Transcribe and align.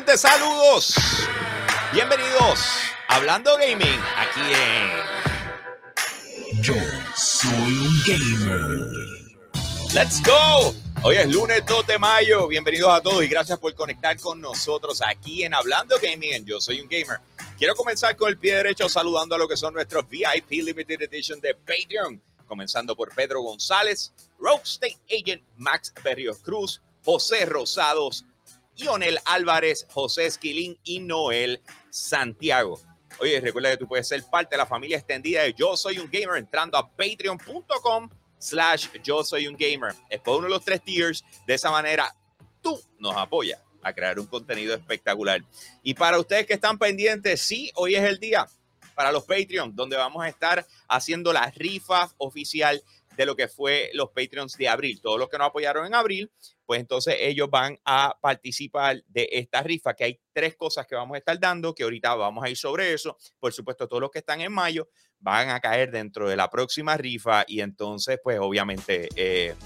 gente? 0.00 0.16
Saludos. 0.16 0.94
Bienvenidos 1.92 2.60
a 3.08 3.16
Hablando 3.16 3.58
Gaming 3.58 4.00
aquí 4.16 4.40
en 4.40 4.88
Yo 6.62 6.72
soy 7.14 7.50
un 7.50 8.02
gamer. 8.06 8.86
Let's 9.92 10.22
Go. 10.22 10.74
Hoy 11.02 11.16
es 11.16 11.30
lunes 11.30 11.62
2 11.66 11.86
de 11.86 11.98
mayo. 11.98 12.48
Bienvenidos 12.48 12.90
a 12.90 13.02
todos 13.02 13.22
y 13.22 13.28
gracias 13.28 13.58
por 13.58 13.74
conectar 13.74 14.18
con 14.18 14.40
nosotros 14.40 15.02
aquí 15.06 15.44
en 15.44 15.52
Hablando 15.52 15.96
Gaming. 16.00 16.32
en 16.32 16.46
Yo 16.46 16.62
soy 16.62 16.80
un 16.80 16.88
gamer. 16.88 17.18
Quiero 17.58 17.74
comenzar 17.74 18.16
con 18.16 18.30
el 18.30 18.38
pie 18.38 18.56
derecho 18.56 18.88
saludando 18.88 19.34
a 19.34 19.38
lo 19.38 19.46
que 19.46 19.58
son 19.58 19.74
nuestros 19.74 20.08
VIP 20.08 20.64
Limited 20.64 21.02
Edition 21.02 21.38
de 21.40 21.54
Patreon. 21.54 22.18
Comenzando 22.46 22.96
por 22.96 23.14
Pedro 23.14 23.42
González, 23.42 24.14
Rogue 24.38 24.62
State 24.64 24.96
Agent 25.10 25.42
Max 25.58 25.92
Berrios 26.02 26.38
Cruz, 26.38 26.80
José 27.04 27.44
Rosados, 27.44 28.24
Ionel 28.80 29.18
Álvarez, 29.24 29.86
José 29.90 30.26
Esquilín 30.26 30.78
y 30.84 31.00
Noel 31.00 31.60
Santiago. 31.90 32.80
Oye, 33.18 33.40
recuerda 33.40 33.70
que 33.70 33.76
tú 33.76 33.86
puedes 33.86 34.08
ser 34.08 34.22
parte 34.30 34.54
de 34.54 34.58
la 34.58 34.66
familia 34.66 34.96
extendida 34.96 35.42
de 35.42 35.52
Yo 35.52 35.76
Soy 35.76 35.98
un 35.98 36.08
Gamer 36.10 36.38
entrando 36.38 36.78
a 36.78 36.88
patreon.com 36.88 38.08
slash 38.38 38.88
Yo 39.02 39.22
Soy 39.22 39.46
un 39.46 39.56
Gamer. 39.56 39.94
Es 40.08 40.20
por 40.20 40.38
uno 40.38 40.44
de 40.44 40.54
los 40.54 40.64
tres 40.64 40.82
tiers. 40.82 41.24
De 41.46 41.54
esa 41.54 41.70
manera, 41.70 42.14
tú 42.62 42.80
nos 42.98 43.16
apoyas 43.16 43.60
a 43.82 43.92
crear 43.92 44.18
un 44.18 44.26
contenido 44.26 44.74
espectacular. 44.74 45.42
Y 45.82 45.94
para 45.94 46.18
ustedes 46.18 46.46
que 46.46 46.54
están 46.54 46.78
pendientes, 46.78 47.42
sí, 47.42 47.70
hoy 47.74 47.94
es 47.94 48.04
el 48.04 48.18
día 48.18 48.46
para 48.94 49.12
los 49.12 49.24
Patreon, 49.24 49.74
donde 49.74 49.96
vamos 49.96 50.22
a 50.22 50.28
estar 50.28 50.66
haciendo 50.88 51.32
la 51.32 51.50
rifa 51.50 52.10
oficial 52.18 52.82
de 53.16 53.26
lo 53.26 53.36
que 53.36 53.48
fue 53.48 53.90
los 53.94 54.10
Patreons 54.10 54.56
de 54.56 54.68
abril. 54.68 55.00
Todos 55.00 55.18
los 55.18 55.28
que 55.28 55.38
nos 55.38 55.48
apoyaron 55.48 55.86
en 55.86 55.94
abril, 55.94 56.30
pues 56.70 56.78
entonces 56.78 57.16
ellos 57.18 57.50
van 57.50 57.80
a 57.84 58.16
participar 58.22 59.02
de 59.08 59.28
esta 59.32 59.60
rifa, 59.60 59.92
que 59.94 60.04
hay 60.04 60.20
tres 60.32 60.54
cosas 60.54 60.86
que 60.86 60.94
vamos 60.94 61.16
a 61.16 61.18
estar 61.18 61.36
dando, 61.40 61.74
que 61.74 61.82
ahorita 61.82 62.14
vamos 62.14 62.44
a 62.44 62.48
ir 62.48 62.56
sobre 62.56 62.92
eso. 62.92 63.16
Por 63.40 63.52
supuesto, 63.52 63.88
todos 63.88 64.00
los 64.00 64.10
que 64.12 64.20
están 64.20 64.40
en 64.40 64.52
mayo 64.52 64.88
van 65.18 65.48
a 65.48 65.58
caer 65.58 65.90
dentro 65.90 66.28
de 66.28 66.36
la 66.36 66.48
próxima 66.48 66.96
rifa 66.96 67.44
y 67.48 67.60
entonces, 67.60 68.20
pues 68.22 68.38
obviamente... 68.38 69.08
Eh, 69.16 69.56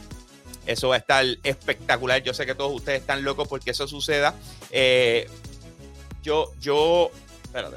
eso 0.64 0.88
va 0.88 0.94
a 0.94 0.98
estar 0.98 1.26
espectacular. 1.42 2.22
Yo 2.22 2.32
sé 2.32 2.46
que 2.46 2.54
todos 2.54 2.72
ustedes 2.72 3.02
están 3.02 3.22
locos 3.22 3.46
porque 3.48 3.72
eso 3.72 3.86
suceda. 3.86 4.34
Eh, 4.70 5.28
yo, 6.22 6.54
yo, 6.58 7.10
espérate. 7.42 7.76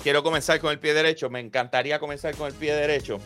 Quiero 0.00 0.22
comenzar 0.22 0.60
con 0.60 0.70
el 0.70 0.78
pie 0.78 0.94
derecho. 0.94 1.28
Me 1.28 1.40
encantaría 1.40 1.98
comenzar 1.98 2.36
con 2.36 2.46
el 2.46 2.54
pie 2.54 2.72
derecho. 2.72 3.18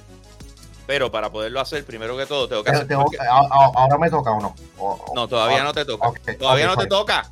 Pero 0.91 1.09
para 1.09 1.31
poderlo 1.31 1.61
hacer, 1.61 1.85
primero 1.85 2.17
que 2.17 2.27
todo, 2.27 2.49
tengo 2.49 2.65
que 2.65 2.71
hacer. 2.73 2.89
Tengo- 2.89 3.05
porque- 3.05 3.19
a- 3.21 3.27
a- 3.31 3.71
ahora 3.77 3.97
me 3.97 4.11
toca 4.11 4.33
o 4.33 4.41
no. 4.41 4.57
O- 4.77 4.91
o- 4.91 5.15
No, 5.15 5.29
todavía 5.29 5.61
o- 5.61 5.63
no 5.63 5.73
te 5.73 5.85
toca. 5.85 6.13
Todavía 6.37 6.67
no 6.67 6.77
te 6.77 6.89
toca. 6.89 7.31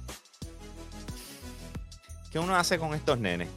¿Qué 2.30 2.38
uno 2.38 2.54
hace 2.54 2.78
con 2.78 2.94
estos 2.94 3.18
nenes? 3.18 3.48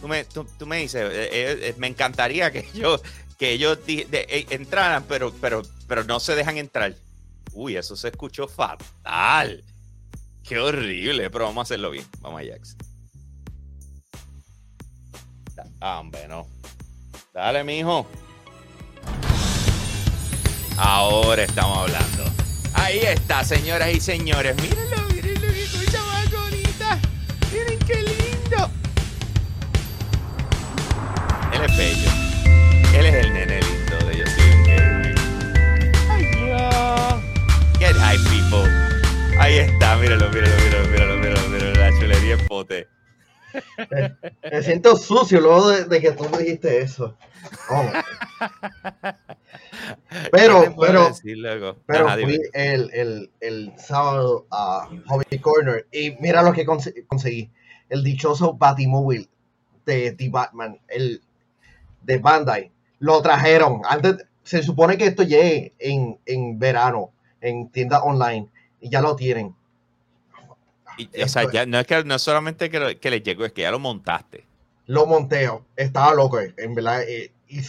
Tú 0.00 0.08
me, 0.08 0.24
tú, 0.24 0.44
tú 0.58 0.66
me 0.66 0.78
dices, 0.78 1.02
eh, 1.02 1.28
eh, 1.30 1.58
eh, 1.68 1.74
me 1.78 1.86
encantaría 1.86 2.50
que 2.50 2.58
ellos, 2.74 3.02
que 3.38 3.52
ellos 3.52 3.78
de- 3.86 4.08
eh, 4.10 4.46
entraran, 4.50 5.04
pero, 5.04 5.32
pero, 5.40 5.62
pero 5.86 6.02
no 6.02 6.18
se 6.18 6.34
dejan 6.34 6.56
entrar. 6.58 6.92
Uy, 7.52 7.76
eso 7.76 7.94
se 7.94 8.08
escuchó 8.08 8.48
fatal. 8.48 9.62
Qué 10.42 10.58
horrible, 10.58 11.30
pero 11.30 11.44
vamos 11.44 11.58
a 11.58 11.62
hacerlo 11.62 11.90
bien. 11.92 12.04
Vamos 12.18 12.42
a 12.42 12.44
Jax. 12.52 12.76
Ah, 15.80 16.00
hombre, 16.00 16.26
no. 16.26 16.48
Dale, 17.32 17.62
mijo. 17.62 18.08
Ahora 20.76 21.42
estamos 21.42 21.78
hablando. 21.78 22.24
Ahí 22.74 23.00
está, 23.00 23.44
señoras 23.44 23.92
y 23.92 24.00
señores. 24.00 24.56
Mírenlo, 24.56 25.02
mírenlo, 25.12 25.48
qué 25.52 25.66
cosa 25.66 26.02
más 26.04 26.30
bonita. 26.30 26.98
Miren 27.52 27.78
qué 27.80 28.02
lindo. 28.02 28.70
Él 31.52 31.62
es 31.64 31.76
bello. 31.76 32.10
Él 32.94 33.06
es 33.06 33.14
el 33.14 33.32
nene 33.32 33.60
lindo 33.60 33.96
de 34.06 34.18
Yo 34.18 34.26
soy 34.26 34.50
un. 34.50 35.14
Ay, 36.10 36.24
yo. 36.48 37.78
Get 37.78 37.96
high, 37.96 38.18
people. 38.30 38.70
Ahí 39.38 39.58
está, 39.58 39.96
míralo, 39.96 40.28
míralo, 40.30 40.56
míralo, 40.56 40.88
míralo, 40.88 41.16
míralo, 41.16 41.48
míralo. 41.48 41.72
La 41.80 41.90
chulería 41.98 42.34
en 42.34 42.46
pote. 42.46 42.88
Me 44.50 44.62
siento 44.62 44.96
sucio 44.96 45.40
luego 45.40 45.70
de, 45.70 45.84
de 45.84 46.00
que 46.00 46.12
tú 46.12 46.28
me 46.30 46.38
dijiste 46.38 46.80
eso. 46.82 47.16
Oh. 47.68 47.90
Pero- 50.32 50.60
¿Qué 50.62 50.68
te 50.68 50.74
puedo 50.74 50.92
pero- 50.92 51.08
pero 51.86 52.06
Ajá, 52.08 52.18
fui 52.20 52.40
el, 52.52 52.90
el, 52.92 53.30
el 53.40 53.72
sábado 53.78 54.46
a 54.50 54.88
Hobby 55.06 55.38
Corner 55.40 55.86
y 55.92 56.12
mira 56.20 56.42
lo 56.42 56.52
que 56.52 56.66
conse- 56.66 57.06
conseguí. 57.06 57.50
El 57.88 58.04
dichoso 58.04 58.54
Batimóvil 58.54 59.28
de 59.84 60.12
The 60.12 60.28
Batman, 60.28 60.78
el 60.88 61.22
de 62.02 62.18
Bandai. 62.18 62.70
Lo 63.00 63.20
trajeron. 63.22 63.82
Antes, 63.88 64.16
se 64.44 64.62
supone 64.62 64.96
que 64.96 65.06
esto 65.06 65.22
llegue 65.22 65.72
en, 65.78 66.18
en 66.26 66.58
verano, 66.58 67.10
en 67.40 67.68
tienda 67.70 68.02
online, 68.02 68.48
y 68.80 68.90
ya 68.90 69.00
lo 69.00 69.16
tienen. 69.16 69.54
Y, 70.98 71.22
o 71.22 71.28
sea, 71.28 71.50
ya, 71.50 71.64
no 71.66 71.78
es 71.78 71.86
que 71.86 72.04
no 72.04 72.14
es 72.14 72.22
solamente 72.22 72.68
que, 72.70 72.78
lo- 72.78 73.00
que 73.00 73.10
le 73.10 73.20
llegó, 73.22 73.44
es 73.44 73.52
que 73.52 73.62
ya 73.62 73.70
lo 73.70 73.78
montaste. 73.78 74.44
Lo 74.86 75.06
monteo. 75.06 75.64
Estaba 75.76 76.14
loco, 76.14 76.38
en 76.40 76.74
verdad. 76.74 77.02
eh, 77.02 77.32
y 77.48 77.60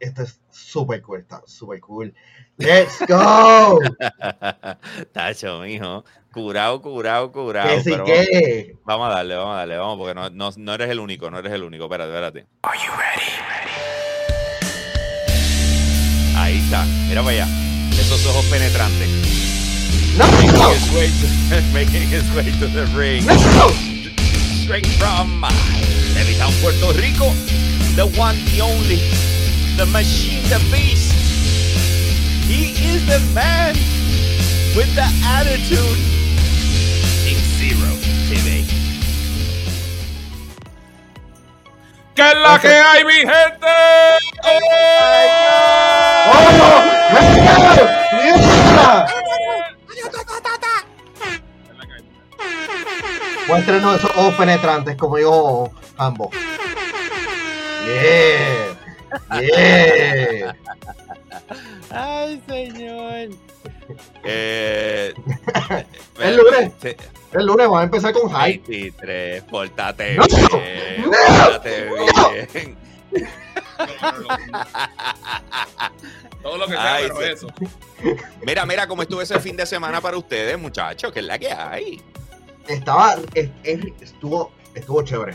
esto 0.00 0.22
es 0.22 0.40
súper 0.58 1.02
cool, 1.02 1.20
está 1.20 1.42
súper 1.46 1.80
cool. 1.80 2.14
¡Let's 2.56 2.98
go! 3.06 3.78
Tacho, 5.12 5.60
mijo. 5.60 6.04
Curado, 6.32 6.82
curado, 6.82 7.32
curado. 7.32 7.68
que 7.68 7.82
sí 7.82 7.96
que. 8.04 8.76
Vamos 8.84 9.10
a 9.10 9.16
darle, 9.16 9.36
vamos 9.36 9.54
a 9.54 9.58
darle, 9.58 9.76
vamos, 9.76 9.98
porque 9.98 10.14
no, 10.14 10.28
no, 10.30 10.50
no 10.56 10.74
eres 10.74 10.90
el 10.90 11.00
único, 11.00 11.30
no 11.30 11.38
eres 11.38 11.52
el 11.52 11.62
único. 11.62 11.84
Espérate, 11.84 12.10
espérate. 12.10 12.46
Are 12.62 12.78
you 12.78 12.92
ready? 12.92 13.32
Ahí 16.36 16.58
está. 16.58 16.84
Mira 17.08 17.22
para 17.22 17.44
allá. 17.44 17.46
Esos 17.92 18.26
ojos 18.26 18.44
penetrantes. 18.46 19.08
¡No! 20.16 20.26
Making 20.26 20.52
¡No! 20.52 20.70
his 20.72 20.92
way 20.92 21.08
to, 21.08 21.62
making 21.72 22.08
his 22.08 22.24
way 22.34 22.50
to 22.58 22.66
the 22.66 22.86
ring. 22.96 23.24
¡No! 23.24 23.70
Straight 24.62 24.86
from 24.98 25.42
Levittown, 26.14 26.52
Puerto 26.60 26.92
Rico. 26.98 27.32
The 27.94 28.06
one, 28.18 28.36
the 28.46 28.60
only. 28.60 29.37
The 29.78 29.86
machine, 29.86 30.42
the 30.50 30.58
beast. 30.72 31.12
He 32.50 32.74
is 32.84 33.06
the 33.06 33.20
man 33.32 33.76
with 34.74 34.92
the 34.96 35.06
attitude. 35.22 35.98
In 37.22 37.38
Zero 37.38 37.94
TV. 38.26 38.66
¿Qué 42.16 42.22
es 42.28 42.34
la 42.42 42.58
que 42.58 42.74
hay, 42.74 43.04
mi 43.04 43.18
gente? 43.18 43.68
¡Oh! 44.42 44.58
Muéstrenos 53.46 53.98
esos 54.00 54.10
ojos 54.16 54.34
penetrantes, 54.34 54.96
como 54.96 55.18
dijo 55.18 55.72
Hambo. 55.98 56.32
Yeah. 57.84 58.67
Yeah. 59.40 60.56
Ay, 61.90 62.42
señor. 62.48 63.28
Eh, 64.24 65.14
El 66.20 66.36
lunes. 66.36 66.72
Sí, 66.82 66.88
El 67.32 67.46
lunes 67.46 67.66
vamos 67.66 67.80
a 67.80 67.84
empezar 67.84 68.12
con 68.12 68.30
hype. 68.30 68.64
23, 68.68 69.42
pórtate 69.44 70.14
No, 70.16 70.24
bien. 70.26 71.02
no, 71.02 71.10
pórtate 71.44 71.86
no. 71.86 72.30
bien. 72.32 72.76
Todo 76.42 76.56
lo 76.58 76.66
que 76.66 76.72
sea, 76.72 76.94
Ay, 76.94 77.04
pero 77.08 77.16
sí. 77.18 77.24
eso. 77.32 77.46
Mira, 78.42 78.64
mira 78.66 78.86
cómo 78.86 79.02
estuvo 79.02 79.20
ese 79.22 79.38
fin 79.40 79.56
de 79.56 79.66
semana 79.66 80.00
para 80.00 80.16
ustedes, 80.16 80.58
muchachos, 80.58 81.12
que 81.12 81.20
es 81.20 81.24
la 81.26 81.38
que 81.38 81.50
hay. 81.52 82.00
Estaba, 82.68 83.16
es- 83.34 83.50
es- 83.64 83.80
estuvo, 84.00 84.52
estuvo 84.74 85.02
chévere. 85.02 85.34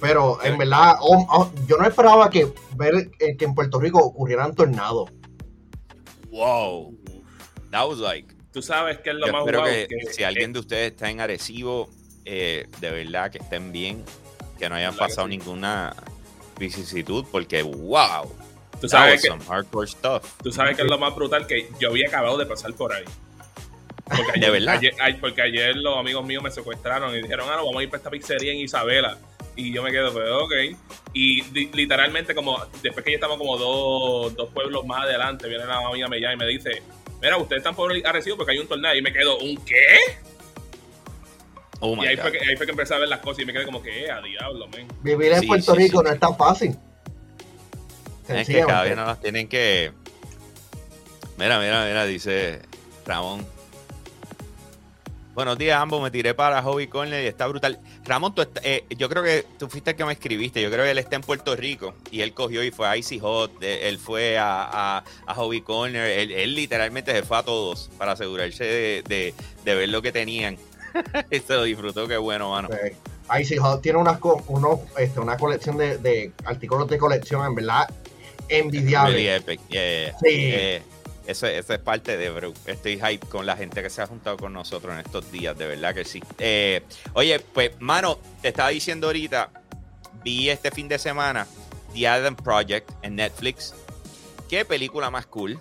Pero 0.00 0.42
en 0.44 0.58
verdad, 0.58 0.96
oh, 1.00 1.26
oh, 1.30 1.50
yo 1.66 1.76
no 1.78 1.86
esperaba 1.86 2.28
que 2.30 2.52
ver 2.76 3.10
eh, 3.18 3.36
que 3.36 3.44
en 3.46 3.54
Puerto 3.54 3.80
Rico 3.80 3.98
ocurrieran 3.98 4.54
tornados. 4.54 5.10
Wow. 6.30 6.94
That 7.70 7.88
was 7.88 7.98
like. 7.98 8.34
Tú 8.52 8.62
sabes 8.62 8.98
que 8.98 9.10
es 9.10 9.16
lo 9.16 9.26
Yo 9.26 9.32
más 9.32 9.40
espero 9.42 9.64
que, 9.64 9.86
que- 9.88 10.12
si 10.12 10.22
alguien 10.24 10.52
de 10.52 10.60
ustedes 10.60 10.92
está 10.92 11.10
en 11.10 11.20
Arecibo, 11.20 11.88
eh, 12.24 12.66
de 12.80 12.90
verdad 12.90 13.30
que 13.30 13.38
estén 13.38 13.72
bien, 13.72 14.04
que 14.58 14.68
no 14.68 14.74
hayan 14.76 14.94
pasado 14.96 15.28
sí. 15.28 15.36
ninguna 15.36 15.94
vicisitud, 16.58 17.24
porque 17.30 17.62
wow. 17.62 18.24
Tú 18.80 18.88
That 18.88 18.88
sabes 18.88 19.12
was 19.14 19.22
que, 19.22 19.28
some 19.28 19.44
hardcore 19.44 19.86
stuff. 19.88 20.34
tú 20.42 20.52
sabes 20.52 20.76
que 20.76 20.82
es 20.82 20.88
lo 20.90 20.98
más 20.98 21.14
brutal 21.14 21.46
que 21.46 21.70
yo 21.80 21.88
había 21.90 22.08
acabado 22.08 22.36
de 22.36 22.44
pasar 22.46 22.72
por 22.74 22.92
ahí. 22.92 23.04
Porque 24.04 24.22
ayer, 24.36 24.40
¿De 24.44 24.50
verdad? 24.50 24.76
ayer- 24.76 25.20
porque 25.20 25.42
ayer 25.42 25.76
los 25.76 25.96
amigos 25.98 26.24
míos 26.26 26.42
me 26.42 26.50
secuestraron 26.50 27.14
y 27.14 27.22
dijeron, 27.22 27.46
ah, 27.50 27.56
no, 27.56 27.64
vamos 27.66 27.80
a 27.80 27.82
ir 27.82 27.88
para 27.90 27.98
esta 27.98 28.10
pizzería 28.10 28.52
en 28.52 28.58
Isabela. 28.60 29.18
Y 29.56 29.72
yo 29.72 29.82
me 29.82 29.90
quedo, 29.90 30.12
pues, 30.12 30.28
ok. 30.30 30.52
Y 31.14 31.42
li- 31.52 31.70
literalmente, 31.72 32.34
como 32.34 32.58
después 32.82 33.04
que 33.04 33.12
ya 33.12 33.16
estamos 33.16 33.38
como 33.38 33.56
dos, 33.56 34.34
dos 34.36 34.50
pueblos 34.50 34.84
más 34.86 35.02
adelante, 35.04 35.48
viene 35.48 35.64
la 35.64 35.78
amiga 35.78 36.08
mía 36.08 36.32
y 36.32 36.36
me 36.36 36.46
dice: 36.46 36.82
Mira, 37.22 37.38
ustedes 37.38 37.60
están 37.60 37.74
por 37.74 37.90
Arecibo 38.06 38.36
porque 38.36 38.52
hay 38.52 38.58
un 38.58 38.68
tornado. 38.68 38.94
Y 38.94 39.02
me 39.02 39.12
quedo, 39.12 39.38
¿un 39.38 39.56
qué? 39.64 39.96
Oh 41.80 41.94
my 41.96 42.04
y 42.04 42.06
ahí 42.08 42.16
God. 42.16 42.22
fue, 42.22 42.32
que, 42.32 42.38
ahí 42.40 42.56
fue 42.56 42.66
que 42.66 42.72
empecé 42.72 42.94
a 42.94 42.98
ver 42.98 43.08
las 43.08 43.20
cosas 43.20 43.40
y 43.42 43.46
me 43.46 43.52
quedé 43.52 43.64
como 43.64 43.82
que, 43.82 44.04
eh, 44.04 44.10
a 44.10 44.20
diablo, 44.20 44.66
men. 44.68 44.88
Vivir 45.02 45.32
en 45.32 45.40
Sí, 45.40 45.46
Puerto 45.46 45.72
sí, 45.74 45.78
Rico 45.78 45.98
sí. 46.00 46.04
no 46.06 46.12
es 46.12 46.20
tan 46.20 46.36
fácil. 46.36 46.76
Es 48.28 48.46
que 48.48 48.60
cada 48.66 48.82
vez 48.82 48.96
no 48.96 49.04
las 49.06 49.20
tienen 49.20 49.48
que. 49.48 49.92
Mira, 51.38 51.58
mira, 51.60 51.84
mira, 51.86 52.04
dice 52.06 52.60
Ramón. 53.06 53.46
Buenos 55.36 55.58
días, 55.58 55.78
ambos. 55.78 56.02
Me 56.02 56.10
tiré 56.10 56.32
para 56.32 56.62
Hobby 56.62 56.86
Corner 56.86 57.22
y 57.22 57.26
está 57.26 57.46
brutal. 57.46 57.78
Ramón, 58.06 58.34
tú 58.34 58.40
est- 58.40 58.56
eh, 58.64 58.84
yo 58.96 59.06
creo 59.10 59.22
que 59.22 59.44
tú 59.58 59.68
fuiste 59.68 59.90
el 59.90 59.96
que 59.96 60.04
me 60.06 60.14
escribiste. 60.14 60.62
Yo 60.62 60.70
creo 60.70 60.82
que 60.84 60.90
él 60.92 60.96
está 60.98 61.16
en 61.16 61.20
Puerto 61.20 61.54
Rico 61.54 61.92
y 62.10 62.22
él 62.22 62.32
cogió 62.32 62.64
y 62.64 62.70
fue 62.70 62.88
a 62.88 62.96
Icy 62.96 63.18
Hot. 63.20 63.52
eh, 63.62 63.80
Él 63.86 63.98
fue 63.98 64.38
a, 64.38 64.62
a, 64.96 65.04
a 65.26 65.34
Hobby 65.34 65.60
Corner. 65.60 66.06
Él, 66.10 66.32
él 66.32 66.54
literalmente 66.54 67.12
se 67.12 67.22
fue 67.22 67.36
a 67.36 67.42
todos 67.42 67.90
para 67.98 68.12
asegurarse 68.12 68.64
de, 68.64 69.02
de- 69.06 69.34
de 69.62 69.74
ver 69.74 69.90
lo 69.90 70.00
que 70.00 70.10
tenían. 70.10 70.56
se 71.30 71.54
lo 71.54 71.64
disfrutó, 71.64 72.08
qué 72.08 72.16
bueno, 72.16 72.52
mano. 72.52 72.70
Eh, 72.72 72.96
Icy 73.38 73.58
Hot 73.58 73.82
tiene 73.82 73.98
unas 73.98 74.18
co- 74.18 74.42
unos, 74.48 74.80
este, 74.96 75.20
una 75.20 75.36
colección 75.36 75.76
de, 75.76 75.98
de 75.98 76.32
artículos 76.46 76.88
de 76.88 76.96
colección, 76.96 77.44
en 77.44 77.54
verdad, 77.54 77.86
envidiable. 78.48 79.12
Really 79.16 79.28
epic. 79.28 79.60
Yeah, 79.68 79.82
yeah, 79.82 80.02
yeah. 80.06 80.78
Sí. 80.80 80.82
Eso, 81.26 81.46
eso 81.46 81.74
es 81.74 81.80
parte 81.80 82.16
de, 82.16 82.30
bro. 82.30 82.52
Estoy 82.66 83.00
hype 83.00 83.26
con 83.26 83.46
la 83.46 83.56
gente 83.56 83.82
que 83.82 83.90
se 83.90 84.00
ha 84.02 84.06
juntado 84.06 84.36
con 84.36 84.52
nosotros 84.52 84.94
en 84.94 85.00
estos 85.00 85.30
días, 85.32 85.56
de 85.58 85.66
verdad 85.66 85.94
que 85.94 86.04
sí. 86.04 86.22
Eh, 86.38 86.82
oye, 87.14 87.40
pues, 87.40 87.72
mano, 87.80 88.18
te 88.42 88.48
estaba 88.48 88.68
diciendo 88.68 89.08
ahorita, 89.08 89.50
vi 90.22 90.48
este 90.50 90.70
fin 90.70 90.88
de 90.88 90.98
semana 90.98 91.46
The 91.94 92.06
Adam 92.06 92.36
Project 92.36 92.90
en 93.02 93.16
Netflix. 93.16 93.74
Qué 94.48 94.64
película 94.64 95.10
más 95.10 95.26
cool. 95.26 95.60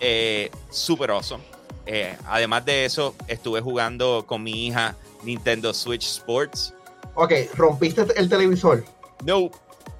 Eh, 0.00 0.50
super 0.70 1.10
awesome. 1.10 1.44
Eh, 1.86 2.16
además 2.26 2.64
de 2.64 2.84
eso, 2.84 3.14
estuve 3.28 3.60
jugando 3.60 4.24
con 4.26 4.42
mi 4.42 4.66
hija 4.66 4.96
Nintendo 5.22 5.72
Switch 5.72 6.06
Sports. 6.06 6.74
Ok, 7.14 7.32
rompiste 7.54 8.06
el 8.16 8.28
televisor. 8.28 8.84
No, 9.24 9.50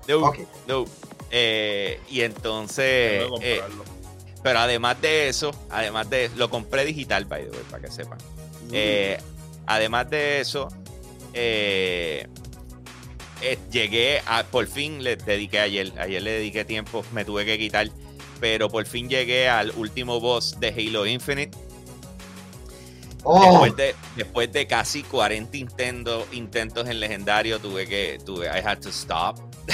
no, 0.09 0.33
no. 0.67 0.85
Eh, 1.31 2.01
y 2.11 2.23
entonces, 2.23 3.23
Tengo 3.23 3.39
que 3.39 3.55
eh, 3.55 3.61
comprarlo. 3.61 3.94
Pero 4.45 4.59
además 4.59 5.01
de 5.01 5.31
eso, 5.31 5.53
además 5.71 6.11
de 6.11 6.31
lo 6.37 6.51
compré 6.51 6.85
digital, 6.85 7.25
by 7.25 7.45
the 7.45 7.51
way, 7.51 7.63
para 7.71 7.83
que 7.83 7.91
sepan. 7.91 8.19
Eh, 8.73 9.19
además 9.65 10.11
de 10.11 10.43
eso, 10.43 10.69
eh, 11.33 12.27
eh, 13.41 13.59
llegué 13.73 14.21
a, 14.27 14.45
por 14.45 14.67
fin 14.67 15.03
le 15.03 15.17
dediqué 15.17 15.61
ayer, 15.61 15.95
ayer 15.99 16.23
le 16.23 16.33
dediqué 16.33 16.67
tiempo, 16.67 17.03
me 17.13 17.25
tuve 17.25 17.47
que 17.47 17.59
quitar, 17.59 17.89
pero 18.39 18.69
por 18.69 18.85
fin 18.85 19.09
llegué 19.09 19.49
al 19.49 19.71
último 19.77 20.21
boss 20.21 20.61
de 20.61 20.69
Halo 20.69 21.07
Infinite. 21.07 21.57
Oh, 23.23 23.41
Después, 23.41 23.77
de, 23.77 23.95
después 24.15 24.53
de 24.53 24.67
casi 24.67 25.05
40 25.05 25.57
intentos, 25.57 26.27
intentos 26.33 26.87
en 26.87 27.01
legendario, 27.01 27.61
tuve 27.61 27.87
que, 27.87 28.19
tuve, 28.27 28.45
I 28.49 28.61
had 28.63 28.81
to 28.81 28.91
stop. 28.91 29.39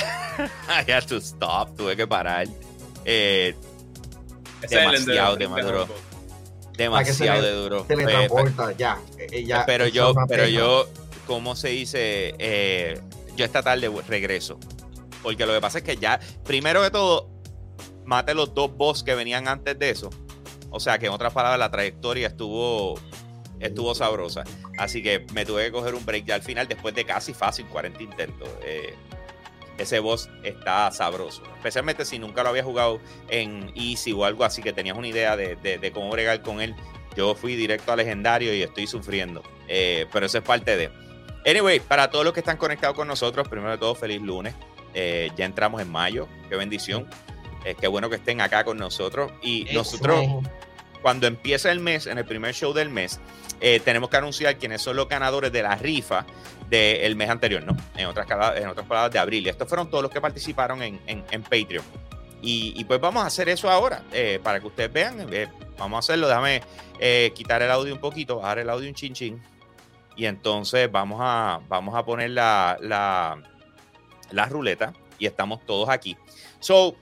I 0.68 0.88
had 0.88 1.06
to 1.08 1.16
stop, 1.16 1.76
tuve 1.76 1.96
que 1.96 2.06
parar. 2.06 2.46
Eh, 3.04 3.56
demasiado 4.68 5.36
de- 5.36 5.48
maduro. 5.48 5.86
de- 5.86 6.78
demasiado 6.84 7.42
de 7.42 7.52
duro. 7.52 7.80
Eh, 7.80 7.84
teletransporta, 7.88 8.72
ya. 8.72 8.98
eh, 9.18 9.44
ya, 9.44 9.64
pero 9.66 9.86
yo, 9.86 10.14
pero 10.28 10.46
yo, 10.46 10.88
¿cómo 11.26 11.54
se 11.54 11.68
dice? 11.68 12.34
Eh, 12.38 13.00
yo 13.36 13.44
esta 13.44 13.62
tarde 13.62 13.90
regreso. 14.08 14.58
Porque 15.22 15.44
lo 15.44 15.52
que 15.52 15.60
pasa 15.60 15.78
es 15.78 15.84
que 15.84 15.96
ya, 15.96 16.18
primero 16.44 16.82
de 16.82 16.90
todo, 16.90 17.28
mate 18.06 18.34
los 18.34 18.54
dos 18.54 18.74
boss 18.74 19.02
que 19.02 19.14
venían 19.14 19.46
antes 19.48 19.78
de 19.78 19.90
eso. 19.90 20.08
O 20.70 20.80
sea 20.80 20.98
que 20.98 21.06
en 21.06 21.12
otras 21.12 21.32
palabras, 21.32 21.58
la 21.58 21.70
trayectoria 21.70 22.28
estuvo, 22.28 22.98
estuvo 23.58 23.94
sabrosa. 23.94 24.44
Así 24.78 25.02
que 25.02 25.26
me 25.34 25.44
tuve 25.44 25.64
que 25.66 25.72
coger 25.72 25.94
un 25.94 26.06
break 26.06 26.24
ya 26.24 26.36
al 26.36 26.42
final, 26.42 26.66
después 26.66 26.94
de 26.94 27.04
casi 27.04 27.34
fácil 27.34 27.66
40 27.66 28.02
intentos. 28.02 28.48
Eh, 28.64 28.94
ese 29.80 29.98
boss 29.98 30.28
está 30.42 30.90
sabroso. 30.92 31.42
Especialmente 31.56 32.04
si 32.04 32.18
nunca 32.18 32.42
lo 32.42 32.50
había 32.50 32.62
jugado 32.64 33.00
en 33.28 33.72
Easy 33.74 34.12
o 34.12 34.24
algo 34.24 34.44
así, 34.44 34.62
que 34.62 34.72
tenías 34.72 34.96
una 34.96 35.08
idea 35.08 35.36
de, 35.36 35.56
de- 35.56 35.78
de 35.78 35.92
cómo 35.92 36.10
bregar 36.10 36.42
con 36.42 36.60
él. 36.60 36.74
Yo 37.16 37.34
fui 37.34 37.56
directo 37.56 37.92
a 37.92 37.96
legendario 37.96 38.54
y 38.54 38.62
estoy 38.62 38.86
sufriendo. 38.86 39.42
Eh, 39.68 40.06
pero 40.12 40.26
eso 40.26 40.38
es 40.38 40.44
parte 40.44 40.76
de. 40.76 40.90
Anyway, 41.46 41.80
para 41.80 42.10
todos 42.10 42.24
los 42.24 42.34
que 42.34 42.40
están 42.40 42.56
conectados 42.56 42.94
con 42.96 43.08
nosotros, 43.08 43.48
primero 43.48 43.72
de 43.72 43.78
todo, 43.78 43.94
feliz 43.94 44.20
lunes. 44.20 44.54
Eh, 44.94 45.30
ya 45.36 45.44
entramos 45.44 45.80
en 45.80 45.90
mayo. 45.90 46.28
Qué 46.48 46.56
bendición. 46.56 47.08
Eh, 47.64 47.74
qué 47.80 47.88
bueno 47.88 48.08
que 48.10 48.16
estén 48.16 48.40
acá 48.40 48.64
con 48.64 48.78
nosotros. 48.78 49.32
Y 49.42 49.66
nosotros, 49.72 50.24
cuando 51.02 51.26
empieza 51.26 51.70
el 51.72 51.80
mes, 51.80 52.06
en 52.06 52.18
el 52.18 52.24
primer 52.24 52.54
show 52.54 52.72
del 52.72 52.90
mes, 52.90 53.20
eh, 53.60 53.80
tenemos 53.84 54.08
que 54.10 54.16
anunciar 54.16 54.56
quiénes 54.58 54.80
son 54.82 54.96
los 54.96 55.08
ganadores 55.08 55.50
de 55.52 55.62
la 55.62 55.74
rifa 55.76 56.26
del 56.70 57.16
mes 57.16 57.28
anterior, 57.28 57.62
¿no? 57.64 57.76
En 57.96 58.06
otras, 58.06 58.26
en 58.56 58.68
otras 58.68 58.86
palabras, 58.86 59.12
de 59.12 59.18
abril. 59.18 59.46
Estos 59.48 59.68
fueron 59.68 59.90
todos 59.90 60.02
los 60.02 60.10
que 60.12 60.20
participaron 60.20 60.82
en, 60.82 61.00
en- 61.06 61.24
en 61.30 61.42
Patreon. 61.42 61.84
Y, 62.40 62.72
y 62.76 62.84
pues 62.84 63.00
vamos 63.00 63.22
a 63.22 63.26
hacer 63.26 63.48
eso 63.50 63.68
ahora, 63.68 64.02
eh, 64.12 64.40
para 64.42 64.60
que 64.60 64.66
ustedes 64.68 64.90
vean. 64.92 65.26
eh, 65.32 65.48
vamos 65.76 65.96
a 65.96 65.98
hacerlo. 65.98 66.28
Déjame 66.28 66.62
eh, 67.00 67.32
quitar 67.34 67.60
el 67.60 67.70
audio 67.70 67.92
un 67.92 68.00
poquito, 68.00 68.36
bajar 68.36 68.60
el 68.60 68.70
audio 68.70 68.88
un 68.88 68.94
chin 68.94 69.12
chin. 69.12 69.42
Y 70.16 70.26
entonces 70.26 70.90
vamos 70.90 71.18
a, 71.22 71.60
vamos 71.68 71.94
a 71.96 72.04
poner 72.04 72.30
la, 72.30 72.76
la, 72.80 73.42
la 74.30 74.46
ruleta 74.46 74.92
y 75.18 75.26
estamos 75.26 75.64
todos 75.66 75.88
aquí. 75.88 76.16
So, 76.60 76.94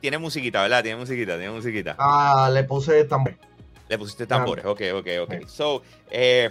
tiene 0.00 0.18
musiquita, 0.18 0.62
¿verdad? 0.62 0.82
Tiene 0.82 0.98
musiquita, 0.98 1.36
tiene 1.36 1.50
musiquita. 1.50 1.96
Ah, 1.98 2.50
le 2.52 2.64
puse 2.64 3.04
tambor. 3.04 3.34
Le 3.88 3.96
pusiste 3.98 4.26
tambores, 4.26 4.64
ok, 4.66 4.82
ok, 4.94 5.06
ok. 5.22 5.48
So, 5.48 5.82
eh, 6.10 6.50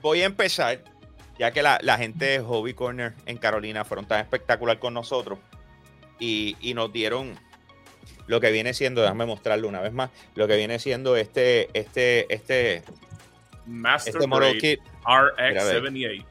voy 0.00 0.22
a 0.22 0.26
empezar, 0.26 0.82
ya 1.38 1.52
que 1.52 1.62
la, 1.62 1.78
la 1.82 1.98
gente 1.98 2.24
de 2.24 2.40
Hobby 2.40 2.74
Corner 2.74 3.14
en 3.26 3.38
Carolina 3.38 3.84
fueron 3.84 4.06
tan 4.06 4.20
espectacular 4.20 4.78
con 4.78 4.94
nosotros 4.94 5.38
y, 6.18 6.56
y 6.60 6.74
nos 6.74 6.92
dieron 6.92 7.38
lo 8.26 8.40
que 8.40 8.50
viene 8.50 8.74
siendo, 8.74 9.02
déjame 9.02 9.26
mostrarlo 9.26 9.68
una 9.68 9.80
vez 9.80 9.92
más, 9.92 10.10
lo 10.34 10.46
que 10.46 10.56
viene 10.56 10.78
siendo 10.78 11.16
este, 11.16 11.70
este, 11.72 12.32
este, 12.32 12.82
Master 13.66 14.14
este 14.14 14.26
model 14.26 14.58
Grade 14.58 14.76
kit, 14.76 14.80
RX78. 15.04 16.24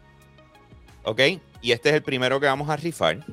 ok, 1.03 1.21
y 1.61 1.71
este 1.71 1.89
es 1.89 1.95
el 1.95 2.03
primero 2.03 2.39
que 2.39 2.45
vamos 2.45 2.69
a 2.69 2.75
rifar. 2.75 3.25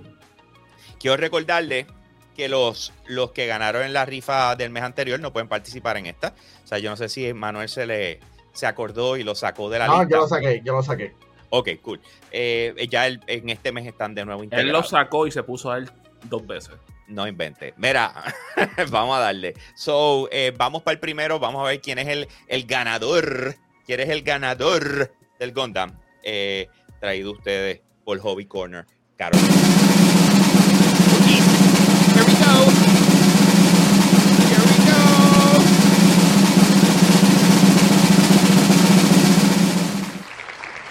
Quiero 0.98 1.16
recordarle 1.18 1.86
que 2.34 2.48
los, 2.48 2.92
los 3.06 3.32
que 3.32 3.46
ganaron 3.46 3.82
en 3.82 3.92
la 3.92 4.06
rifa 4.06 4.56
del 4.56 4.70
mes 4.70 4.82
anterior 4.82 5.20
no 5.20 5.32
pueden 5.32 5.48
participar 5.48 5.96
en 5.98 6.06
esta. 6.06 6.34
O 6.64 6.66
sea, 6.66 6.78
yo 6.78 6.90
no 6.90 6.96
sé 6.96 7.08
si 7.08 7.32
Manuel 7.32 7.68
se 7.68 7.86
le 7.86 8.20
se 8.54 8.66
acordó 8.66 9.16
y 9.18 9.22
lo 9.24 9.34
sacó 9.34 9.68
de 9.68 9.78
la 9.80 9.86
No, 9.86 10.00
lista. 10.00 10.16
yo 10.16 10.22
lo 10.22 10.28
saqué, 10.28 10.62
yo 10.64 10.72
lo 10.72 10.82
saqué. 10.82 11.14
Ok, 11.50 11.68
cool. 11.82 12.00
Eh, 12.32 12.74
ya 12.90 13.06
el- 13.06 13.20
en 13.26 13.50
este 13.50 13.70
mes 13.70 13.86
están 13.86 14.14
de 14.14 14.24
nuevo 14.24 14.40
Él 14.40 14.46
integrados. 14.46 14.72
lo 14.72 14.82
sacó 14.98 15.26
y 15.26 15.30
se 15.30 15.42
puso 15.42 15.70
a 15.70 15.78
él 15.78 15.90
dos 16.24 16.46
veces. 16.46 16.74
No 17.06 17.28
invente. 17.28 17.74
Mira, 17.76 18.12
vamos 18.90 19.16
a 19.16 19.20
darle. 19.20 19.54
So, 19.76 20.28
eh, 20.32 20.52
vamos 20.56 20.82
para 20.82 20.94
el 20.94 21.00
primero. 21.00 21.38
Vamos 21.38 21.60
a 21.62 21.68
ver 21.68 21.80
quién 21.82 21.98
es 21.98 22.08
el, 22.08 22.28
el 22.48 22.64
ganador. 22.64 23.56
¿Quién 23.84 24.00
es 24.00 24.08
el 24.08 24.22
ganador 24.22 25.12
del 25.38 25.52
Gundam? 25.52 25.98
Eh, 26.22 26.68
traído 27.00 27.32
ustedes 27.32 27.82
por 28.04 28.18
Hobby 28.20 28.46
Corner. 28.46 28.86
Carolina. 29.16 29.83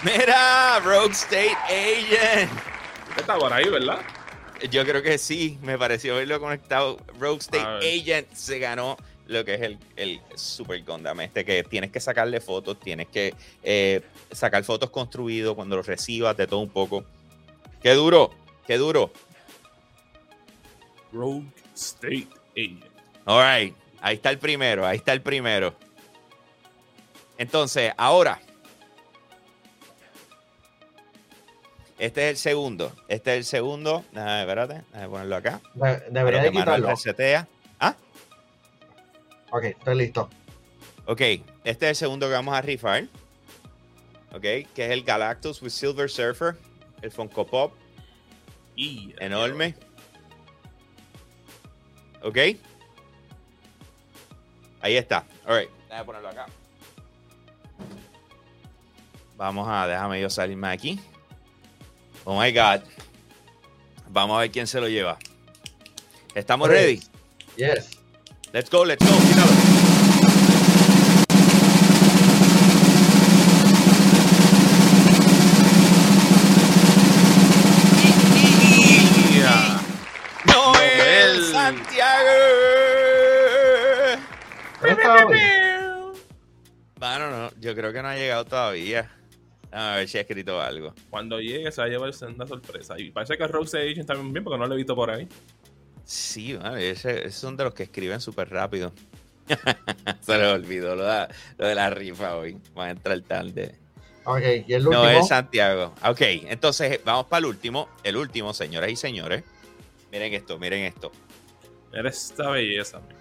Mira, 0.04 0.80
Rogue 0.80 1.12
State 1.12 1.56
Agent. 1.64 2.52
Está 3.16 3.38
por 3.38 3.50
ahí, 3.50 3.66
¿verdad? 3.70 4.00
Yo 4.70 4.84
creo 4.84 5.02
que 5.02 5.16
sí, 5.16 5.58
me 5.62 5.78
pareció 5.78 6.16
verlo 6.16 6.38
conectado. 6.40 6.98
Rogue 7.18 7.38
State. 7.38 7.78
Agent 7.78 8.30
se 8.34 8.58
ganó 8.58 8.98
lo 9.26 9.46
que 9.46 9.54
es 9.54 9.62
el, 9.62 9.78
el 9.96 10.20
Super 10.34 10.84
Gundam 10.84 11.22
este, 11.22 11.46
que 11.46 11.64
tienes 11.64 11.90
que 11.90 12.00
sacarle 12.00 12.42
fotos, 12.42 12.78
tienes 12.78 13.08
que 13.08 13.34
eh, 13.62 14.02
sacar 14.30 14.62
fotos 14.64 14.90
construidos 14.90 15.54
cuando 15.54 15.76
los 15.76 15.86
recibas, 15.86 16.36
de 16.36 16.46
todo 16.46 16.60
un 16.60 16.68
poco. 16.68 17.04
Qué 17.82 17.94
duro, 17.94 18.30
qué 18.66 18.76
duro. 18.76 19.10
Rogue 21.12 21.46
State 21.74 22.28
Agent. 22.58 22.84
All 23.24 23.42
right, 23.42 23.74
ahí 24.02 24.16
está 24.16 24.28
el 24.28 24.38
primero, 24.38 24.86
ahí 24.86 24.98
está 24.98 25.14
el 25.14 25.22
primero. 25.22 25.74
Entonces, 27.38 27.90
ahora. 27.96 28.38
Este 31.98 32.24
es 32.24 32.30
el 32.30 32.36
segundo. 32.36 32.92
Este 33.08 33.32
es 33.32 33.36
el 33.38 33.44
segundo. 33.44 34.04
Ah, 34.16 34.40
espérate, 34.42 34.82
déjame 34.92 35.08
ponerlo 35.08 35.36
acá. 35.36 35.60
De- 35.74 36.02
debería 36.10 36.42
de 36.42 36.50
quitarlo. 36.50 36.88
resetea. 36.88 37.46
Ah, 37.80 37.94
Ok, 39.50 39.64
estoy 39.64 39.94
listo. 39.96 40.28
Ok, 41.06 41.20
este 41.20 41.86
es 41.86 41.90
el 41.90 41.96
segundo 41.96 42.26
que 42.26 42.32
vamos 42.32 42.54
a 42.54 42.60
rifar. 42.62 43.04
Ok, 44.32 44.40
que 44.42 44.66
es 44.86 44.90
el 44.90 45.04
Galactus 45.04 45.62
with 45.62 45.70
Silver 45.70 46.10
Surfer. 46.10 46.56
El 47.02 47.12
Funko 47.12 47.46
Pop, 47.46 47.74
Y 48.74 49.14
enorme. 49.20 49.74
¿Ok? 52.22 52.38
Ahí 54.80 54.96
está. 54.96 55.24
All 55.46 55.58
right. 55.60 55.70
Déjame 55.88 56.04
ponerlo 56.04 56.28
acá. 56.30 56.46
Vamos 59.36 59.68
a, 59.68 59.86
déjame 59.86 60.20
yo 60.20 60.30
salirme 60.30 60.68
de 60.68 60.74
aquí. 60.74 61.00
Oh 62.24 62.38
my 62.38 62.50
God. 62.52 62.82
Vamos 64.08 64.36
a 64.36 64.40
ver 64.40 64.50
quién 64.50 64.66
se 64.66 64.80
lo 64.80 64.88
lleva. 64.88 65.18
¿Estamos 66.34 66.68
ready? 66.68 67.02
Yes. 67.56 67.90
Let's 68.52 68.70
go, 68.70 68.84
let's 68.84 69.04
go. 69.04 69.14
Santiago. 81.64 82.30
¿No 84.82 84.88
está 84.88 85.26
hoy? 85.26 85.40
Bueno, 86.96 87.30
no, 87.30 87.50
yo 87.58 87.74
creo 87.74 87.92
que 87.92 88.02
no 88.02 88.08
ha 88.08 88.16
llegado 88.16 88.44
todavía. 88.44 89.10
A 89.74 89.96
ver 89.96 90.08
si 90.08 90.18
ha 90.18 90.20
escrito 90.20 90.60
algo. 90.60 90.94
Cuando 91.10 91.40
llegue 91.40 91.72
se 91.72 91.80
va 91.80 91.88
a 91.88 91.90
llevar 91.90 92.12
una 92.32 92.46
sorpresa. 92.46 92.94
Y 92.96 93.10
parece 93.10 93.36
que 93.36 93.46
Rose 93.48 93.82
Edition 93.82 94.06
también 94.06 94.32
bien 94.32 94.44
porque 94.44 94.58
no 94.58 94.66
lo 94.68 94.74
he 94.74 94.76
visto 94.76 94.94
por 94.94 95.10
ahí. 95.10 95.28
Sí, 96.04 96.54
vale, 96.54 96.90
ese, 96.90 97.26
ese 97.26 97.32
son 97.32 97.56
de 97.56 97.64
los 97.64 97.74
que 97.74 97.82
escriben 97.82 98.20
súper 98.20 98.50
rápido. 98.50 98.92
Se 100.20 100.38
le 100.38 100.46
olvidó 100.46 100.94
lo 100.94 101.04
de, 101.04 101.26
lo 101.58 101.66
de 101.66 101.74
la 101.74 101.90
rifa 101.90 102.36
hoy. 102.36 102.56
Va 102.78 102.86
a 102.86 102.90
entrar 102.90 103.20
tarde. 103.22 103.74
Ok, 104.24 104.42
y 104.66 104.72
el 104.74 104.86
último. 104.86 105.02
No 105.02 105.10
es 105.10 105.26
Santiago. 105.26 105.92
Ok, 106.04 106.20
entonces 106.20 107.00
vamos 107.04 107.26
para 107.26 107.40
el 107.40 107.46
último. 107.46 107.88
El 108.04 108.16
último, 108.16 108.54
señoras 108.54 108.90
y 108.90 108.96
señores. 108.96 109.42
Miren 110.12 110.32
esto, 110.34 110.56
miren 110.58 110.84
esto. 110.84 111.10
Mira 111.92 112.08
esta 112.08 112.48
belleza. 112.50 113.00
man. 113.00 113.16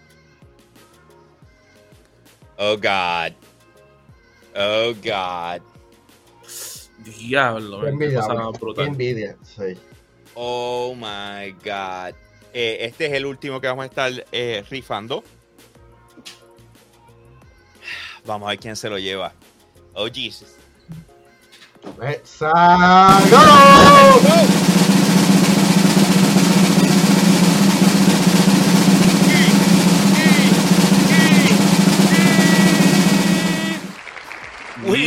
Oh 2.58 2.78
God. 2.78 3.34
Oh 4.56 4.94
God. 5.04 5.73
Diablo, 7.00 7.88
envidia, 7.88 8.22
cosa 8.22 8.50
brutal. 8.60 8.88
envidia. 8.88 9.36
Sí. 9.44 9.78
Oh 10.36 10.96
my 10.96 11.52
God. 11.64 12.16
Eh, 12.54 12.78
este 12.82 13.08
es 13.08 13.14
el 13.14 13.26
último 13.26 13.60
que 13.60 13.68
vamos 13.68 13.84
a 13.84 13.88
estar 13.88 14.26
eh, 14.32 14.64
rifando. 14.70 15.24
Vamos 18.26 18.48
a 18.48 18.50
ver 18.52 18.60
quién 18.60 18.76
se 18.76 18.90
lo 18.90 18.98
lleva. 18.98 19.34
Oh 19.94 20.08
Jesus. 20.08 20.56
Let's 22.00 22.40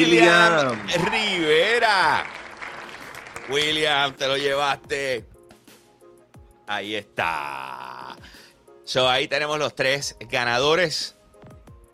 William 0.07 0.79
Rivera. 1.11 2.25
William, 3.49 4.15
te 4.15 4.29
lo 4.29 4.37
llevaste. 4.37 5.25
Ahí 6.69 6.95
está. 6.95 8.17
So, 8.85 9.09
ahí 9.09 9.27
tenemos 9.27 9.59
los 9.59 9.75
tres 9.75 10.17
ganadores 10.31 11.17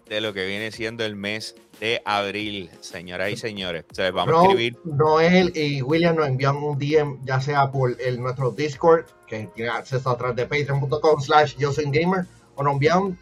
de 0.09 0.21
lo 0.21 0.35
que 0.35 0.45
viene 0.47 0.71
siendo 0.73 1.07
el 1.07 1.17
mes 1.17 1.55
de 1.81 2.03
abril, 2.05 2.71
señoras 2.81 3.31
y 3.31 3.37
señores. 3.37 3.85
Entonces, 3.89 4.13
vamos 4.13 4.35
a 4.35 4.43
escribir. 4.43 4.77
Noel 4.85 5.53
y 5.57 5.81
William 5.81 6.17
nos 6.17 6.29
envían 6.29 6.57
un 6.57 6.79
DM, 6.79 7.19
ya 7.25 7.41
sea 7.41 7.71
por 7.71 7.97
el, 7.99 8.21
nuestro 8.21 8.51
Discord, 8.51 9.07
que 9.27 9.49
tiene 9.55 9.71
acceso 9.71 10.11
a 10.11 10.19
través 10.19 10.37
de 10.37 10.45
patreon.com 10.45 11.21
slash 11.23 11.57
yo 11.57 11.73
soy 11.73 11.87
gamer, 11.91 12.27
o 12.57 12.63
nos 12.63 12.75
envían 12.75 12.99
un 12.99 13.19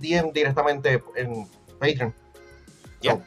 DM 0.00 0.32
directamente 0.32 1.02
en 1.16 1.46
Patreon. 1.78 2.14
So, 3.02 3.22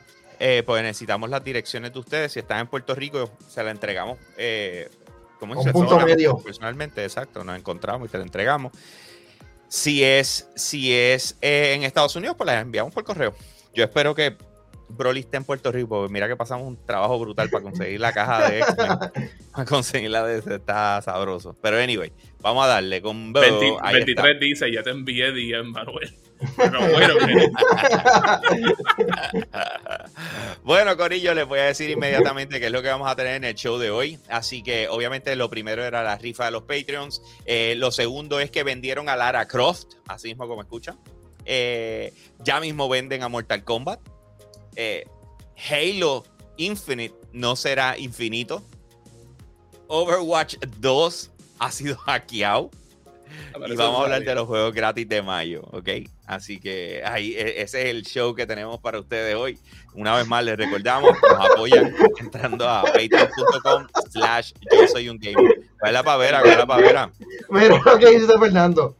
Eh, 0.46 0.62
pues 0.66 0.84
necesitamos 0.84 1.30
las 1.30 1.42
direcciones 1.42 1.94
de 1.94 2.00
ustedes. 2.00 2.34
Si 2.34 2.40
están 2.40 2.60
en 2.60 2.68
Puerto 2.68 2.94
Rico, 2.94 3.32
se 3.48 3.64
la 3.64 3.72
entregamos. 3.72 4.20
Eh, 4.36 4.90
¿Cómo 5.40 5.54
Un 5.54 5.64
se 5.64 5.72
punto 5.72 5.98
medio. 6.02 6.38
Personalmente, 6.40 7.02
exacto. 7.02 7.46
Nos 7.46 7.58
encontramos 7.58 8.10
y 8.10 8.12
te 8.12 8.18
la 8.18 8.26
entregamos. 8.26 8.74
Si 9.70 10.04
es, 10.04 10.50
si 10.54 10.94
es 10.94 11.38
eh, 11.40 11.76
en 11.76 11.84
Estados 11.84 12.18
Unidos, 12.18 12.36
pues 12.38 12.46
la 12.46 12.60
enviamos 12.60 12.94
por 12.94 13.06
correo. 13.06 13.34
Yo 13.74 13.86
espero 13.86 14.14
que 14.14 14.36
Broly 14.90 15.22
esté 15.22 15.38
en 15.38 15.46
Puerto 15.46 15.72
Rico. 15.72 15.88
porque 15.88 16.12
Mira 16.12 16.28
que 16.28 16.36
pasamos 16.36 16.68
un 16.68 16.76
trabajo 16.86 17.18
brutal 17.20 17.50
para 17.50 17.64
conseguir 17.64 18.02
la 18.02 18.12
caja 18.12 18.50
de 18.50 18.60
X-Men. 18.60 19.32
para 19.54 19.66
conseguirla 19.66 20.26
de 20.26 20.40
está 20.56 21.02
sabroso. 21.02 21.56
Pero 21.62 21.78
anyway, 21.78 22.12
vamos 22.42 22.66
a 22.66 22.68
darle 22.68 23.02
con 23.02 23.32
Bo. 23.32 23.40
20 23.40 23.66
Ahí 23.82 24.00
está. 24.02 24.24
23 24.24 24.40
dice, 24.42 24.72
ya 24.74 24.84
te 24.84 24.90
envié 24.90 25.32
DM, 25.32 25.72
Manuel. 25.72 26.14
Bueno, 26.58 26.80
bueno, 30.64 30.98
Corillo, 30.98 31.34
les 31.34 31.48
voy 31.48 31.60
a 31.60 31.64
decir 31.64 31.90
inmediatamente 31.90 32.60
qué 32.60 32.66
es 32.66 32.72
lo 32.72 32.82
que 32.82 32.90
vamos 32.90 33.10
a 33.10 33.16
tener 33.16 33.36
en 33.36 33.44
el 33.44 33.56
show 33.56 33.78
de 33.78 33.92
hoy. 33.92 34.20
Así 34.30 34.62
que, 34.62 34.88
obviamente, 34.90 35.36
lo 35.36 35.50
primero 35.50 35.84
era 35.84 36.04
la 36.04 36.18
rifa 36.18 36.46
de 36.46 36.52
los 36.52 36.64
Patreons. 36.64 37.22
Eh, 37.46 37.76
lo 37.78 37.92
segundo 37.92 38.40
es 38.40 38.52
que 38.52 38.64
vendieron 38.64 39.10
a 39.10 39.16
Lara 39.16 39.48
Croft, 39.48 39.86
así 40.08 40.30
mismo 40.30 40.48
como 40.48 40.62
escuchan. 40.62 40.98
Eh, 41.46 42.14
ya 42.40 42.60
mismo 42.60 42.90
venden 42.90 43.24
a 43.24 43.30
Mortal 43.30 43.64
Kombat. 43.64 44.00
Eh, 44.76 45.06
Halo 45.70 46.24
Infinite 46.58 47.16
no 47.32 47.56
será 47.56 47.98
infinito. 47.98 48.64
Overwatch 49.88 50.56
2 50.80 51.32
ha 51.60 51.72
sido 51.72 51.98
hackeado. 51.98 52.72
Y 53.68 53.76
vamos 53.76 54.00
a 54.00 54.04
hablar 54.04 54.24
de 54.24 54.36
los 54.36 54.48
juegos 54.48 54.74
gratis 54.74 55.08
de 55.08 55.22
mayo, 55.22 55.62
¿ok? 55.72 55.90
Así 56.26 56.60
que 56.60 57.02
ahí 57.06 57.34
e- 57.34 57.62
ese 57.62 57.84
es 57.84 57.88
el 57.90 58.04
show 58.04 58.34
que 58.34 58.46
tenemos 58.46 58.80
para 58.80 59.00
ustedes 59.00 59.36
hoy. 59.36 59.60
Una 59.94 60.16
vez 60.16 60.28
más 60.28 60.44
les 60.44 60.58
recordamos, 60.58 61.12
nos 61.22 61.52
apoyan 61.52 61.94
entrando 62.20 62.68
a 62.68 62.84
patreon.com 62.84 63.88
slash 64.12 64.54
yo 64.72 64.88
soy 64.88 65.10
un 65.10 65.20
gamer. 65.20 65.62
¿Cuál 65.80 65.94
la 65.94 66.04
pavera? 66.04 66.42
¿Cuál 66.42 66.58
la 66.58 66.66
pavera? 66.66 67.12
Mira 67.50 67.80
lo 67.84 68.00
que 68.00 68.10
dice 68.10 68.38
Fernando. 68.40 68.96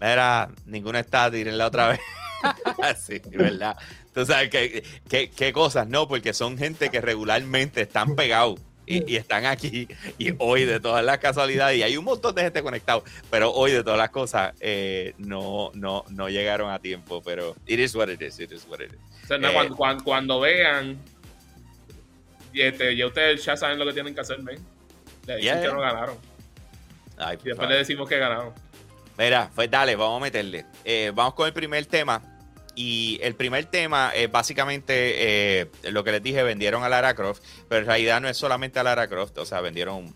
Mira, 0.00 0.48
ninguna 0.66 1.00
está, 1.00 1.30
tírenla 1.30 1.66
otra 1.66 1.88
vez. 1.88 2.00
sí, 2.98 3.20
¿verdad? 3.30 3.76
Tú 4.14 4.24
sabes 4.24 4.50
qué, 4.50 4.82
qué, 5.08 5.30
qué 5.30 5.52
cosas, 5.52 5.88
no, 5.88 6.08
porque 6.08 6.32
son 6.32 6.58
gente 6.58 6.90
que 6.90 7.00
regularmente 7.00 7.82
están 7.82 8.16
pegados 8.16 8.60
y, 8.88 9.12
y 9.12 9.16
están 9.16 9.44
aquí. 9.46 9.86
Y 10.18 10.32
hoy, 10.38 10.64
de 10.64 10.80
todas 10.80 11.04
las 11.04 11.18
casualidades, 11.18 11.78
y 11.78 11.82
hay 11.82 11.96
un 11.96 12.04
montón 12.04 12.34
de 12.34 12.42
gente 12.42 12.62
conectado, 12.62 13.04
pero 13.30 13.52
hoy, 13.52 13.72
de 13.72 13.82
todas 13.82 13.98
las 13.98 14.10
cosas, 14.10 14.54
eh, 14.60 15.14
no, 15.18 15.70
no, 15.74 16.04
no 16.10 16.28
llegaron 16.28 16.70
a 16.70 16.78
tiempo. 16.78 17.22
Pero 17.22 17.54
it 17.66 17.78
is 17.78 17.94
what 17.94 18.08
it 18.08 18.20
is, 18.22 18.38
it 18.40 18.50
is 18.52 18.66
what 18.68 18.80
it 18.80 18.92
is. 18.92 18.98
O 19.24 19.26
sea, 19.28 19.38
no, 19.38 19.48
Eh. 19.48 19.52
cuando, 19.52 19.76
cuando, 19.76 20.04
cuando 20.04 20.40
vean, 20.40 20.98
y 22.52 22.62
este, 22.62 22.96
ya 22.96 23.06
ustedes 23.06 23.44
ya 23.44 23.56
saben 23.56 23.78
lo 23.78 23.84
que 23.86 23.92
tienen 23.92 24.14
que 24.14 24.20
hacer, 24.20 24.38
ven. 24.42 24.58
Le 25.26 25.36
dicen 25.36 25.42
Yeah, 25.42 25.54
que 25.56 25.62
yeah. 25.66 25.72
no 25.74 25.80
ganaron. 25.80 26.16
Ay, 27.18 27.38
Y 27.44 27.48
después 27.48 27.68
le 27.68 27.76
decimos 27.76 28.08
que 28.08 28.18
ganaron. 28.18 28.52
Mira, 29.18 29.50
pues 29.54 29.70
dale, 29.70 29.96
vamos 29.96 30.20
a 30.20 30.24
meterle. 30.24 30.64
Eh, 30.84 31.10
vamos 31.14 31.34
con 31.34 31.46
el 31.46 31.52
primer 31.52 31.84
tema. 31.86 32.22
Y 32.78 33.18
el 33.24 33.34
primer 33.34 33.64
tema 33.64 34.12
es 34.14 34.30
básicamente 34.30 34.92
eh, 35.62 35.66
lo 35.90 36.04
que 36.04 36.12
les 36.12 36.22
dije, 36.22 36.44
vendieron 36.44 36.84
a 36.84 36.88
Lara 36.88 37.12
Croft, 37.12 37.42
pero 37.68 37.80
en 37.80 37.86
realidad 37.88 38.20
no 38.20 38.28
es 38.28 38.36
solamente 38.36 38.78
a 38.78 38.84
Lara 38.84 39.08
Croft, 39.08 39.36
o 39.38 39.44
sea, 39.44 39.60
vendieron 39.60 40.14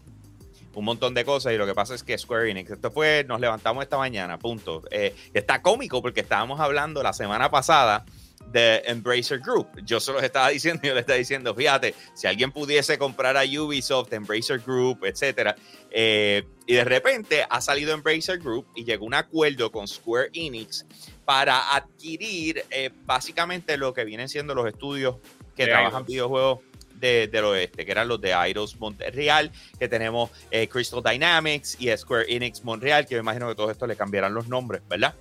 un, 0.76 0.84
montón 0.84 1.12
de 1.12 1.24
cosas 1.24 1.52
y 1.54 1.56
lo 1.56 1.66
que 1.66 1.74
pasa 1.74 1.96
es 1.96 2.04
que 2.04 2.16
Square 2.16 2.48
Enix, 2.48 2.70
esto 2.70 2.92
fue, 2.92 3.24
nos 3.26 3.40
levantamos 3.40 3.82
esta 3.82 3.98
mañana, 3.98 4.38
punto. 4.38 4.84
Eh, 4.92 5.12
está 5.34 5.60
cómico 5.60 6.00
porque 6.02 6.20
estábamos 6.20 6.60
hablando 6.60 7.02
la 7.02 7.12
semana 7.12 7.50
pasada 7.50 8.04
de 8.52 8.80
Embracer 8.84 9.40
Group. 9.40 9.66
Yo 9.84 9.98
se 9.98 10.12
los 10.12 10.22
estaba 10.22 10.48
diciendo, 10.50 10.82
yo 10.84 10.94
le 10.94 11.00
estaba 11.00 11.18
diciendo, 11.18 11.56
fíjate, 11.56 11.96
si 12.14 12.28
alguien 12.28 12.52
pudiese 12.52 12.96
comprar 12.96 13.36
a 13.36 13.42
Ubisoft, 13.42 14.12
Embracer 14.12 14.60
Group, 14.60 15.04
etcétera, 15.04 15.56
eh, 15.90 16.44
y 16.68 16.74
de 16.74 16.84
repente 16.84 17.44
ha 17.50 17.60
salido 17.60 17.92
Embracer 17.92 18.38
Group 18.38 18.68
y 18.76 18.84
llegó 18.84 19.04
un 19.04 19.14
acuerdo 19.14 19.72
con 19.72 19.88
Square 19.88 20.30
Enix 20.32 20.86
para 21.24 21.74
adquirir 21.74 22.64
eh, 22.70 22.90
básicamente 23.04 23.76
lo 23.76 23.94
que 23.94 24.04
vienen 24.04 24.28
siendo 24.28 24.54
los 24.54 24.66
estudios 24.66 25.16
que 25.56 25.64
De 25.66 25.70
trabajan 25.70 26.04
videojuegos 26.04 26.60
de- 26.94 27.26
del 27.28 27.44
oeste, 27.44 27.84
que 27.84 27.90
eran 27.92 28.08
los 28.08 28.20
de 28.20 28.32
Eidos 28.32 28.76
Montreal, 28.78 29.50
que 29.78 29.88
tenemos 29.88 30.30
eh, 30.50 30.68
Crystal 30.68 31.02
Dynamics 31.02 31.76
y 31.80 31.94
Square 31.96 32.26
Enix 32.28 32.62
Montreal, 32.64 33.06
que 33.06 33.14
me 33.16 33.20
imagino 33.20 33.48
que 33.48 33.54
todos 33.54 33.70
estos 33.72 33.88
le 33.88 33.96
cambiarán 33.96 34.34
los 34.34 34.48
nombres, 34.48 34.82
¿verdad? 34.88 35.14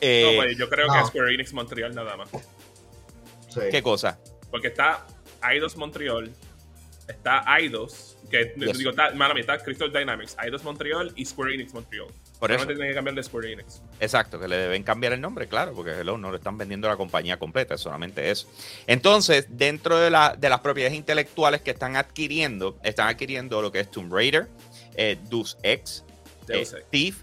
Eh, 0.00 0.32
no, 0.36 0.42
pues 0.42 0.56
yo 0.58 0.68
creo 0.68 0.86
no. 0.86 0.94
que 0.94 1.06
Square 1.06 1.34
Enix 1.34 1.52
Montreal 1.52 1.94
nada 1.94 2.16
más. 2.16 2.28
Sí. 3.48 3.60
¿Qué 3.70 3.82
cosa? 3.82 4.18
Porque 4.50 4.68
está 4.68 5.06
Eidos 5.48 5.76
Montreal, 5.76 6.32
está 7.06 7.44
Eidos, 7.58 8.16
que 8.30 8.54
Yes. 8.56 8.78
digo, 8.78 8.90
está, 8.90 9.10
mala 9.12 9.38
está 9.38 9.58
Crystal 9.58 9.92
Dynamics, 9.92 10.36
Eidos 10.42 10.64
Montreal 10.64 11.12
y 11.16 11.24
Square 11.24 11.54
Enix 11.54 11.72
Montreal. 11.74 12.06
Por 12.48 12.52
eso. 12.52 12.66
Tienen 12.66 12.88
que 12.88 12.94
cambiar 12.94 13.14
de 13.16 13.22
Square 13.22 13.52
Enix. 13.52 13.80
Exacto, 14.00 14.38
que 14.38 14.48
le 14.48 14.56
deben 14.56 14.82
cambiar 14.82 15.12
el 15.12 15.20
nombre, 15.20 15.48
claro, 15.48 15.72
porque 15.74 15.92
hello, 15.92 16.18
no 16.18 16.30
le 16.30 16.36
están 16.38 16.58
vendiendo 16.58 16.88
la 16.88 16.96
compañía 16.96 17.38
completa, 17.38 17.74
es 17.74 17.80
solamente 17.80 18.30
eso. 18.30 18.48
Entonces, 18.86 19.46
dentro 19.48 19.98
de, 19.98 20.10
la- 20.10 20.36
de 20.38 20.48
las 20.48 20.60
propiedades 20.60 20.96
intelectuales 20.96 21.62
que 21.62 21.70
están 21.70 21.96
adquiriendo, 21.96 22.78
están 22.82 23.08
adquiriendo 23.08 23.62
lo 23.62 23.72
que 23.72 23.80
es 23.80 23.90
Tomb 23.90 24.12
Raider, 24.12 24.48
eh, 24.96 25.18
Deus 25.30 25.56
Ex, 25.62 26.04
eh. 26.48 26.64
Thief, 26.90 27.22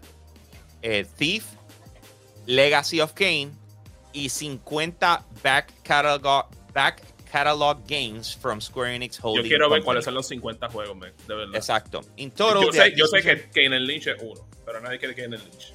eh, 0.82 1.06
Thief, 1.18 1.46
Legacy 2.46 3.01
of 3.01 3.13
Kane 3.13 3.51
y 4.13 4.30
50 4.30 5.24
back 5.44 5.72
catalog, 5.84 6.48
back 6.74 7.01
catalog 7.32 7.88
games 7.88 8.34
from 8.34 8.60
Square 8.60 8.90
Enix 9.00 9.18
Holding 9.18 9.46
Yo 9.46 9.50
quiero 9.50 9.70
ver 9.70 9.80
Company. 9.80 9.86
cuáles 9.86 10.04
son 10.04 10.14
los 10.16 10.28
50 10.28 10.68
juegos, 10.70 10.98
man, 10.98 11.12
de 11.28 11.36
verdad. 11.36 11.56
Exacto. 11.56 12.02
In 12.18 12.32
total, 12.32 12.64
Yo 12.66 12.72
sé, 12.72 12.94
yo 12.96 13.06
sé 13.08 13.22
que 13.22 13.50
Kane 13.54 13.80
Lynch 13.80 14.08
es 14.08 14.22
uno, 14.22 14.46
pero 14.66 14.82
nadie 14.82 15.00
quiere 15.00 15.16
Kane 15.16 15.38
Lynch. 15.38 15.74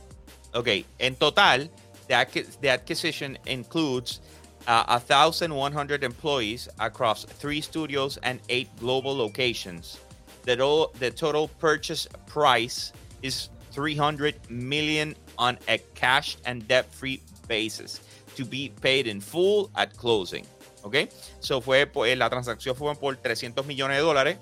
Ok, 0.53 0.85
en 0.99 1.15
total, 1.17 1.71
the, 2.09 2.47
the 2.61 2.69
acquisition 2.71 3.39
includes 3.47 4.21
uh, 4.67 4.85
1,100 5.01 6.05
employees 6.05 6.69
across 6.79 7.25
three 7.25 7.61
studios 7.63 8.19
and 8.23 8.41
eight 8.51 8.69
global 8.79 9.17
locations. 9.17 9.99
The, 10.45 10.57
to- 10.57 10.91
the 10.99 11.11
total 11.11 11.49
purchase 11.59 12.07
price 12.27 12.93
is 13.23 13.49
300 13.73 14.35
million 14.51 15.15
on 15.39 15.59
a 15.69 15.79
cash 15.95 16.37
and 16.45 16.67
debt-free 16.69 17.21
basis 17.49 18.01
to 18.37 18.45
be 18.45 18.71
paid 18.83 19.07
in 19.07 19.21
full 19.21 19.71
at 19.77 19.97
closing. 19.97 20.47
Ok, 20.87 20.97
so 21.41 21.61
fue 21.61 21.87
por- 21.87 22.07
la 22.17 22.31
transacción 22.31 22.77
fue 22.77 22.95
por 22.95 23.17
300 23.17 23.67
millones 23.67 23.97
de 23.97 24.03
dólares. 24.05 24.39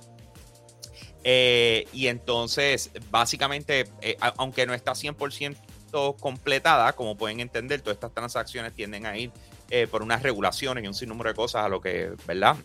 Eh, 1.25 1.87
y 1.95 2.09
entonces, 2.09 2.91
básicamente, 3.11 3.87
eh, 4.03 4.19
aunque 4.37 4.67
no 4.67 4.75
está 4.75 4.95
100% 4.95 6.17
completada, 6.21 6.93
como 6.93 7.17
pueden 7.17 7.41
entender, 7.41 7.81
todas 7.81 7.97
estas 7.97 8.13
transacciones 8.13 8.75
tienden 8.75 9.07
a 9.07 9.17
ir 9.17 9.33
por 9.91 10.03
unas 10.03 10.23
regulaciones 10.23 10.85
y 10.85 10.87
un 10.87 10.95
sinnúmero 10.95 11.31
de 11.31 11.35
cosas 11.35 11.65
a 11.65 11.69
lo 11.69 11.81
que, 11.81 12.13
¿verdad? 12.27 12.57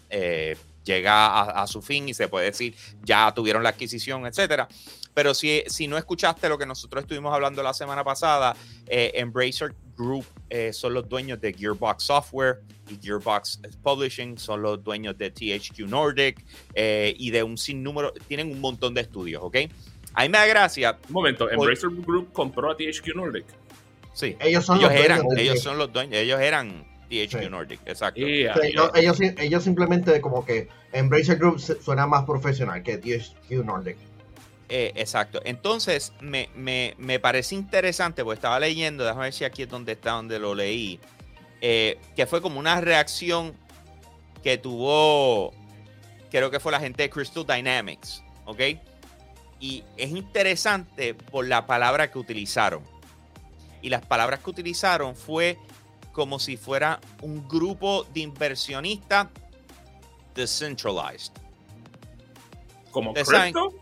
Llega 0.83 1.27
a, 1.27 1.63
a 1.63 1.67
su 1.67 1.81
fin 1.81 2.09
y 2.09 2.13
se 2.13 2.27
puede 2.27 2.45
decir, 2.45 2.75
ya 3.03 3.31
tuvieron 3.33 3.63
la 3.63 3.69
adquisición, 3.69 4.25
etcétera. 4.25 4.67
Pero 5.13 5.33
si, 5.33 5.63
si 5.67 5.87
no 5.87 5.97
escuchaste 5.97 6.47
lo 6.47 6.57
que 6.57 6.65
nosotros 6.65 7.03
estuvimos 7.03 7.33
hablando 7.33 7.61
la 7.61 7.73
semana 7.73 8.03
pasada, 8.03 8.55
eh, 8.87 9.11
Embracer 9.15 9.73
Group 9.97 10.25
eh, 10.49 10.71
son 10.71 10.93
los 10.93 11.09
dueños 11.09 11.41
de 11.41 11.53
Gearbox 11.53 12.03
Software 12.03 12.61
y 12.87 12.97
Gearbox 13.05 13.59
Publishing 13.83 14.37
son 14.37 14.61
los 14.61 14.81
dueños 14.81 15.17
de 15.17 15.29
THQ 15.29 15.79
Nordic 15.87 16.43
eh, 16.73 17.13
y 17.17 17.31
de 17.31 17.43
un 17.43 17.57
sinnúmero, 17.57 18.13
tienen 18.27 18.51
un 18.51 18.61
montón 18.61 18.93
de 18.93 19.01
estudios, 19.01 19.43
¿ok? 19.43 19.57
A 20.13 20.23
mí 20.23 20.29
me 20.29 20.37
da 20.37 20.45
gracia, 20.47 20.97
Un 21.07 21.13
momento, 21.13 21.51
Embracer 21.51 21.89
Group 21.89 22.31
compró 22.31 22.71
a 22.71 22.77
THQ 22.77 23.15
Nordic. 23.15 23.45
sí, 24.13 24.37
Ellos 24.39 24.65
son 24.65 24.77
ellos 24.79 24.91
los 24.91 25.01
eran, 25.01 25.21
dueños 25.23 25.41
ellos 25.41 25.59
son 25.61 25.77
los 25.77 25.91
dueños, 25.91 26.15
ellos 26.15 26.39
eran 26.39 26.88
THQ 27.09 27.39
Sí. 27.43 27.49
Nordic, 27.49 27.79
exacto. 27.85 28.19
Y, 28.21 28.43
Sí, 28.45 28.49
ellos, 28.63 28.91
ellos, 28.95 29.17
sim- 29.17 29.35
ellos 29.39 29.63
simplemente 29.63 30.21
como 30.21 30.45
que 30.45 30.67
Embracer 30.93 31.37
Group 31.37 31.59
suena 31.59 32.05
más 32.07 32.23
profesional 32.25 32.83
que 32.83 32.97
THQ 32.97 33.63
Nordic. 33.65 33.97
Eh, 34.69 34.91
exacto. 34.95 35.41
Entonces, 35.45 36.13
me, 36.21 36.49
me, 36.55 36.93
me 36.99 37.19
parece 37.19 37.55
interesante, 37.55 38.23
porque 38.23 38.35
estaba 38.35 38.59
leyendo, 38.59 39.03
déjame 39.03 39.23
ver 39.23 39.33
si 39.33 39.43
aquí 39.43 39.63
es 39.63 39.69
donde 39.69 39.93
está, 39.93 40.11
donde 40.11 40.37
lo 40.37 40.53
leí, 40.53 40.99
eh, 41.61 41.97
que 42.15 42.27
fue 42.27 42.41
como 42.41 42.59
una 42.59 42.79
reacción 42.79 43.53
que 44.43 44.57
tuvo, 44.59 45.51
creo 46.29 46.51
que 46.51 46.59
fue 46.59 46.71
la 46.71 46.79
gente 46.79 47.01
de 47.03 47.09
Crystal 47.09 47.45
Dynamics, 47.45 48.23
¿ok? 48.45 48.61
Y 49.59 49.83
es 49.97 50.11
interesante 50.11 51.15
por 51.15 51.47
la 51.47 51.65
palabra 51.65 52.11
que 52.11 52.19
utilizaron. 52.19 52.83
Y 53.81 53.89
las 53.89 54.05
palabras 54.05 54.39
que 54.41 54.49
utilizaron 54.51 55.15
fue 55.15 55.57
como 56.11 56.39
si 56.39 56.57
fuera 56.57 56.99
un 57.21 57.47
grupo 57.47 58.05
de 58.13 58.21
inversionistas 58.21 59.27
decentralized. 60.35 61.33
como 62.91 63.13
Crypto. 63.13 63.73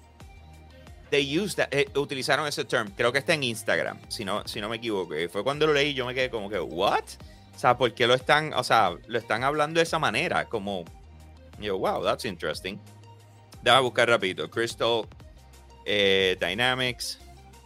they 1.10 1.40
used 1.40 1.58
that, 1.58 1.70
eh, 1.72 1.88
utilizaron 1.96 2.48
ese 2.48 2.66
term, 2.66 2.92
creo 2.92 3.12
que 3.12 3.20
está 3.20 3.34
en 3.34 3.44
Instagram, 3.44 4.00
si 4.10 4.26
no, 4.26 4.46
si 4.48 4.60
no 4.60 4.70
me 4.70 4.78
equivoco. 4.78 5.13
Fue 5.32 5.44
cuando 5.44 5.68
lo 5.68 5.74
leí, 5.74 5.94
yo 5.94 6.06
me 6.06 6.13
quedé 6.13 6.30
como 6.30 6.50
que, 6.50 6.60
¿what? 6.60 7.04
O 7.56 7.60
sea, 7.60 7.78
¿por 7.78 7.94
qué 7.94 8.06
lo 8.06 8.13
están, 8.13 8.54
o 8.54 8.63
sea, 8.63 8.96
lo 9.08 9.18
están 9.18 9.44
hablando 9.44 9.80
de 9.80 9.84
esa 9.84 9.98
manera? 9.98 10.46
Como, 10.46 10.86
yo, 11.60 11.78
wow, 11.80 12.04
that's 12.04 12.26
interesting. 12.26 12.78
Déjame 13.63 13.82
buscar 13.82 14.08
rapidito. 14.08 14.50
Crystal 14.50 15.08
eh, 15.86 16.38
Dynamics. 16.40 17.20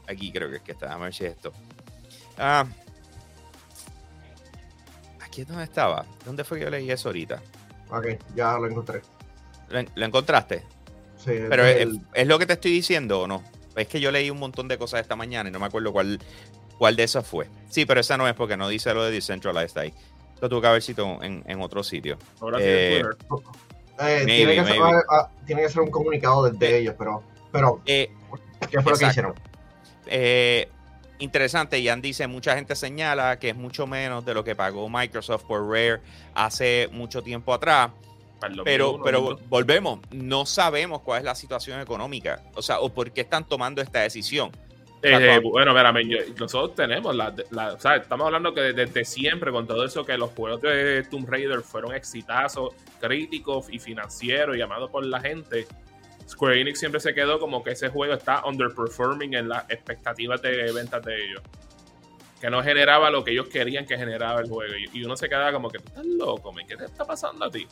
Aquí 0.08 0.32
creo 0.32 0.50
que 0.50 0.58
es 0.58 0.62
que 0.62 0.71
está. 0.71 0.86
Déjame 0.86 1.04
ver 1.06 1.13
si 1.13 1.26
es 1.26 1.32
esto. 1.32 1.52
Ah, 2.38 2.65
aquí 5.32 5.41
es 5.44 5.48
donde 5.48 5.63
estaba. 5.63 6.06
¿Dónde 6.26 6.44
fue 6.44 6.58
que 6.60 6.65
yo 6.65 6.70
leí 6.70 6.91
eso 6.91 7.08
ahorita? 7.08 7.41
Ok, 7.89 8.08
ya 8.36 8.58
lo 8.58 8.67
encontré. 8.67 9.02
¿Lo, 9.70 9.80
en- 9.80 9.89
lo 9.96 10.06
encontraste? 10.06 10.63
Sí, 11.17 11.32
Pero 11.50 11.65
es 11.65 11.76
es, 11.78 11.82
el- 11.84 12.02
es 12.13 12.28
lo 12.28 12.38
que 12.38 12.46
te 12.46 12.54
estoy 12.54 12.72
diciendo 12.72 13.22
o 13.22 13.28
no. 13.28 13.41
Es 13.78 13.88
que 13.88 14.02
yo 14.02 14.12
leí 14.12 14.30
un 14.30 14.39
montón 14.39 14.67
de 14.67 14.78
cosas 14.78 15.00
esta 15.00 15.15
mañana 15.15 15.48
y 15.50 15.52
no 15.54 15.60
me 15.60 15.67
acuerdo 15.67 15.94
cuál, 15.94 16.20
cuál 16.78 16.98
de 16.98 17.04
esas 17.04 17.26
fue. 17.26 17.48
Sí, 17.70 17.86
pero 17.86 18.02
esa 18.02 18.17
no 18.17 18.28
es 18.28 18.34
porque 18.34 18.58
no 18.58 18.67
dice 18.67 18.94
lo 18.94 19.04
de 19.06 19.12
Decentralized 19.12 19.78
ahí. 19.78 19.94
Lo 20.41 20.50
tuve 20.50 20.62
que 20.62 20.67
haber 20.67 20.82
sido 20.82 21.24
en, 21.24 21.44
en 21.48 21.62
otro 21.62 21.82
sitio. 21.84 22.17
Ahora 22.41 22.58
sí 22.58 22.63
eh, 22.67 22.98
eh, 23.00 23.04
maybe, 24.00 24.26
tiene, 24.26 24.56
que 24.56 24.65
ser, 24.65 24.82
ah, 25.10 25.30
tiene 25.46 25.62
que 25.62 25.70
ser 25.70 25.82
un 25.82 25.91
comunicado 25.91 26.50
desde 26.50 26.76
Eh, 26.76 26.80
ellos, 26.80 26.96
pero, 26.98 27.24
pero 27.54 27.82
Eh, 27.86 28.12
¿qué 28.70 28.82
fue 28.82 28.91
lo 28.91 28.98
que 28.98 29.06
hicieron? 29.06 29.34
eh, 30.08 30.70
interesante, 31.21 31.84
Jan 31.84 32.01
dice, 32.01 32.27
mucha 32.27 32.55
gente 32.55 32.75
señala 32.75 33.39
que 33.39 33.49
es 33.49 33.55
mucho 33.55 33.88
menos 33.88 34.25
de 34.25 34.34
lo 34.34 34.43
que 34.43 34.55
pagó 34.55 34.89
Microsoft 34.89 35.43
por 35.45 35.65
Rare 35.67 36.01
hace 36.36 36.89
mucho 36.91 37.21
tiempo 37.21 37.53
atrás. 37.53 37.91
Pero, 38.39 38.88
2001, 38.88 39.03
pero 39.03 39.19
2002. 39.21 39.49
volvemos, 39.49 39.99
no 40.12 40.45
sabemos 40.47 41.01
cuál 41.01 41.19
es 41.19 41.25
la 41.25 41.36
situación 41.36 41.79
económica, 41.79 42.41
o 42.55 42.62
sea, 42.63 42.79
o 42.79 42.89
por 42.89 43.12
qué 43.12 43.21
están 43.21 43.43
tomando 43.47 43.81
esta 43.84 43.99
decisión. 44.01 44.49
Eh, 45.03 45.39
bueno, 45.43 45.73
mira, 45.73 45.91
men, 45.91 46.10
yo- 46.10 46.17
nosotros 46.39 46.75
tenemos 46.75 47.15
la, 47.15 47.34
la- 47.51 47.73
o 47.73 47.79
sea, 47.79 47.95
estamos 47.97 48.25
hablando 48.25 48.53
que 48.53 48.62
desde 48.73 49.03
siempre 49.05 49.51
con 49.51 49.65
todo 49.67 49.84
eso 49.86 50.05
que 50.05 50.15
los 50.17 50.31
juegos 50.31 50.62
de 50.62 51.03
Tomb 51.10 51.27
Raider 51.29 51.62
fueron 51.62 51.93
exitazos 51.95 52.73
críticos 52.99 53.67
y 53.71 53.79
financieros 53.79 54.57
y 54.57 54.62
amados 54.62 54.89
por 54.91 55.05
la 55.05 55.19
gente. 55.19 55.67
Square 56.32 56.62
Enix 56.62 56.80
siempre 56.80 57.00
se 57.02 57.13
quedó 57.13 57.39
como 57.39 57.63
que 57.63 57.72
ese 57.72 57.89
juego 57.89 58.13
está 58.13 58.46
underperforming 58.46 59.34
en 59.34 59.50
las 59.50 59.70
expectativas 59.70 60.41
de 60.41 60.72
ventas 60.72 61.04
de 61.04 61.15
ellos. 61.26 61.41
Que 62.39 62.50
no 62.50 62.63
generaba 62.63 63.12
lo 63.12 63.24
que 63.24 63.32
ellos 63.32 63.48
querían 63.50 63.86
que 63.86 63.98
generaba 63.98 64.39
el 64.41 64.50
juego. 64.50 64.74
Y, 64.94 65.04
uno 65.04 65.15
se 65.15 65.30
queda 65.30 65.52
como 65.52 65.70
que 65.70 65.80
tú 65.80 65.86
estás 65.89 66.06
loco, 66.06 66.52
men, 66.54 66.65
¿qué 66.65 66.76
te 66.78 66.86
está 66.86 67.06
pasando 67.06 67.46
a 67.46 67.52
ti? 67.52 67.67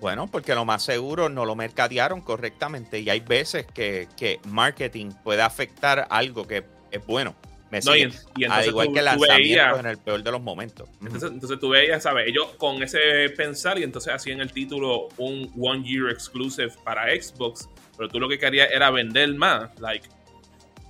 Bueno, 0.00 0.28
porque 0.30 0.54
lo 0.54 0.64
más 0.64 0.84
seguro 0.84 1.28
no 1.28 1.44
lo 1.44 1.56
mercadearon 1.56 2.20
correctamente 2.20 3.00
y 3.00 3.10
hay 3.10 3.18
veces 3.20 3.66
que, 3.66 4.06
que 4.16 4.38
marketing 4.46 5.10
puede 5.24 5.42
afectar 5.42 6.06
algo 6.10 6.46
que 6.46 6.64
es 6.92 7.04
bueno. 7.06 7.34
Me 7.70 7.80
No, 7.80 7.94
y, 7.96 8.00
y 8.00 8.04
Al 8.04 8.12
entonces 8.36 8.66
igual 8.68 8.86
tú- 8.86 8.92
que 8.94 9.02
lanzamientos 9.02 9.38
veías- 9.46 9.78
en 9.80 9.86
el 9.86 9.98
peor 9.98 10.22
de 10.22 10.30
los 10.30 10.40
momentos. 10.40 10.88
Entonces, 11.02 11.30
entonces 11.32 11.58
tú 11.58 11.68
veías, 11.70 12.02
¿sabes? 12.02 12.28
Ellos 12.28 12.46
con 12.56 12.82
ese 12.82 13.28
pensar 13.36 13.78
y 13.78 13.82
entonces 13.82 14.14
hacían 14.14 14.40
el 14.40 14.52
título 14.52 15.08
un 15.18 15.52
One 15.60 15.82
Year 15.84 16.10
Exclusive 16.10 16.72
para 16.84 17.06
Xbox, 17.20 17.68
pero 17.98 18.08
tú 18.08 18.18
lo 18.20 18.28
que 18.28 18.38
querías 18.38 18.70
era 18.72 18.90
vender 18.90 19.34
más. 19.34 19.70
Like, 19.80 20.08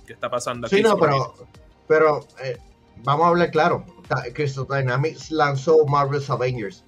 ¿qué 0.07 0.13
está 0.13 0.29
pasando 0.29 0.67
aquí? 0.67 0.77
Sí, 0.77 0.81
no, 0.81 0.97
pero, 0.97 1.33
pero 1.87 2.25
eh, 2.41 2.57
vamos 3.03 3.25
a 3.25 3.29
hablar 3.29 3.51
claro. 3.51 3.85
Ta- 4.07 4.23
Crystal 4.33 4.65
Dynamics 4.69 5.31
lanzó 5.31 5.85
Marvel's 5.85 6.29
Avengers, 6.29 6.83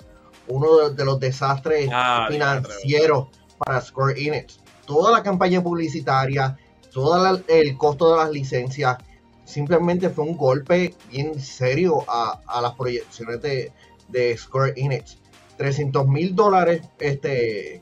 uno 0.47 0.77
de, 0.89 0.95
de 0.95 1.03
los 1.05 1.19
desastres 1.19 1.89
Ah, 1.91 2.27
financieros 2.29 3.27
para 3.57 3.81
Square 3.81 4.21
Enix. 4.21 4.59
Toda 4.85 5.11
la 5.11 5.21
campaña 5.23 5.61
publicitaria, 5.61 6.57
todo 6.93 7.41
el 7.47 7.77
costo 7.77 8.11
de 8.11 8.17
las 8.17 8.31
licencias, 8.31 8.97
simplemente 9.45 10.09
fue 10.09 10.25
un 10.25 10.37
golpe 10.37 10.95
bien 11.11 11.39
serio 11.39 12.03
a, 12.07 12.39
a 12.47 12.61
las 12.61 12.73
proyecciones 12.75 13.41
de, 13.41 13.71
de 14.07 14.37
Square 14.37 14.73
Enix. 14.75 15.17
300 15.57 16.07
mil 16.07 16.33
dólares 16.35 16.81
este, 16.97 17.81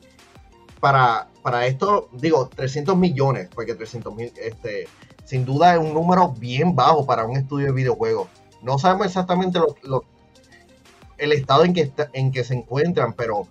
para, 0.80 1.28
para 1.42 1.66
esto, 1.66 2.08
digo, 2.12 2.48
300 2.48 2.96
millones, 2.96 3.48
porque 3.54 3.74
300 3.74 4.14
mil, 4.14 4.32
este, 4.36 4.88
sin 5.24 5.44
duda 5.44 5.74
es 5.74 5.80
un 5.80 5.94
número 5.94 6.28
bien 6.32 6.74
bajo 6.74 7.06
para 7.06 7.24
un 7.24 7.36
estudio 7.36 7.66
de 7.66 7.72
videojuegos. 7.72 8.28
No 8.62 8.78
sabemos 8.78 9.06
exactamente 9.06 9.58
lo, 9.82 10.04
el 11.18 11.32
estado 11.32 11.64
en 11.64 11.72
que, 11.74 11.82
está- 11.82 12.10
en 12.12 12.30
que 12.32 12.44
se 12.44 12.54
encuentran, 12.54 13.12
pero 13.14 13.46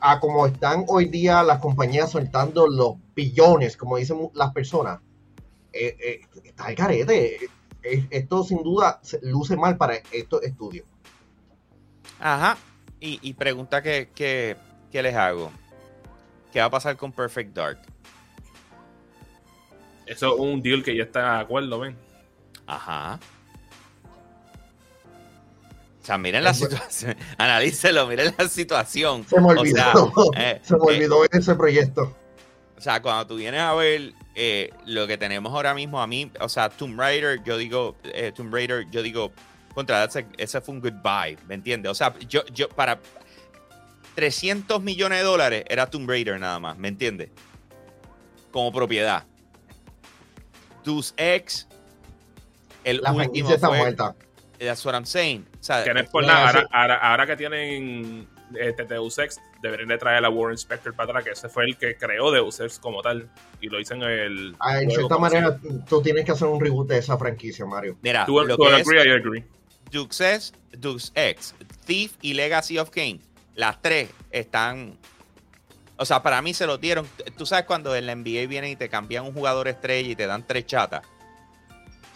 a 0.00 0.20
como 0.20 0.46
están 0.46 0.84
hoy 0.88 1.06
día 1.06 1.42
las 1.42 1.58
compañías 1.58 2.10
soltando 2.10 2.66
los 2.68 2.94
billones, 3.14 3.76
como 3.76 3.96
dicen 3.96 4.30
las 4.34 4.52
personas, 4.52 5.00
eh, 5.72 5.96
eh, 6.00 6.20
está 6.44 6.68
el 6.68 6.76
carete. 6.76 7.38
Esto 8.10 8.42
sin 8.42 8.62
duda 8.64 9.00
luce 9.22 9.56
mal 9.56 9.76
para 9.76 9.94
estos 10.12 10.42
estudios. 10.42 10.86
Ajá. 12.20 12.56
Y, 13.00 13.18
y 13.22 13.34
pregunta 13.34 13.82
que, 13.82 14.08
que- 14.14 14.56
que 14.90 15.02
les 15.02 15.14
hago. 15.14 15.50
¿Qué 16.56 16.60
va 16.60 16.68
a 16.68 16.70
pasar 16.70 16.96
con 16.96 17.12
Perfect 17.12 17.54
Dark? 17.54 17.78
Eso 20.06 20.32
es 20.34 20.40
un 20.40 20.62
deal 20.62 20.82
que 20.82 20.96
ya 20.96 21.02
está 21.02 21.34
de 21.34 21.40
acuerdo, 21.42 21.80
ven. 21.80 21.94
Ajá. 22.66 23.20
O 26.00 26.06
sea, 26.06 26.16
miren 26.16 26.42
la 26.42 26.54
situación. 26.54 27.14
Analícelo, 27.36 28.06
miren 28.06 28.34
la 28.38 28.48
situación. 28.48 29.26
Se 29.28 29.38
me 29.38 29.48
O 29.48 29.48
olvidó. 29.48 29.74
sea, 29.76 29.92
eh, 30.52 30.60
se 30.62 30.76
me 30.76 30.78
eh, 30.78 30.96
olvidó 30.96 31.24
ese 31.30 31.54
proyecto. 31.56 32.16
O 32.78 32.80
sea, 32.80 33.02
cuando 33.02 33.26
tú 33.26 33.36
vienes 33.36 33.60
a 33.60 33.74
ver 33.74 34.14
eh, 34.34 34.70
lo 34.86 35.06
que 35.06 35.18
tenemos 35.18 35.52
ahora 35.52 35.74
mismo, 35.74 36.00
a 36.00 36.06
mí, 36.06 36.32
o 36.40 36.48
sea, 36.48 36.70
Tomb 36.70 36.98
Raider, 36.98 37.42
yo 37.44 37.58
digo, 37.58 37.96
eh, 38.02 38.32
Tomb 38.34 38.54
Raider, 38.54 38.86
yo 38.90 39.02
digo, 39.02 39.30
contra, 39.74 40.04
ese, 40.04 40.26
ese 40.38 40.62
fue 40.62 40.76
un 40.76 40.80
goodbye, 40.80 41.36
¿me 41.46 41.54
entiendes? 41.54 41.92
O 41.92 41.94
sea, 41.94 42.18
yo, 42.20 42.46
yo, 42.46 42.70
para 42.70 42.98
300 44.16 44.82
millones 44.82 45.18
de 45.20 45.24
dólares 45.24 45.64
era 45.68 45.86
Tomb 45.88 46.08
Raider 46.08 46.40
nada 46.40 46.58
más, 46.58 46.76
¿me 46.78 46.88
entiendes? 46.88 47.28
Como 48.50 48.72
propiedad. 48.72 49.24
Deus 50.84 51.14
Ex, 51.16 51.68
el 52.84 52.96
La 53.02 53.10
último 53.12 53.24
franquicia 53.24 53.54
está 53.54 53.68
fue- 53.68 53.78
muerta. 53.78 54.14
That's 54.58 54.84
what 54.86 54.94
I'm 54.94 55.04
saying. 55.04 55.46
O 55.60 55.62
sea, 55.62 55.84
Que 55.84 55.92
no 55.92 56.00
es 56.00 56.08
por 56.08 56.22
no, 56.22 56.28
nada. 56.28 56.46
Ahora, 56.48 56.66
ahora- 56.72 56.96
ahora 56.96 57.26
que 57.26 57.36
tienen 57.36 58.26
este 58.58 58.84
Deus 58.84 59.18
Ex, 59.18 59.38
deberían 59.60 59.88
de 59.88 59.98
traer 59.98 60.24
a 60.24 60.30
Warren 60.30 60.56
Spector 60.56 60.94
para 60.94 61.10
atrás, 61.10 61.24
que 61.24 61.30
ese 61.32 61.48
fue 61.50 61.64
el 61.66 61.76
que 61.76 61.96
creó 61.96 62.30
Deus 62.30 62.58
Ex 62.60 62.78
como 62.78 63.02
tal. 63.02 63.28
Y 63.60 63.68
lo 63.68 63.78
hizo 63.80 63.94
en 63.94 64.02
el. 64.02 64.56
Ah, 64.60 64.80
En 64.80 64.90
cierta 64.90 65.18
manera, 65.18 65.58
tú 65.88 66.00
tienes 66.00 66.24
que 66.24 66.32
hacer 66.32 66.48
un 66.48 66.58
reboot 66.60 66.88
de 66.88 66.98
esa 66.98 67.18
franquicia, 67.18 67.66
Mario. 67.66 67.98
mira, 68.00 68.24
Tú, 68.24 68.40
lo 68.42 68.56
tú 68.56 68.62
que 68.62 68.80
es, 68.80 68.88
agree, 68.88 69.04
I 69.06 69.10
agree. 69.12 69.44
Deus 69.90 71.12
Ex, 71.14 71.54
Thief 71.84 72.14
y 72.22 72.32
Legacy 72.34 72.78
of 72.78 72.88
Kane, 72.90 73.20
las 73.56 73.82
tres 73.82 74.10
están. 74.30 74.96
O 75.96 76.04
sea, 76.04 76.22
para 76.22 76.40
mí 76.42 76.54
se 76.54 76.66
lo 76.66 76.78
dieron. 76.78 77.06
Tú 77.36 77.44
sabes 77.46 77.64
cuando 77.64 77.96
en 77.96 78.06
la 78.06 78.14
NBA 78.14 78.46
vienen 78.46 78.70
y 78.70 78.76
te 78.76 78.88
cambian 78.88 79.24
un 79.24 79.32
jugador 79.32 79.66
estrella 79.66 80.08
y 80.10 80.14
te 80.16 80.26
dan 80.26 80.46
tres 80.46 80.66
chatas. 80.66 81.02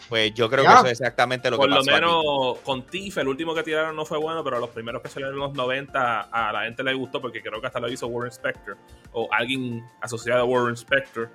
Pues 0.07 0.33
yo 0.33 0.49
creo 0.49 0.63
Ya. 0.63 0.69
que 0.71 0.75
eso 0.77 0.85
es 0.87 0.91
exactamente 0.99 1.49
lo 1.49 1.55
Por 1.57 1.67
que 1.69 1.75
lo 1.75 1.77
pasó. 1.77 1.91
aquí. 1.91 1.99
menos 2.01 2.57
con 2.63 2.85
Tiff, 2.85 3.17
el 3.17 3.27
último 3.29 3.55
que 3.55 3.63
tiraron 3.63 3.95
no 3.95 4.05
fue 4.05 4.17
bueno, 4.17 4.43
pero 4.43 4.59
los 4.59 4.69
primeros 4.69 5.01
que 5.01 5.07
salieron 5.07 5.35
en 5.35 5.39
los 5.39 5.53
90 5.53 6.21
a 6.23 6.51
la 6.51 6.63
gente 6.63 6.83
le 6.83 6.93
gustó 6.93 7.21
porque 7.21 7.41
creo 7.41 7.61
que 7.61 7.67
hasta 7.67 7.79
lo 7.79 7.89
hizo 7.89 8.07
Warren 8.07 8.31
Spector 8.31 8.77
o 9.13 9.29
alguien 9.31 9.83
asociado 10.01 10.41
a 10.41 10.43
Warren 10.43 10.75
Spector. 10.75 11.29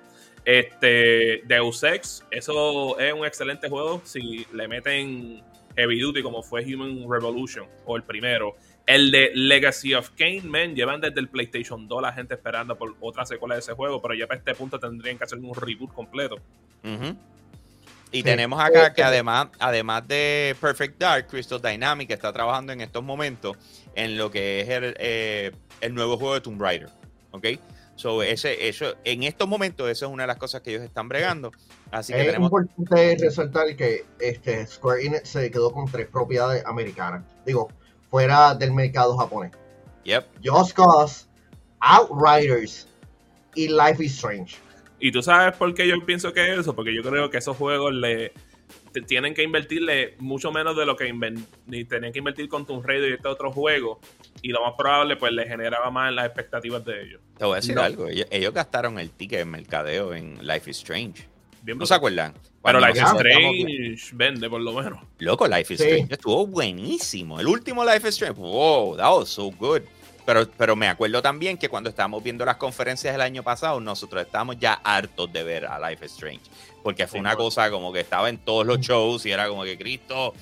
Este 0.45 1.41
Deus 1.45 1.83
Ex, 1.83 2.23
eso 2.31 2.97
es 2.99 3.11
un 3.13 3.25
excelente 3.25 3.67
juego 3.67 4.01
si 4.05 4.45
le 4.53 4.67
meten 4.67 5.43
Heavy 5.75 5.99
Duty 5.99 6.21
como 6.23 6.41
fue 6.43 6.63
Human 6.63 7.05
Revolution 7.09 7.65
o 7.85 7.97
el 7.97 8.03
primero. 8.03 8.55
El 8.87 9.11
de 9.11 9.31
Legacy 9.35 9.93
of 9.93 10.11
Kane, 10.17 10.41
man, 10.43 10.73
llevan 10.73 10.99
desde 11.01 11.19
el 11.19 11.27
PlayStation 11.27 11.87
2 11.87 12.01
la 12.01 12.13
gente 12.13 12.33
esperando 12.33 12.75
por 12.77 12.95
otra 13.01 13.25
secuela 13.25 13.53
de 13.55 13.59
ese 13.59 13.73
juego, 13.73 14.01
pero 14.01 14.13
ya 14.15 14.25
para 14.27 14.39
este 14.39 14.55
punto 14.55 14.79
tendrían 14.79 15.17
que 15.17 15.25
hacer 15.25 15.37
un 15.37 15.53
reboot 15.53 15.93
completo. 15.93 16.37
Y 18.11 18.19
Sí. 18.19 18.23
tenemos 18.23 18.59
acá 18.61 18.93
que 18.93 19.03
además, 19.03 19.49
además 19.59 20.07
de 20.07 20.55
Perfect 20.61 20.97
Dark, 20.99 21.27
Crystal 21.27 21.61
Dynamics 21.61 22.13
está 22.13 22.31
trabajando 22.31 22.71
en 22.71 22.79
estos 22.79 23.03
momentos 23.03 23.57
en 23.93 24.17
lo 24.17 24.31
que 24.31 24.61
es 24.61 24.69
el, 24.69 24.95
eh, 24.99 25.51
el 25.81 25.93
nuevo 25.93 26.17
juego 26.17 26.35
de 26.35 26.41
Tomb 26.41 26.61
Raider. 26.61 26.89
¿Ok? 27.31 27.45
So, 27.97 28.23
ese, 28.23 28.69
eso, 28.69 28.95
en 29.03 29.23
estos 29.23 29.47
momentos, 29.49 29.89
eso 29.89 30.05
es 30.05 30.11
una 30.11 30.23
de 30.23 30.27
las 30.27 30.37
cosas 30.37 30.61
que 30.61 30.69
ellos 30.69 30.83
están 30.83 31.09
bregando. 31.09 31.51
Así 31.91 32.13
que 32.13 32.19
es 32.21 32.25
tenemos. 32.27 32.45
importante 32.51 33.17
resaltar 33.19 33.75
que 33.75 34.05
este 34.19 34.65
Square 34.67 35.03
Enix 35.03 35.27
se 35.27 35.51
quedó 35.51 35.71
con 35.71 35.91
tres 35.91 36.07
propiedades 36.07 36.63
americanas. 36.65 37.23
Digo, 37.45 37.69
fuera 38.09 38.55
del 38.55 38.73
mercado 38.73 39.17
japonés. 39.17 39.51
Yep. 40.03 40.25
Just 40.43 40.73
Cause, 40.73 41.25
Outriders 41.79 42.87
y 43.55 43.67
Life 43.67 44.03
is 44.03 44.13
Strange. 44.13 44.57
Y 44.99 45.11
tú 45.11 45.21
sabes 45.21 45.55
por 45.57 45.73
qué 45.73 45.87
yo 45.87 45.95
pienso 46.05 46.33
que 46.33 46.53
es 46.53 46.59
eso, 46.59 46.75
porque 46.75 46.95
yo 46.95 47.03
creo 47.03 47.29
que 47.29 47.37
esos 47.37 47.55
juegos 47.55 47.93
le 47.93 48.33
tienen 49.05 49.33
que 49.33 49.43
invertirle 49.43 50.15
mucho 50.19 50.51
menos 50.51 50.75
de 50.75 50.85
lo 50.85 50.95
que 50.95 51.05
tenían 51.05 52.11
que 52.11 52.19
invertir 52.19 52.49
con 52.49 52.65
Tomb 52.65 52.83
Raider 52.83 53.11
y 53.11 53.13
este 53.13 53.27
otro 53.27 53.51
juego. 53.51 53.99
Y 54.41 54.49
lo 54.49 54.61
más 54.63 54.73
probable, 54.77 55.17
pues 55.17 55.31
le 55.33 55.47
generaba 55.47 55.91
más 55.91 56.09
en 56.09 56.15
las 56.15 56.25
expectativas 56.25 56.83
de 56.83 57.03
ellos. 57.03 57.21
Te 57.37 57.45
voy 57.45 57.53
a 57.53 57.55
decir 57.57 57.75
No. 57.75 57.81
algo. 57.83 58.07
Ellos, 58.07 58.27
ellos 58.31 58.53
gastaron 58.53 58.97
el 58.97 59.11
ticket 59.11 59.39
de 59.39 59.45
mercadeo 59.45 60.13
en 60.13 60.45
Life 60.45 60.69
is 60.69 60.77
Strange. 60.77 61.27
Bien 61.61 61.77
¿No 61.77 61.85
se 61.85 61.93
acuerdan? 61.95 62.33
Pero 62.63 62.79
Life 62.79 62.91
is 62.93 62.97
estamos- 62.99 63.21
Strange 63.23 64.09
vende, 64.13 64.49
por 64.49 64.61
lo 64.61 64.73
menos. 64.73 64.99
Loco, 65.19 65.47
Life 65.47 65.73
is 65.73 65.79
Sí. 65.79 65.85
Strange 65.87 66.13
estuvo 66.13 66.47
buenísimo. 66.47 67.39
El 67.39 67.47
último 67.47 67.83
Life 67.83 68.07
is 68.07 68.15
Strange, 68.15 68.39
wow, 68.39 68.95
that 68.97 69.09
was 69.09 69.29
so 69.29 69.51
good. 69.51 69.81
Pero, 70.25 70.45
pero 70.57 70.75
me 70.75 70.89
acuerdo 70.89 71.21
también 71.21 71.57
que 71.57 71.69
cuando 71.69 71.89
estábamos 71.89 72.21
viendo 72.21 72.43
las 72.43 72.57
conferencias 72.57 73.13
del 73.13 73.21
año 73.21 73.43
pasado, 73.43 73.79
nosotros 73.79 74.21
estábamos 74.25 74.57
ya 74.59 74.73
hartos 74.83 75.31
de 75.31 75.43
ver 75.43 75.65
a 75.65 75.79
Life 75.89 76.05
is 76.05 76.11
Strange. 76.11 76.41
Porque 76.83 77.07
fue 77.07 77.17
Sí, 77.17 77.21
una 77.21 77.29
bueno. 77.35 77.45
cosa 77.45 77.71
como 77.71 77.93
que 77.93 78.01
estaba 78.01 78.27
en 78.27 78.37
todos 78.37 78.65
los 78.65 78.79
shows 78.79 79.25
y 79.25 79.31
era 79.31 79.47
como 79.47 79.63
que 79.63 79.77
Cristo. 79.77 80.33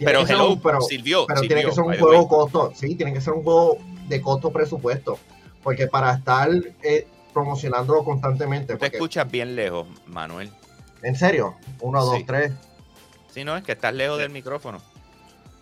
Pero 0.00 0.24
que 0.24 0.32
hello, 0.32 0.50
un- 0.52 0.60
pero, 0.60 0.80
sirvió. 0.80 1.26
pero 1.26 1.40
sirvió, 1.40 1.56
tiene 1.56 1.68
que 1.68 1.74
ser 1.74 1.84
un 1.84 1.96
juego 1.98 2.28
costo, 2.28 2.72
sí, 2.74 2.94
tiene 2.96 3.12
que 3.12 3.20
ser 3.20 3.32
un 3.34 3.42
juego 3.44 3.78
de 4.08 4.20
costo 4.20 4.50
presupuesto. 4.52 5.18
Porque 5.62 5.86
para 5.86 6.14
estar 6.14 6.50
eh, 6.82 7.06
promocionándolo 7.42 8.04
constantemente, 8.04 8.72
Tú 8.74 8.78
te 8.78 8.86
porque, 8.86 8.96
escuchas 8.96 9.30
bien 9.30 9.54
lejos, 9.56 9.86
Manuel. 10.06 10.50
en 11.02 11.14
serio, 11.16 11.54
uno, 11.80 12.02
Sí. 12.02 12.08
dos, 12.18 12.26
tres. 12.26 12.52
Sí, 13.32 13.44
no, 13.44 13.56
es 13.56 13.62
que 13.62 13.72
estás 13.72 13.94
lejos 13.94 14.18
del 14.18 14.30
micrófono. 14.30 14.78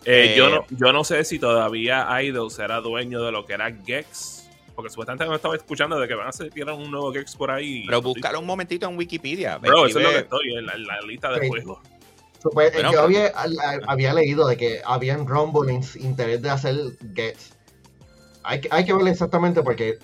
Eh, 0.05 0.33
Eh, 0.33 0.37
yo, 0.37 0.49
no, 0.49 0.65
yo 0.69 0.93
no 0.93 1.03
sé 1.03 1.23
si 1.23 1.37
todavía 1.37 2.07
Idols 2.23 2.57
era 2.59 2.79
dueño 2.81 3.21
de 3.23 3.31
lo 3.31 3.45
que 3.45 3.53
era 3.53 3.71
Gex. 3.85 4.35
Porque 4.73 4.91
supuestamente 4.91 5.27
me 5.27 5.35
estaba 5.35 5.55
escuchando 5.55 5.99
de 5.99 6.07
que 6.07 6.13
van 6.13 6.27
a 6.27 6.29
hacer 6.29 6.51
tirar 6.51 6.75
un 6.75 6.91
nuevo 6.91 7.11
Gex 7.11 7.35
por 7.35 7.49
ahí. 7.49 7.83
Pero 7.87 7.99
búscalo 8.01 8.39
un 8.39 8.45
momentito 8.45 8.87
en 8.87 8.95
Wikipedia. 8.95 9.57
Bro, 9.57 9.87
eso 9.87 9.97
es 9.99 10.05
lo 10.05 10.11
que 10.11 10.17
estoy 10.19 10.55
en 10.55 10.65
la, 10.67 10.73
en 10.73 10.85
la 10.85 11.01
lista 11.01 11.31
de 11.31 11.41
Sí. 11.41 11.47
juegos. 11.47 11.79
Pues, 12.53 12.71
Bueno, 12.73 12.91
yo 12.93 13.01
había, 13.01 14.13
leído 14.13 14.47
de 14.47 14.55
que 14.55 14.81
habían 14.85 15.25
rumblings, 15.27 15.95
interés 15.95 16.43
de 16.43 16.49
hacer 16.51 16.75
Gets. 17.15 17.53
Hay, 18.43 18.61
que- 18.61 18.67
hay 18.71 18.85
que 18.85 18.93
ver 18.93 19.07
exactamente 19.07 19.63
porque 19.63 19.97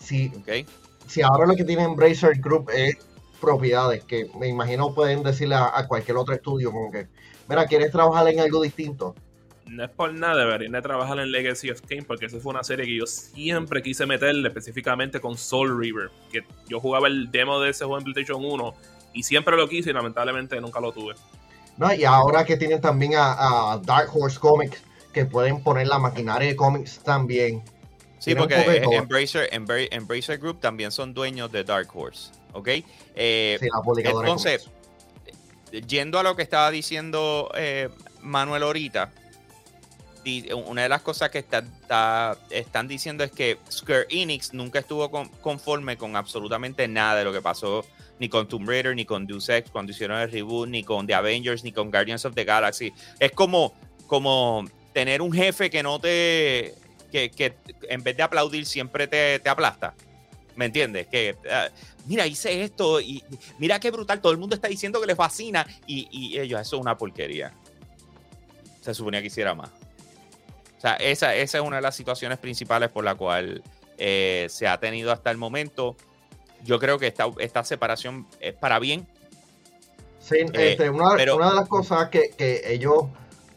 si, 0.00 0.26
Ok. 0.36 0.66
Si 1.10 1.22
ahora 1.22 1.44
lo 1.44 1.56
que 1.56 1.64
tiene 1.64 1.82
Embracer 1.82 2.38
Group 2.40 2.70
es 2.72 2.96
propiedades, 3.40 4.04
que 4.04 4.30
me 4.38 4.46
imagino 4.46 4.94
pueden 4.94 5.24
decirle 5.24 5.56
a, 5.56 5.76
a 5.76 5.88
cualquier 5.88 6.16
otro 6.16 6.34
estudio 6.34 6.70
como 6.70 6.92
que, 6.92 7.08
mira, 7.48 7.66
¿quieres 7.66 7.90
trabajar 7.90 8.28
en 8.28 8.38
algo 8.38 8.62
distinto? 8.62 9.16
No 9.66 9.84
es 9.84 9.90
por 9.90 10.12
nada, 10.12 10.44
deberían 10.44 10.72
de 10.72 10.82
trabajar 10.82 11.18
en 11.18 11.32
Legacy 11.32 11.70
of 11.70 11.80
Kane 11.80 12.04
porque 12.04 12.26
esa 12.26 12.38
fue 12.38 12.50
una 12.50 12.62
serie 12.62 12.86
que 12.86 12.96
yo 12.96 13.06
siempre 13.06 13.82
quise 13.82 14.06
meterle 14.06 14.46
específicamente 14.48 15.20
con 15.20 15.36
Soul 15.36 15.80
River. 15.80 16.10
Que 16.30 16.42
yo 16.68 16.78
jugaba 16.78 17.08
el 17.08 17.30
demo 17.30 17.58
de 17.60 17.70
ese 17.70 17.84
juego 17.84 17.98
en 17.98 18.04
PlayStation 18.04 18.44
1 18.44 18.74
y 19.14 19.24
siempre 19.24 19.56
lo 19.56 19.68
quise 19.68 19.90
y 19.90 19.92
lamentablemente 19.92 20.60
nunca 20.60 20.78
lo 20.80 20.92
tuve. 20.92 21.14
¿no? 21.76 21.92
Y 21.92 22.04
ahora 22.04 22.44
que 22.44 22.56
tienen 22.56 22.80
también 22.80 23.14
a, 23.16 23.72
a 23.72 23.78
Dark 23.78 24.10
Horse 24.12 24.38
Comics, 24.38 24.82
que 25.12 25.24
pueden 25.24 25.62
poner 25.62 25.88
la 25.88 25.98
maquinaria 25.98 26.48
de 26.48 26.56
cómics 26.56 27.00
también. 27.00 27.62
Sí, 28.20 28.34
porque 28.36 28.54
eh. 28.54 28.82
Embracer, 28.92 29.48
Embra- 29.52 29.88
Embracer 29.90 30.38
Group 30.38 30.60
también 30.60 30.92
son 30.92 31.12
dueños 31.12 31.50
de 31.50 31.64
Dark 31.64 31.88
Horse. 31.92 32.30
¿Ok? 32.52 32.68
Eh, 33.16 33.58
Sí, 33.60 33.66
la 34.04 34.10
entonces, 34.10 34.68
yendo 35.88 36.18
a 36.18 36.22
lo 36.22 36.36
que 36.36 36.42
estaba 36.42 36.70
diciendo 36.70 37.50
eh, 37.56 37.88
Manuel 38.20 38.62
ahorita, 38.62 39.10
una 40.66 40.82
de 40.82 40.88
las 40.90 41.00
cosas 41.00 41.30
que 41.30 41.38
está, 41.38 41.60
está- 41.60 42.36
están 42.50 42.86
diciendo 42.86 43.24
es 43.24 43.30
que 43.32 43.56
Square 43.70 44.06
Enix 44.10 44.52
nunca 44.52 44.80
estuvo 44.80 45.10
con- 45.10 45.28
conforme 45.28 45.96
con 45.96 46.14
absolutamente 46.14 46.86
nada 46.88 47.16
de 47.16 47.24
lo 47.24 47.32
que 47.32 47.40
pasó 47.40 47.84
ni 48.18 48.28
con 48.28 48.46
Tomb 48.46 48.68
Raider, 48.68 48.94
ni 48.94 49.06
con 49.06 49.26
Deus 49.26 49.48
Ex 49.48 49.70
cuando 49.70 49.92
hicieron 49.92 50.18
el 50.20 50.30
reboot, 50.30 50.68
ni 50.68 50.84
con 50.84 51.06
The 51.06 51.14
Avengers, 51.14 51.64
ni 51.64 51.72
con 51.72 51.90
Guardians 51.90 52.26
of 52.26 52.34
the 52.34 52.44
Galaxy. 52.44 52.92
Es 53.18 53.32
como, 53.32 53.72
como 54.06 54.66
tener 54.92 55.22
un 55.22 55.32
jefe 55.32 55.70
que 55.70 55.82
no 55.82 55.98
te, 55.98 56.74
que, 57.10 57.30
que 57.30 57.54
en 57.88 58.02
vez 58.02 58.16
de 58.16 58.22
aplaudir 58.22 58.64
siempre 58.66 59.06
te, 59.06 59.38
te 59.40 59.48
aplasta. 59.48 59.94
¿Me 60.56 60.66
entiendes? 60.66 61.06
Que, 61.06 61.36
ah, 61.50 61.68
mira, 62.06 62.26
hice 62.26 62.62
esto 62.62 63.00
y 63.00 63.22
mira 63.58 63.78
qué 63.80 63.90
brutal, 63.90 64.20
todo 64.20 64.32
el 64.32 64.38
mundo 64.38 64.54
está 64.54 64.68
diciendo 64.68 65.00
que 65.00 65.06
le 65.06 65.14
fascina 65.16 65.66
y, 65.86 66.08
y 66.10 66.38
ellos, 66.38 66.60
eso 66.60 66.76
es 66.76 66.82
una 66.82 66.96
porquería. 66.98 67.52
Se 68.80 68.92
suponía 68.94 69.20
que 69.20 69.28
hiciera 69.28 69.54
más. 69.54 69.70
O 70.78 70.80
sea, 70.80 70.94
esa, 70.94 71.34
esa 71.34 71.58
es 71.58 71.64
una 71.64 71.76
de 71.76 71.82
las 71.82 71.94
situaciones 71.94 72.38
principales 72.38 72.88
por 72.90 73.04
la 73.04 73.14
cual 73.14 73.62
eh, 73.98 74.46
se 74.50 74.66
ha 74.66 74.78
tenido 74.80 75.12
hasta 75.12 75.30
el 75.30 75.36
momento. 75.36 75.96
Yo 76.64 76.78
creo 76.78 76.98
que 76.98 77.06
esta, 77.06 77.26
esta 77.38 77.64
separación 77.64 78.26
es 78.40 78.54
para 78.54 78.78
bien. 78.78 79.06
Sí, 80.20 80.36
Eh, 80.38 80.72
este, 80.72 80.90
una, 80.90 81.16
pero- 81.16 81.36
una 81.36 81.50
de 81.50 81.56
las 81.56 81.68
cosas 81.68 82.08
que, 82.08 82.30
que 82.36 82.62
ellos, 82.72 83.04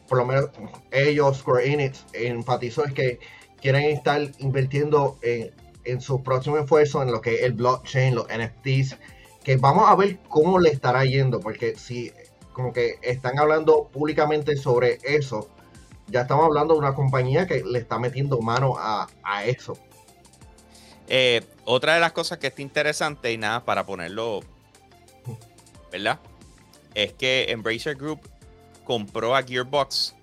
por 0.07 0.17
lo 0.17 0.25
menos 0.25 0.49
ellos, 0.91 1.37
Square 1.37 1.71
Enix, 1.71 2.05
enfatizó 2.13 2.85
es 2.85 2.93
que 2.93 3.19
quieren 3.63 3.85
estar 3.85 4.21
invirtiendo 4.39 5.17
en, 5.21 5.53
en 5.85 6.01
su 6.01 6.21
próximo 6.21 6.57
esfuerzo 6.57 7.01
en 7.01 7.13
lo 7.13 7.21
que 7.21 7.35
es 7.35 7.43
el 7.43 7.53
blockchain, 7.53 8.13
los 8.13 8.27
NFTs, 8.27 8.97
que 9.41 9.55
vamos 9.55 9.89
a 9.89 9.95
ver 9.95 10.19
cómo 10.27 10.59
le 10.59 10.69
estará 10.69 11.05
yendo, 11.05 11.39
porque 11.39 11.77
si 11.77 12.11
como 12.51 12.73
que 12.73 12.99
están 13.01 13.39
hablando 13.39 13.85
públicamente 13.85 14.57
sobre 14.57 14.99
eso, 15.03 15.49
ya 16.07 16.23
estamos 16.23 16.45
hablando 16.45 16.73
de 16.73 16.81
una 16.81 16.93
compañía 16.93 17.47
que 17.47 17.63
le 17.63 17.79
está 17.79 17.97
metiendo 17.99 18.41
mano 18.41 18.75
a, 18.77 19.07
a 19.23 19.45
eso. 19.45 19.77
Eh, 21.07 21.41
otra 21.63 21.93
de 21.93 22.01
las 22.01 22.11
cosas 22.11 22.39
que 22.39 22.47
está 22.47 22.61
interesante 22.61 23.31
y 23.31 23.37
nada, 23.37 23.63
para 23.63 23.85
ponerlo, 23.85 24.41
¿verdad? 25.89 26.19
Es 26.95 27.13
que 27.13 27.45
Embracer 27.47 27.95
Group 27.95 28.29
compró 28.83 29.37
a 29.37 29.41
Gearbox 29.41 30.15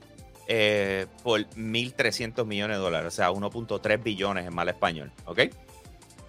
eh, 0.53 1.07
por 1.23 1.39
1.300 1.41 2.45
millones 2.45 2.77
de 2.77 2.83
dólares, 2.83 3.07
o 3.07 3.11
sea, 3.13 3.31
1.3 3.31 4.03
billones 4.03 4.45
en 4.45 4.53
mal 4.53 4.69
español, 4.69 5.13
¿ok? 5.25 5.43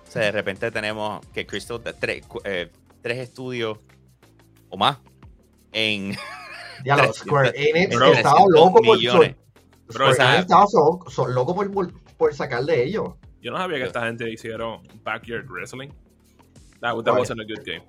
O 0.08 0.12
sea, 0.12 0.22
de 0.22 0.32
repente 0.32 0.70
tenemos 0.70 1.26
que 1.34 1.48
Crystal, 1.48 1.82
tres, 2.00 2.24
eh, 2.44 2.70
tres 3.02 3.18
estudios 3.18 3.80
o 4.70 4.78
más 4.78 5.00
en... 5.72 6.16
Ya 6.86 6.98
lo, 6.98 7.14
Square 7.14 7.52
Enix 7.56 7.96
Bro, 7.96 8.14
estaba 8.14 8.36
300 8.38 8.60
loco 8.60 8.82
por, 8.82 8.98
millones. 8.98 9.36
Bro, 9.88 9.94
Square 9.94 10.12
esa- 10.12 10.30
Enix 10.34 10.42
estaba 10.42 10.68
so- 10.68 11.00
so- 11.10 11.28
loco 11.28 11.56
por, 11.56 11.72
por, 11.72 11.92
por 12.18 12.34
sacar 12.34 12.64
de 12.64 12.84
ellos. 12.84 13.14
Yo 13.42 13.52
no 13.52 13.58
sabía 13.58 13.78
que 13.78 13.84
esta 13.86 14.06
gente 14.06 14.32
hicieron 14.32 14.82
Backyard 15.04 15.48
Wrestling. 15.48 15.90
That, 16.80 16.96
that 17.04 17.18
wasn't 17.18 17.42
a 17.42 17.44
good 17.44 17.64
game. 17.66 17.84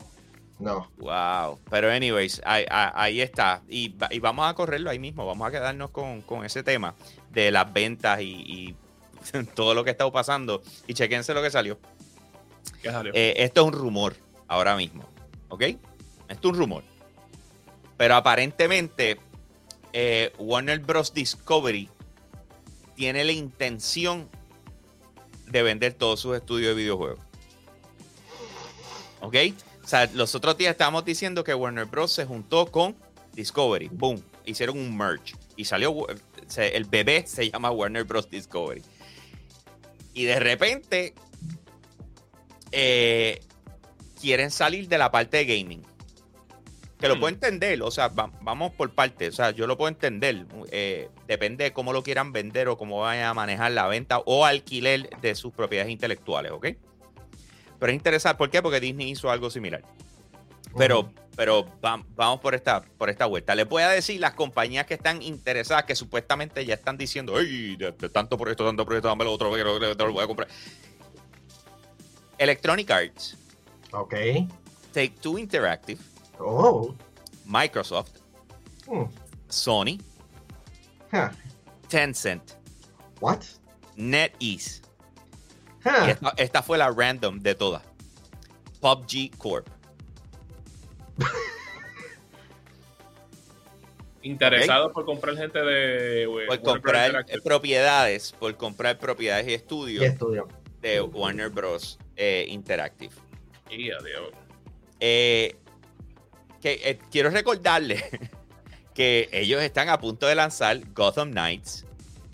No. 0.63 0.91
Wow. 0.99 1.59
Pero 1.71 1.91
anyways, 1.91 2.41
ahí, 2.45 3.21
está. 3.21 3.63
Y, 3.69 3.89
va- 3.91 4.09
y 4.11 4.19
vamos 4.21 4.49
a 4.49 4.55
correrlo 4.55 4.91
ahí 4.91 4.99
mismo. 4.99 5.27
Vamos 5.27 5.47
a 5.49 5.51
quedarnos 5.51 5.91
con, 5.91 6.23
con 6.23 6.45
ese 6.45 6.63
tema 6.63 6.95
de 7.31 7.51
las 7.51 7.73
ventas 7.73 8.21
y, 8.21 8.27
y 8.33 8.77
todo 9.55 9.75
lo 9.75 9.85
que 9.85 9.91
ha 9.91 9.93
estado 9.93 10.13
pasando. 10.13 10.63
Y 10.87 10.95
chequense 10.95 11.35
lo 11.35 11.43
que 11.43 11.51
salió. 11.51 11.79
¿Qué 12.83 12.91
salió? 12.91 13.13
Eh, 13.15 13.35
esto 13.39 13.63
es 13.63 13.67
un 13.69 13.73
rumor 13.73 14.15
ahora 14.49 14.77
mismo. 14.77 15.05
¿Ok? 15.49 15.63
Esto 15.63 16.49
es 16.49 16.55
un 16.55 16.57
rumor. 16.57 16.85
Pero 17.97 18.15
aparentemente 18.15 19.19
eh, 19.93 20.33
Warner 20.39 20.79
Bros. 20.81 21.13
Discovery 21.13 21.89
tiene 22.97 23.25
la 23.25 23.33
intención 23.33 24.29
de 25.47 25.63
vender 25.63 25.93
todos 25.95 26.21
sus 26.21 26.37
estudios 26.37 26.69
de 26.71 26.83
videojuegos. 26.83 27.19
¿Ok? 29.21 29.37
O 29.85 29.87
sea, 29.89 30.09
los 30.15 30.35
otros 30.35 30.57
días 30.57 30.73
estábamos 30.73 31.05
diciendo 31.05 31.43
que 31.45 31.55
Warner 31.55 31.87
Bros. 31.87 32.13
se 32.13 32.25
juntó 32.25 32.67
con 32.67 32.97
Discovery. 33.33 33.89
Boom. 33.93 34.23
Hicieron 34.45 34.79
un 34.79 34.97
merge. 34.97 35.35
Y 35.57 35.65
salió. 35.65 36.07
El 36.57 36.85
bebé 36.85 37.25
se 37.27 37.51
llama 37.51 37.71
Warner 37.71 38.05
Bros. 38.05 38.29
Discovery. 38.31 38.83
Y 40.15 40.25
de 40.25 40.39
repente. 40.41 41.15
eh, 42.75 43.41
quieren 44.21 44.51
salir 44.51 44.89
de 44.89 44.97
la 44.99 45.11
parte 45.11 45.37
de 45.39 45.45
gaming. 45.45 45.83
Que 46.99 47.09
lo 47.09 47.17
Hmm. 47.17 47.21
puedo 47.21 47.35
entender, 47.35 47.83
o 47.83 47.91
sea, 47.91 48.09
va- 48.09 48.31
vamos 48.41 48.73
por 48.73 48.95
partes, 48.95 49.35
o 49.35 49.37
sea, 49.37 49.51
yo 49.51 49.67
lo 49.67 49.77
puedo 49.77 49.89
entender. 49.89 50.47
eh, 50.71 51.11
depende 51.27 51.65
de 51.65 51.73
cómo 51.75 51.93
lo 51.93 52.03
quieran 52.03 52.33
vender 52.33 52.69
o 52.69 52.79
cómo 52.79 53.01
vayan 53.01 53.27
a 53.27 53.35
manejar 53.35 53.73
la 53.73 53.87
venta 53.89 54.21
o 54.25 54.47
alquiler 54.47 55.11
de 55.21 55.35
sus 55.35 55.53
propiedades 55.53 55.91
intelectuales, 55.93 56.53
¿ok? 56.53 56.69
Pero 57.83 57.91
es 57.91 57.97
interesante, 57.97 58.39
¿por 58.39 58.49
qué? 58.49 58.63
Porque 58.63 58.79
Disney 58.79 59.11
hizo 59.11 59.29
algo 59.29 59.51
similar. 59.51 59.83
Pero, 60.79 61.11
pero 61.35 61.67
va- 61.85 62.01
vamos 62.15 62.39
por 62.39 62.55
esta, 62.55 62.81
por 62.81 63.11
esta 63.11 63.27
vuelta. 63.27 63.57
Les 63.57 63.69
voy 63.69 63.83
a 63.83 63.89
decir 63.89 64.21
las 64.21 64.35
compañías 64.35 64.87
que 64.87 64.95
están 64.95 65.21
interesadas, 65.21 65.83
que 65.83 65.97
supuestamente 65.97 66.65
ya 66.65 66.75
están 66.75 66.97
diciendo, 66.97 67.35
¡ay! 67.37 67.75
de- 67.75 67.91
de 67.91 68.09
tanto 68.09 68.39
por 68.39 68.49
esto, 68.49 68.65
tanto 68.65 68.85
por 68.85 68.95
esto, 68.95 69.09
dame 69.09 69.25
lo 69.25 69.33
otro, 69.33 69.51
lo 69.51 70.13
voy 70.13 70.23
a 70.23 70.27
comprar. 70.29 70.47
Electronic 72.39 72.89
Arts, 72.89 73.37
Ok. 73.91 74.15
Take 74.93 75.15
Two 75.21 75.37
Interactive, 75.39 76.01
Oh. 76.39 76.95
Microsoft, 77.47 78.11
Hmm. 78.87 79.07
Sony, 79.49 79.99
Huh. 81.13 81.31
Tencent, 81.89 82.53
What? 83.21 83.41
NetEase. 83.97 84.82
Huh. 85.85 86.07
Y 86.07 86.11
esta, 86.11 86.35
esta 86.37 86.63
fue 86.63 86.79
la 86.79 86.91
random 86.91 87.41
de 87.41 87.55
todas. 87.55 87.83
PUBG 88.81 89.37
Corp. 89.39 89.67
Interesado 94.23 94.93
por 94.93 95.05
comprar 95.05 95.37
gente 95.37 95.59
de. 95.61 96.23
eh, 96.25 96.47
Por 96.47 96.61
comprar 96.63 97.27
propiedades, 97.43 98.33
por 98.33 98.57
comprar 98.57 98.99
propiedades 98.99 99.47
y 99.49 99.51
Y 99.51 99.55
estudios 99.55 100.05
estudio. 100.05 100.49
de 100.81 101.01
Warner 101.01 101.49
Bros. 101.51 101.99
eh, 102.17 102.47
Interactive. 102.49 103.15
Y 103.71 103.91
adiós. 103.91 104.31
Eh, 105.01 105.57
que, 106.61 106.81
eh, 106.85 106.99
quiero 107.11 107.31
recordarle 107.31 108.05
que 108.95 109.29
ellos 109.33 109.61
están 109.61 109.89
a 109.89 109.99
punto 109.99 110.27
de 110.29 110.37
lanzar 110.37 110.79
Gotham 110.95 111.33
Knights 111.33 111.85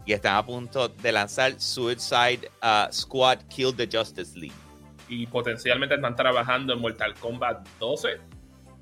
y 0.09 0.15
están 0.15 0.37
a 0.37 0.47
punto 0.47 0.89
de 0.89 1.13
lanzar 1.13 1.61
Suicide 1.61 2.51
uh, 2.63 2.91
Squad 2.91 3.41
Kill 3.51 3.77
the 3.77 3.87
Justice 3.93 4.39
League. 4.39 4.57
Y 5.07 5.27
potencialmente 5.27 5.97
están 5.97 6.17
trabajando 6.17 6.73
en 6.73 6.81
Mortal 6.81 7.13
Kombat 7.21 7.69
12 7.79 8.17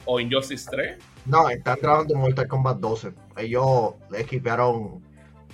o 0.04 0.20
Injustice 0.20 0.70
3. 0.70 0.98
No, 1.24 1.48
están 1.50 1.80
trabajando 1.80 2.14
en 2.14 2.20
Mortal 2.20 2.46
Kombat 2.46 2.76
12. 2.78 3.12
Ellos 3.38 3.94
equiparon 4.16 5.02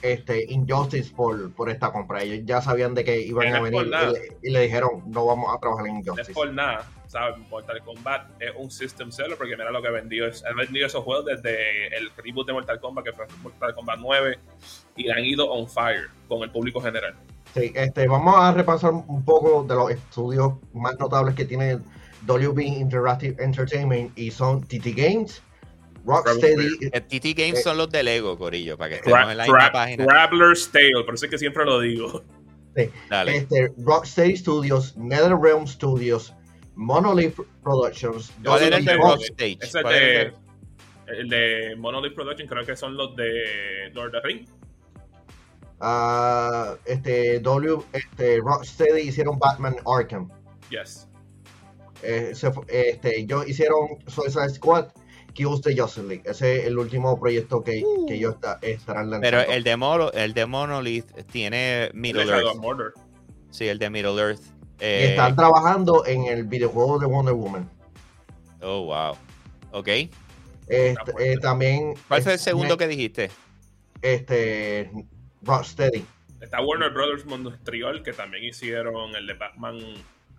este 0.03 0.45
Injustice 0.53 1.11
por, 1.15 1.51
por 1.55 1.71
esta 1.71 1.91
compra. 1.91 2.23
Ellos 2.23 2.41
ya 2.45 2.61
sabían 2.61 2.93
de 2.93 3.05
que 3.05 3.23
iban 3.23 3.55
a 3.55 3.61
venir 3.61 3.87
y 3.87 3.89
le, 3.89 4.39
y 4.43 4.51
le 4.51 4.61
dijeron, 4.61 5.05
no 5.07 5.25
vamos 5.25 5.55
a 5.55 5.59
trabajar 5.59 5.87
en 5.87 5.95
No 5.95 6.01
es 6.01 6.07
Injustice. 6.07 6.33
por 6.35 6.53
nada. 6.53 6.87
¿Sabes? 7.13 7.37
Mortal 7.51 7.83
Kombat 7.85 8.31
es 8.41 8.51
un 8.57 8.71
system 8.71 9.13
seller 9.13 9.37
porque 9.37 9.55
mira 9.55 9.71
lo 9.71 9.83
que 9.83 9.91
vendió. 9.91 10.27
Es- 10.27 10.43
Ha 10.47 10.55
vendido 10.55 10.87
esos 10.87 11.05
juegos 11.05 11.27
desde 11.27 11.95
el 11.97 12.11
reboot 12.17 12.47
de 12.47 12.55
Mortal 12.55 12.81
Kombat, 12.81 13.05
que 13.05 13.13
fue 13.13 13.27
Mortal 13.43 13.75
Kombat 13.75 13.99
9, 14.01 14.39
y 14.97 15.11
han 15.11 15.23
ido 15.25 15.51
on 15.53 15.69
fire 15.69 16.09
con 16.27 16.43
el 16.43 16.51
público 16.51 16.81
general. 16.81 17.15
Sí, 17.55 17.71
este, 17.75 18.09
vamos 18.09 18.35
a 18.39 18.53
repasar 18.53 18.93
un 18.93 19.23
poco 19.27 19.63
de 19.65 19.75
los 19.75 19.91
estudios 19.91 20.55
más 20.73 20.99
notables 20.99 21.35
que 21.35 21.45
tiene 21.45 21.79
WB 22.27 22.63
Interactive 22.63 23.37
Entertainment 23.45 24.19
y 24.19 24.31
son 24.31 24.63
TT 24.67 24.93
Games, 24.97 25.43
Rocksteady, 26.07 26.69
Eh, 26.93 27.01
TT 27.03 27.35
Games 27.35 27.59
Eh, 27.61 27.63
son 27.63 27.77
los 27.77 27.91
de 27.91 28.03
Lego, 28.03 28.39
Corillo, 28.39 28.79
para 28.79 28.89
que 28.91 28.95
estemos 28.97 29.31
en 29.31 29.37
la 29.37 29.45
misma 29.45 29.71
página. 29.71 30.07
Traveler's 30.07 30.71
Tale, 30.73 31.05
por 31.05 31.15
eso 31.15 31.27
es 31.27 31.31
que 31.31 31.39
siempre 31.39 31.65
lo 31.67 31.79
digo. 31.81 32.23
Dale. 33.11 33.37
este, 33.37 33.71
Rocksteady 33.77 34.35
Studios, 34.37 34.97
NetherRealm 34.97 35.67
Studios, 35.67 36.33
Monolith 36.75 37.37
Productions, 37.63 38.33
¿Cuál 38.45 38.63
era 38.63 38.77
el 38.79 38.85
de 38.85 38.93
de, 38.93 38.99
el 39.53 39.71
de- 39.83 40.33
el 41.07 41.29
de 41.29 41.77
Monolith 41.77 42.15
Production, 42.15 42.49
creo 42.49 42.65
que 42.65 42.77
son 42.77 42.97
los 42.97 43.15
de 43.17 43.91
Lord 43.93 44.15
of 44.17 44.23
the 44.23 44.29
Rings. 44.29 44.51
ah, 45.81 46.75
este, 46.85 47.41
W, 47.41 47.79
este, 47.93 48.39
Rocksteady 48.41 49.03
hicieron 49.09 49.39
Batman 49.39 49.77
Arkham. 49.87 50.31
Yes. 50.71 51.09
Eh, 52.03 52.33
se 52.35 52.51
este, 52.69 53.21
ellos 53.21 53.47
hicieron 53.49 53.99
Suicide 54.07 54.51
Squad, 54.51 54.87
Kills 55.35 55.61
the 55.63 55.77
Justice 55.77 56.07
League. 56.07 56.23
Ese 56.25 56.61
es 56.61 56.67
el 56.67 56.79
último 56.79 57.19
proyecto 57.19 57.63
que, 57.63 57.83
que 58.09 58.15
ellos 58.15 58.35
está- 58.35 58.59
estarán 58.63 59.11
lanzando. 59.11 59.39
Pero 59.39 59.53
el 59.53 59.63
de, 59.65 59.77
Mono- 59.77 60.11
el 60.13 60.35
de 60.35 60.47
Monolith 60.47 61.07
tiene 61.31 61.85
El 61.85 61.93
de 61.93 61.99
Middle 61.99 62.23
Earth. 62.33 62.95
Sí, 63.51 63.69
el 63.69 63.79
de 63.79 63.91
Middle 63.91 64.21
Earth. 64.21 64.41
Y 64.83 64.85
Eh, 64.85 65.11
están 65.11 65.37
trabajando 65.37 66.05
en 66.07 66.25
el 66.25 66.43
videojuego 66.43 66.99
de 66.99 67.07
Wonder 67.07 67.35
Woman. 67.35 67.71
oh, 68.63 68.87
wow. 68.87 69.17
Ok. 69.71 69.87
Este, 70.67 70.97
eh, 71.21 71.39
también. 71.39 71.95
¿Cuál 72.09 72.23
fue 72.23 72.33
el 72.33 72.39
segundo 72.41 72.77
que 72.77 72.89
dijiste? 72.89 73.31
Este. 74.03 74.91
Rocksteady. 75.43 76.05
Está 76.41 76.61
Warner 76.61 76.91
Brothers 76.91 77.25
Montreal, 77.27 78.03
que 78.03 78.13
también 78.13 78.43
hicieron 78.43 79.15
el 79.15 79.25
de 79.29 79.35
Batman 79.35 79.79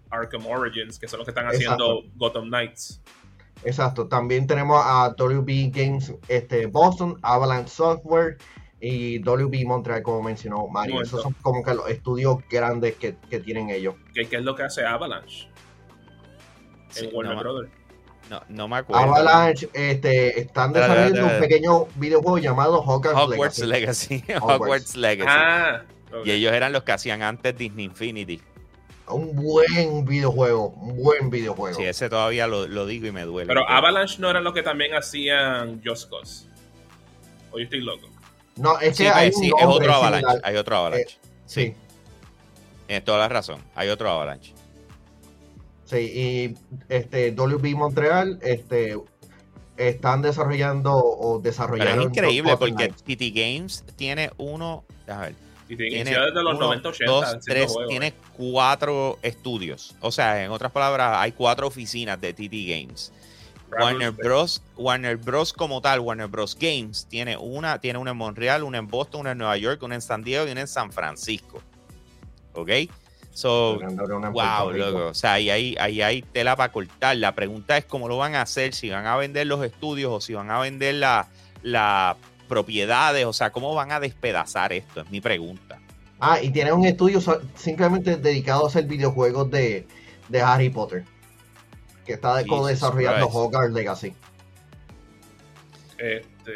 Arkham 0.09 0.45
Origins, 0.45 0.99
que 0.99 1.07
son 1.07 1.19
los 1.19 1.25
que 1.25 1.31
están 1.31 1.47
haciendo 1.47 2.03
Gotham 2.15 2.49
Knights. 2.49 3.01
Exacto. 3.63 4.07
También 4.09 4.45
tenemos 4.45 4.81
a 4.83 5.15
WB 5.17 5.71
Games 5.71 6.13
este, 6.27 6.65
Boston, 6.65 7.17
Avalanche 7.21 7.69
Software 7.69 8.37
y 8.85 9.19
WB 9.19 9.65
Montreal, 9.65 10.03
como 10.03 10.21
mencionó 10.21 10.67
Mario. 10.67 11.01
Esos 11.01 11.21
son 11.21 11.33
como 11.41 11.63
que 11.63 11.73
los 11.73 11.89
estudios 11.89 12.37
grandes 12.49 12.95
que, 12.95 13.15
que 13.29 13.39
tienen 13.39 13.69
ellos. 13.69 13.95
¿Qué, 14.13 14.25
qué 14.27 14.35
es 14.35 14.43
lo 14.43 14.55
que 14.55 14.63
hace 14.63 14.85
Avalanche 14.85 15.47
Sí, 16.89 17.05
en 17.05 17.15
Warner 17.15 17.33
no, 17.33 17.37
me- 17.37 17.43
Brothers? 17.43 17.71
no, 18.29 18.41
no 18.49 18.67
me 18.67 18.75
acuerdo. 18.77 19.01
Avalanche 19.05 19.69
este, 19.71 20.37
están 20.41 20.73
desarrollando 20.73 21.33
un 21.33 21.39
pequeño 21.39 21.85
videojuego 21.95 22.37
llamado 22.39 22.81
Hogwarts, 22.81 23.17
Hogwarts 23.21 23.59
Legacy. 23.59 24.15
Legacy. 24.17 24.33
Hogwarts. 24.41 24.61
Hogwarts 24.61 24.95
Legacy. 24.97 25.29
Ah. 25.31 25.83
Y 26.25 26.31
ellos 26.31 26.51
eran 26.51 26.73
los 26.73 26.83
que 26.83 26.91
hacían 26.91 27.21
antes 27.23 27.57
Disney 27.57 27.85
Infinity. 27.85 28.41
Un 29.07 29.33
buen 29.33 30.03
videojuego, 30.05 30.67
un 30.69 30.97
buen 31.01 31.29
videojuego. 31.29 31.77
Sí, 31.77 31.83
ese 31.85 32.09
todavía 32.09 32.47
lo, 32.47 32.67
lo 32.67 32.85
digo 32.85 33.07
y 33.07 33.11
me 33.13 33.23
duele. 33.23 33.47
Pero 33.47 33.67
Avalanche 33.67 34.17
no 34.19 34.29
eran 34.29 34.43
los 34.43 34.53
que 34.53 34.61
también 34.61 34.93
hacían 34.93 35.81
Just 35.85 36.09
Cause. 36.09 36.47
O 37.51 37.57
yo 37.59 37.63
estoy 37.63 37.79
loco. 37.81 38.07
No, 38.55 38.79
es 38.79 38.95
Sí, 38.97 39.03
que 39.03 39.09
hay 39.09 39.29
pues, 39.31 39.37
un 39.37 39.43
sí, 39.43 39.47
es 39.57 39.65
otro 39.65 39.73
similar. 39.75 39.95
Avalanche. 39.95 40.41
Hay 40.43 40.55
otro 40.55 40.77
Avalanche. 40.77 41.17
sí, 41.45 41.65
Sí, 41.65 41.75
tienes 42.87 43.05
toda 43.05 43.17
la 43.19 43.29
razón. 43.29 43.61
Hay 43.75 43.89
otro 43.89 44.09
Avalanche. 44.09 44.53
sí, 45.85 45.97
y 45.97 46.55
este 46.89 47.31
WB 47.31 47.75
Montreal 47.75 48.39
este 48.41 48.97
están 49.77 50.21
desarrollando 50.21 50.93
o 50.95 51.39
Pero 51.41 51.49
desarrollaron 51.49 51.99
es 52.01 52.05
increíble 52.07 52.55
porque. 52.57 52.89
TT 52.89 53.33
Games 53.35 53.83
tiene 53.95 54.29
uno. 54.37 54.83
A 55.07 55.17
ver, 55.21 55.35
Y 55.67 55.75
tiene 55.75 56.03
desde 56.11 56.43
los 56.43 56.55
uno, 56.55 56.67
90, 56.67 56.89
80. 56.89 57.11
dos, 57.11 57.23
haciendo 57.25 57.45
tres, 57.45 57.71
juegos, 57.71 57.89
tiene 57.89 58.07
eh. 58.07 58.13
cuatro 58.37 59.17
estudios. 59.23 59.95
O 60.01 60.11
sea, 60.11 60.43
en 60.43 60.51
otras 60.51 60.71
palabras, 60.71 61.17
hay 61.17 61.31
cuatro 61.31 61.65
oficinas 61.67 62.19
de 62.21 62.33
TT 62.33 62.53
Games. 62.67 63.11
Warner 63.79 64.11
Bros. 64.11 64.61
Warner 64.77 65.17
Bros. 65.17 65.53
como 65.53 65.81
tal, 65.81 65.99
Warner 65.99 66.27
Bros. 66.27 66.55
Games, 66.59 67.05
tiene 67.09 67.37
una, 67.37 67.79
tiene 67.79 67.99
una 67.99 68.11
en 68.11 68.17
Montreal, 68.17 68.63
una 68.63 68.77
en 68.77 68.87
Boston, 68.87 69.21
una 69.21 69.31
en 69.31 69.37
Nueva 69.37 69.57
York, 69.57 69.81
una 69.83 69.95
en 69.95 70.01
San 70.01 70.23
Diego 70.23 70.47
y 70.47 70.51
una 70.51 70.61
en 70.61 70.67
San 70.67 70.91
Francisco. 70.91 71.61
¿Ok? 72.53 72.69
So, 73.33 73.79
wow, 74.31 74.71
loco. 74.71 75.07
O 75.07 75.13
sea, 75.15 75.33
ahí 75.33 75.49
hay, 75.49 75.75
ahí 75.79 76.01
hay 76.03 76.21
tela 76.21 76.55
para 76.55 76.71
cortar. 76.71 77.17
La 77.17 77.33
pregunta 77.33 77.77
es 77.77 77.85
cómo 77.85 78.07
lo 78.07 78.17
van 78.17 78.35
a 78.35 78.41
hacer, 78.43 78.73
si 78.75 78.89
van 78.89 79.07
a 79.07 79.17
vender 79.17 79.47
los 79.47 79.63
estudios 79.65 80.11
o 80.11 80.21
si 80.21 80.33
van 80.35 80.51
a 80.51 80.59
vender 80.59 80.95
la- 80.95 81.27
las 81.63 82.15
propiedades, 82.47 83.25
o 83.25 83.33
sea, 83.33 83.51
cómo 83.51 83.73
van 83.73 83.91
a 83.91 83.99
despedazar 83.99 84.71
esto, 84.73 85.01
es 85.01 85.09
mi 85.09 85.19
pregunta. 85.19 85.79
Ah, 86.19 86.39
y 86.41 86.51
tiene 86.51 86.71
un 86.71 86.85
estudio 86.85 87.19
simplemente 87.55 88.17
dedicado 88.17 88.65
a 88.65 88.67
hacer 88.67 88.85
videojuegos 88.85 89.49
de, 89.49 89.87
de 90.29 90.41
Harry 90.41 90.69
Potter. 90.69 91.03
Que 92.05 92.13
está 92.13 92.43
Jesus 92.43 92.67
desarrollando 92.67 93.27
Christ. 93.27 93.35
Hogwarts 93.35 93.73
Legacy. 93.73 94.13
Este, 95.97 96.53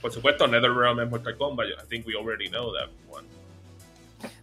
por 0.00 0.12
supuesto, 0.12 0.46
NetherRealm 0.46 1.00
es 1.00 1.10
Mortal 1.10 1.36
Kombat. 1.36 1.68
I 1.68 1.86
think 1.88 2.06
we 2.06 2.14
already 2.14 2.48
know 2.48 2.72
that 2.72 2.88
one. 3.08 3.26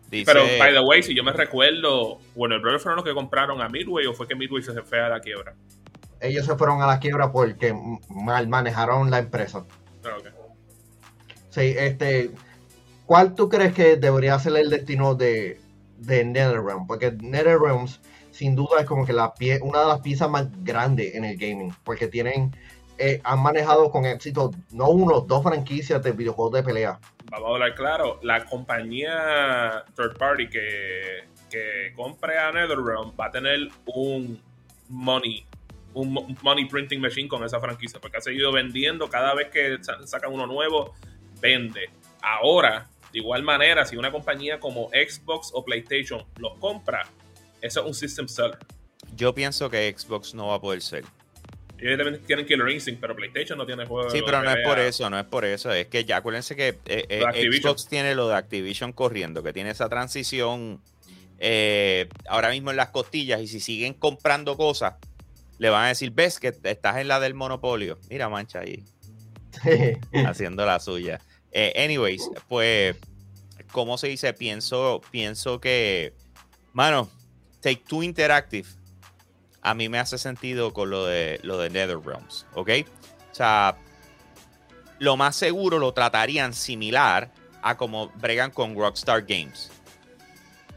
Dice, 0.09 0.25
Pero, 0.25 0.41
by 0.57 0.73
the 0.73 0.81
way, 0.81 1.03
si 1.03 1.13
yo 1.13 1.23
me 1.23 1.33
recuerdo, 1.33 2.19
Warner 2.35 2.59
Brothers 2.59 2.81
fueron 2.81 2.97
los 2.97 3.05
que 3.05 3.13
compraron 3.13 3.61
a 3.61 3.67
Midway 3.67 4.05
o 4.05 4.13
fue 4.13 4.27
que 4.27 4.35
Midway 4.35 4.63
se 4.63 4.81
fue 4.81 4.99
a 4.99 5.09
la 5.09 5.19
quiebra. 5.19 5.53
Ellos 6.21 6.45
se 6.45 6.55
fueron 6.55 6.81
a 6.81 6.87
la 6.87 6.99
quiebra 6.99 7.31
porque 7.31 7.75
mal 8.09 8.47
manejaron 8.47 9.11
la 9.11 9.19
empresa. 9.19 9.65
Ah, 10.05 10.15
ok. 10.17 10.27
Sí, 11.49 11.75
este, 11.77 12.31
¿cuál 13.05 13.35
tú 13.35 13.49
crees 13.49 13.73
que 13.73 13.97
debería 13.97 14.39
ser 14.39 14.55
el 14.55 14.69
destino 14.69 15.15
de, 15.15 15.59
de 15.97 16.23
NetherRealm? 16.23 16.87
Porque 16.87 17.11
NetherRealms 17.11 17.99
sin 18.37 18.55
duda 18.55 18.81
es 18.81 18.85
como 18.85 19.05
que 19.05 19.13
la 19.13 19.33
pie, 19.33 19.59
una 19.63 19.79
de 19.81 19.87
las 19.87 20.01
piezas 20.01 20.29
más 20.29 20.47
grandes 20.63 21.15
en 21.15 21.25
el 21.25 21.37
gaming, 21.37 21.73
porque 21.83 22.07
tienen, 22.07 22.55
eh, 22.99 23.19
han 23.23 23.39
manejado 23.41 23.89
con 23.89 24.05
éxito 24.05 24.51
no 24.71 24.89
uno, 24.89 25.21
dos 25.21 25.41
franquicias 25.43 26.01
de 26.03 26.11
videojuegos 26.11 26.53
de 26.53 26.63
pelea. 26.63 26.99
Vamos 27.31 27.49
a 27.49 27.53
hablar 27.53 27.75
claro. 27.75 28.19
La 28.23 28.45
compañía 28.45 29.83
third 29.95 30.17
party 30.17 30.49
que, 30.49 31.25
que 31.49 31.93
compre 31.95 32.37
a 32.37 32.51
NetherRealm 32.51 33.11
va 33.19 33.25
a 33.25 33.31
tener 33.31 33.69
un 33.87 34.39
money, 34.89 35.45
un 35.93 36.13
mo- 36.13 36.21
un 36.21 36.37
money 36.41 36.65
printing 36.65 37.01
machine 37.01 37.27
con 37.27 37.43
esa 37.43 37.59
franquicia, 37.59 37.99
porque 37.99 38.17
ha 38.17 38.21
seguido 38.21 38.51
vendiendo 38.51 39.09
cada 39.09 39.33
vez 39.33 39.49
que 39.49 39.77
sa- 39.81 40.05
sacan 40.05 40.31
uno 40.31 40.45
nuevo, 40.47 40.93
vende. 41.41 41.89
Ahora, 42.21 42.87
de 43.11 43.19
igual 43.19 43.43
manera, 43.43 43.85
si 43.85 43.97
una 43.97 44.11
compañía 44.11 44.59
como 44.59 44.89
Xbox 44.89 45.51
o 45.53 45.63
PlayStation 45.65 46.23
los 46.37 46.57
compra, 46.59 47.07
eso 47.61 47.81
es 47.81 47.85
un 47.85 47.93
system 47.93 48.27
seller. 48.27 48.57
yo 49.15 49.33
pienso 49.33 49.69
que 49.69 49.93
Xbox 49.95 50.33
no 50.33 50.47
va 50.47 50.55
a 50.55 50.61
poder 50.61 50.81
ser. 50.81 51.03
Ellos 51.79 51.97
también 51.97 52.23
tienen 52.23 52.45
Killer 52.45 52.69
Instinct, 52.69 52.99
pero 52.99 53.15
PlayStation 53.15 53.55
no 53.55 53.65
tiene 53.65 53.85
juego 53.85 54.09
Sí, 54.09 54.21
pero 54.25 54.41
no 54.41 54.49
es 54.49 54.65
por 54.65 54.79
eso, 54.79 55.09
no 55.11 55.19
es 55.19 55.25
por 55.25 55.45
eso. 55.45 55.71
Es 55.71 55.87
que 55.87 56.05
ya 56.05 56.17
acuérdense 56.17 56.55
que 56.55 56.69
eh, 56.85 57.05
eh. 57.07 57.23
Xbox 57.51 57.87
tiene 57.87 58.15
lo 58.15 58.27
de 58.27 58.35
Activision 58.35 58.93
corriendo, 58.93 59.43
que 59.43 59.53
tiene 59.53 59.69
esa 59.69 59.87
transición 59.87 60.81
eh, 61.39 62.09
ahora 62.27 62.49
mismo 62.49 62.71
en 62.71 62.77
las 62.77 62.89
costillas 62.89 63.41
y 63.41 63.47
si 63.47 63.59
siguen 63.59 63.93
comprando 63.93 64.57
cosas, 64.57 64.95
le 65.59 65.69
van 65.69 65.85
a 65.85 65.87
decir, 65.89 66.11
ves 66.11 66.39
que 66.39 66.55
estás 66.63 66.97
en 66.97 67.07
la 67.07 67.19
del 67.19 67.33
monopolio. 67.33 67.97
Mira, 68.09 68.29
mancha 68.29 68.59
ahí, 68.59 68.83
haciendo 70.25 70.65
la 70.65 70.79
suya. 70.79 71.21
Eh, 71.51 71.73
anyways, 71.83 72.29
pues, 72.47 72.95
¿cómo 73.71 73.97
se 73.97 74.07
dice? 74.07 74.33
Pienso, 74.33 75.01
pienso 75.11 75.59
que, 75.59 76.13
mano, 76.73 77.09
Take 77.61 77.83
Two 77.87 78.03
Interactive 78.03 78.67
a 79.61 79.73
mí 79.73 79.89
me 79.89 79.99
hace 79.99 80.17
sentido 80.17 80.71
con 80.71 80.89
lo 80.89 81.05
de, 81.05 81.39
lo 81.43 81.57
de 81.57 81.69
NetherRealms, 81.69 82.45
¿ok? 82.53 82.69
O 83.31 83.35
sea, 83.35 83.75
lo 84.99 85.17
más 85.17 85.35
seguro 85.35 85.77
lo 85.77 85.93
tratarían 85.93 86.53
similar 86.53 87.31
a 87.61 87.75
como 87.75 88.07
bregan 88.15 88.51
con 88.51 88.75
Rockstar 88.77 89.23
Games. 89.23 89.69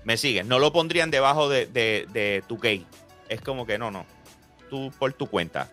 ¿Me 0.02 0.16
sigues? 0.16 0.44
No 0.46 0.58
lo 0.58 0.72
pondrían 0.72 1.10
debajo 1.10 1.48
de, 1.48 1.66
de, 1.66 2.06
de 2.12 2.42
tu 2.48 2.56
gate. 2.56 2.86
Es 3.28 3.40
como 3.42 3.64
que 3.64 3.78
no, 3.78 3.90
no. 3.92 4.06
Tú 4.70 4.90
por 4.98 5.12
tu 5.12 5.26
cuenta. 5.28 5.70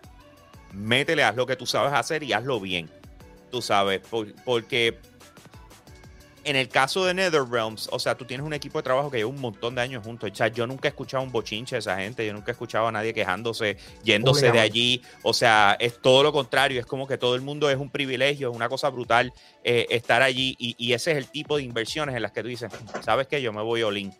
Métele, 0.72 1.24
haz 1.24 1.34
lo 1.34 1.46
que 1.46 1.56
tú 1.56 1.66
sabes 1.66 1.92
hacer 1.94 2.22
y 2.22 2.32
hazlo 2.34 2.60
bien. 2.60 2.88
Tú 3.50 3.62
sabes, 3.62 4.00
por- 4.00 4.32
porque 4.44 4.98
en 6.48 6.56
el 6.56 6.68
caso 6.68 7.04
de 7.04 7.12
NetherRealms, 7.12 7.90
o 7.92 7.98
sea, 7.98 8.16
tú 8.16 8.24
tienes 8.24 8.46
un 8.46 8.54
equipo 8.54 8.78
de 8.78 8.82
trabajo 8.82 9.10
que 9.10 9.18
lleva 9.18 9.28
un 9.28 9.40
montón 9.40 9.74
de 9.74 9.82
años 9.82 10.02
juntos. 10.02 10.30
O 10.30 10.34
sea, 10.34 10.48
yo 10.48 10.66
nunca 10.66 10.88
he 10.88 10.90
escuchado 10.90 11.22
un 11.22 11.30
bochinche 11.30 11.76
de 11.76 11.80
esa 11.80 11.96
gente, 11.96 12.26
yo 12.26 12.32
nunca 12.32 12.50
he 12.50 12.52
escuchado 12.52 12.86
a 12.88 12.92
nadie 12.92 13.12
quejándose, 13.12 13.76
yéndose 14.02 14.50
de 14.50 14.58
allí. 14.58 15.02
O 15.22 15.34
sea, 15.34 15.76
es 15.78 16.00
todo 16.00 16.22
lo 16.22 16.32
contrario, 16.32 16.80
es 16.80 16.86
como 16.86 17.06
que 17.06 17.18
todo 17.18 17.34
el 17.34 17.42
mundo 17.42 17.68
es 17.68 17.76
un 17.76 17.90
privilegio, 17.90 18.50
es 18.50 18.56
una 18.56 18.68
cosa 18.68 18.88
brutal 18.88 19.32
eh, 19.62 19.86
estar 19.90 20.22
allí 20.22 20.56
y, 20.58 20.74
y 20.78 20.94
ese 20.94 21.12
es 21.12 21.18
el 21.18 21.26
tipo 21.26 21.58
de 21.58 21.64
inversiones 21.64 22.16
en 22.16 22.22
las 22.22 22.32
que 22.32 22.42
tú 22.42 22.48
dices, 22.48 22.72
¿sabes 23.02 23.26
qué? 23.26 23.42
Yo 23.42 23.52
me 23.52 23.62
voy 23.62 23.82
all 23.82 23.98
in. 23.98 24.14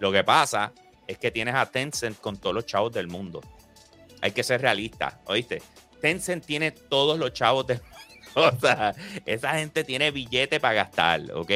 Lo 0.00 0.10
que 0.10 0.24
pasa 0.24 0.72
es 1.06 1.18
que 1.18 1.30
tienes 1.30 1.54
a 1.54 1.66
Tencent 1.66 2.18
con 2.18 2.36
todos 2.36 2.54
los 2.54 2.66
chavos 2.66 2.92
del 2.92 3.06
mundo. 3.06 3.40
Hay 4.20 4.32
que 4.32 4.42
ser 4.42 4.60
realista, 4.60 5.20
¿oíste? 5.26 5.62
Tencent 6.00 6.44
tiene 6.44 6.72
todos 6.72 7.18
los 7.18 7.32
chavos 7.32 7.66
del 7.66 7.80
mundo. 7.80 7.93
O 8.54 8.58
sea, 8.60 8.94
esa 9.26 9.54
gente 9.58 9.84
tiene 9.84 10.10
billete 10.10 10.60
para 10.60 10.74
gastar, 10.74 11.20
¿ok? 11.32 11.50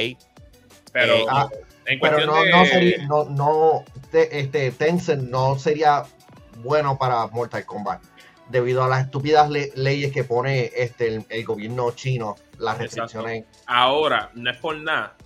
Pero 0.92 1.14
Eh, 1.16 1.24
ah, 1.28 1.48
en 1.86 2.00
Pero 2.00 2.26
no, 2.26 2.42
de... 2.42 2.50
no 2.50 2.64
sería, 2.66 3.06
no, 3.06 3.24
no, 3.24 3.84
te- 4.10 4.38
este, 4.40 4.70
Tencent 4.70 5.28
no 5.28 5.58
sería 5.58 6.04
bueno 6.58 6.98
para 6.98 7.26
Mortal 7.28 7.64
Kombat 7.66 8.02
debido 8.48 8.82
a 8.84 8.88
las 8.88 9.04
estúpidas 9.04 9.50
le- 9.50 9.70
leyes 9.74 10.12
que 10.12 10.24
pone 10.24 10.70
este 10.74 11.08
el, 11.08 11.24
el 11.28 11.44
gobierno 11.44 11.90
chino, 11.92 12.36
las 12.58 12.80
Exacto. 12.80 13.02
restricciones. 13.02 13.44
Ahora, 13.66 14.30
no 14.34 14.50
es 14.50 14.56
por 14.56 14.76
nada. 14.76 15.16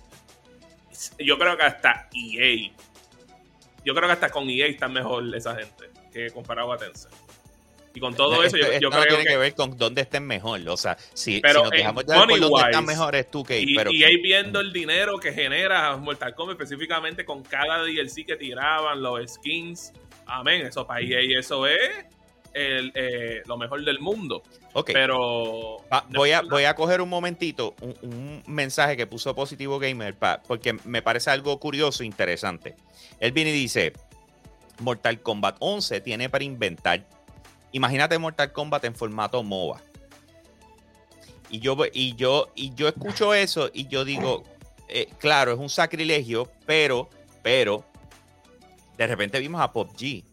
Yo 1.19 1.37
creo 1.37 1.57
que 1.57 1.63
hasta 1.63 2.09
EA. 2.13 2.71
Yo 3.85 3.93
creo 3.95 4.07
que 4.07 4.13
hasta 4.13 4.29
con 4.29 4.49
EA 4.49 4.67
está 4.67 4.87
mejor 4.87 5.33
esa 5.35 5.55
gente 5.55 5.89
que 6.11 6.29
comparado 6.31 6.71
a 6.73 6.77
Tencent. 6.77 7.13
Y 7.95 7.99
con 7.99 8.15
todo 8.15 8.43
eso, 8.43 8.57
yo, 8.57 8.63
Esto- 8.63 8.79
yo 8.79 8.87
esto 8.87 8.89
no 8.89 8.95
creo 9.03 9.07
tiene 9.07 9.23
que... 9.23 9.29
que. 9.31 9.37
ver 9.37 9.53
con 9.55 9.77
dónde 9.77 10.01
estén 10.01 10.25
mejor. 10.25 10.59
O 10.67 10.77
sea, 10.77 10.97
si, 11.13 11.39
Pero 11.41 11.59
si 11.59 11.61
nos 11.63 11.69
dejamos 11.71 12.05
llevar 12.05 12.27
por 12.27 12.39
dónde 12.39 12.61
están 12.65 12.85
mejores 12.85 13.29
tú 13.29 13.43
que 13.43 13.59
Y, 13.61 13.75
pero 13.75 13.91
EA 13.93 14.09
viendo 14.21 14.59
el 14.59 14.73
dinero 14.73 15.19
que 15.19 15.31
genera 15.31 15.95
Mortal 15.97 16.33
Kombat, 16.33 16.59
específicamente 16.59 17.23
con 17.23 17.43
cada 17.43 17.83
DLC 17.83 18.25
que 18.25 18.35
tiraban, 18.35 19.01
los 19.01 19.33
skins. 19.33 19.93
Amén, 20.25 20.65
eso 20.65 20.87
para 20.87 21.01
EA, 21.01 21.39
eso 21.39 21.67
es 21.67 21.79
el, 22.53 22.91
eh, 22.95 23.41
lo 23.45 23.57
mejor 23.57 23.83
del 23.85 23.99
mundo. 23.99 24.41
Ok. 24.73 24.89
Pero. 24.91 25.77
Voy, 26.09 26.31
a, 26.31 26.41
voy 26.41 26.63
a 26.63 26.73
coger 26.75 26.99
un 26.99 27.09
momentito 27.09 27.75
un, 27.81 27.95
un 28.01 28.43
mensaje 28.47 28.97
que 28.97 29.05
puso 29.05 29.35
Positivo 29.35 29.77
Gamer 29.77 30.15
pa- 30.15 30.41
porque 30.47 30.73
me 30.85 31.03
parece 31.03 31.29
algo 31.29 31.59
curioso 31.59 32.01
e 32.01 32.07
interesante. 32.07 32.75
Él 33.19 33.31
viene 33.33 33.51
y 33.51 33.53
dice, 33.53 33.93
Mortal 34.79 35.21
Kombat 35.21 35.57
11 35.59 36.01
tiene 36.01 36.29
para 36.29 36.43
inventar. 36.43 37.03
Imagínate 37.73 38.17
Mortal 38.17 38.51
Kombat 38.51 38.85
en 38.85 38.95
formato 38.95 39.43
MOBA. 39.43 39.81
Y 41.49 41.59
yo, 41.59 41.77
y 41.91 42.15
yo, 42.15 42.51
y 42.55 42.73
yo 42.73 42.87
escucho 42.87 43.33
eso 43.33 43.69
y 43.73 43.87
yo 43.87 44.05
digo, 44.05 44.43
eh, 44.87 45.07
claro, 45.19 45.51
es 45.53 45.59
un 45.59 45.69
sacrilegio, 45.69 46.49
pero, 46.65 47.09
pero, 47.43 47.85
de 48.97 49.05
repente 49.07 49.39
vimos 49.39 49.61
a 49.61 49.71
PUBG 49.71 50.23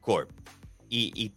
Corp. 0.00 0.30
Y, 0.90 1.12
y 1.14 1.32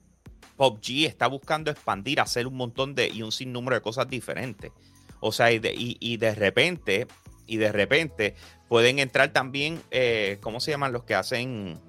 PUBG 0.58 1.06
está 1.08 1.28
buscando 1.28 1.72
expandir, 1.72 2.20
hacer 2.20 2.48
un 2.48 2.56
montón 2.56 2.94
de 2.96 3.08
y 3.08 3.22
un 3.22 3.32
sinnúmero 3.32 3.76
de 3.76 3.82
cosas 3.82 4.08
diferentes. 4.10 4.72
O 5.20 5.32
sea, 5.32 5.52
y 5.52 5.60
de, 5.60 5.74
y- 5.74 5.98
y 6.00 6.18
de 6.18 6.34
repente, 6.36 7.08
y 7.48 7.58
de 7.58 7.72
repente 7.72 8.36
pueden 8.68 9.00
entrar 9.00 9.32
también, 9.34 9.82
eh, 9.92 10.40
¿cómo 10.42 10.60
se 10.60 10.72
llaman 10.72 10.92
los 10.94 11.04
que 11.04 11.16
hacen? 11.16 11.80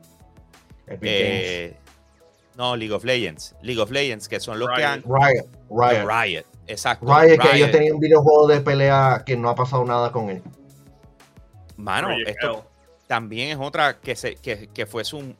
Epic 0.86 1.00
Eh, 1.02 1.76
no, 2.56 2.76
League 2.76 2.92
of 2.92 3.04
Legends. 3.04 3.54
League 3.62 3.80
of 3.80 3.90
Legends, 3.90 4.28
que 4.28 4.40
son 4.40 4.58
los 4.58 4.68
que 4.76 4.84
han. 4.84 5.02
Riot, 5.02 5.46
Riot. 5.70 6.06
Riot, 6.06 6.44
exacto. 6.66 7.06
Riot, 7.06 7.38
que 7.38 7.56
ellos 7.56 7.70
tenían 7.70 7.94
un 7.94 8.00
videojuego 8.00 8.46
de 8.46 8.60
pelea 8.60 9.22
que 9.24 9.36
no 9.36 9.48
ha 9.48 9.54
pasado 9.54 9.84
nada 9.84 10.12
con 10.12 10.30
él. 10.30 10.42
Mano, 11.76 12.08
esto 12.26 12.64
también 13.06 13.50
es 13.50 13.58
otra 13.58 13.98
que, 13.98 14.14
se, 14.14 14.36
que, 14.36 14.68
que 14.72 14.86
fuese 14.86 15.16
un 15.16 15.36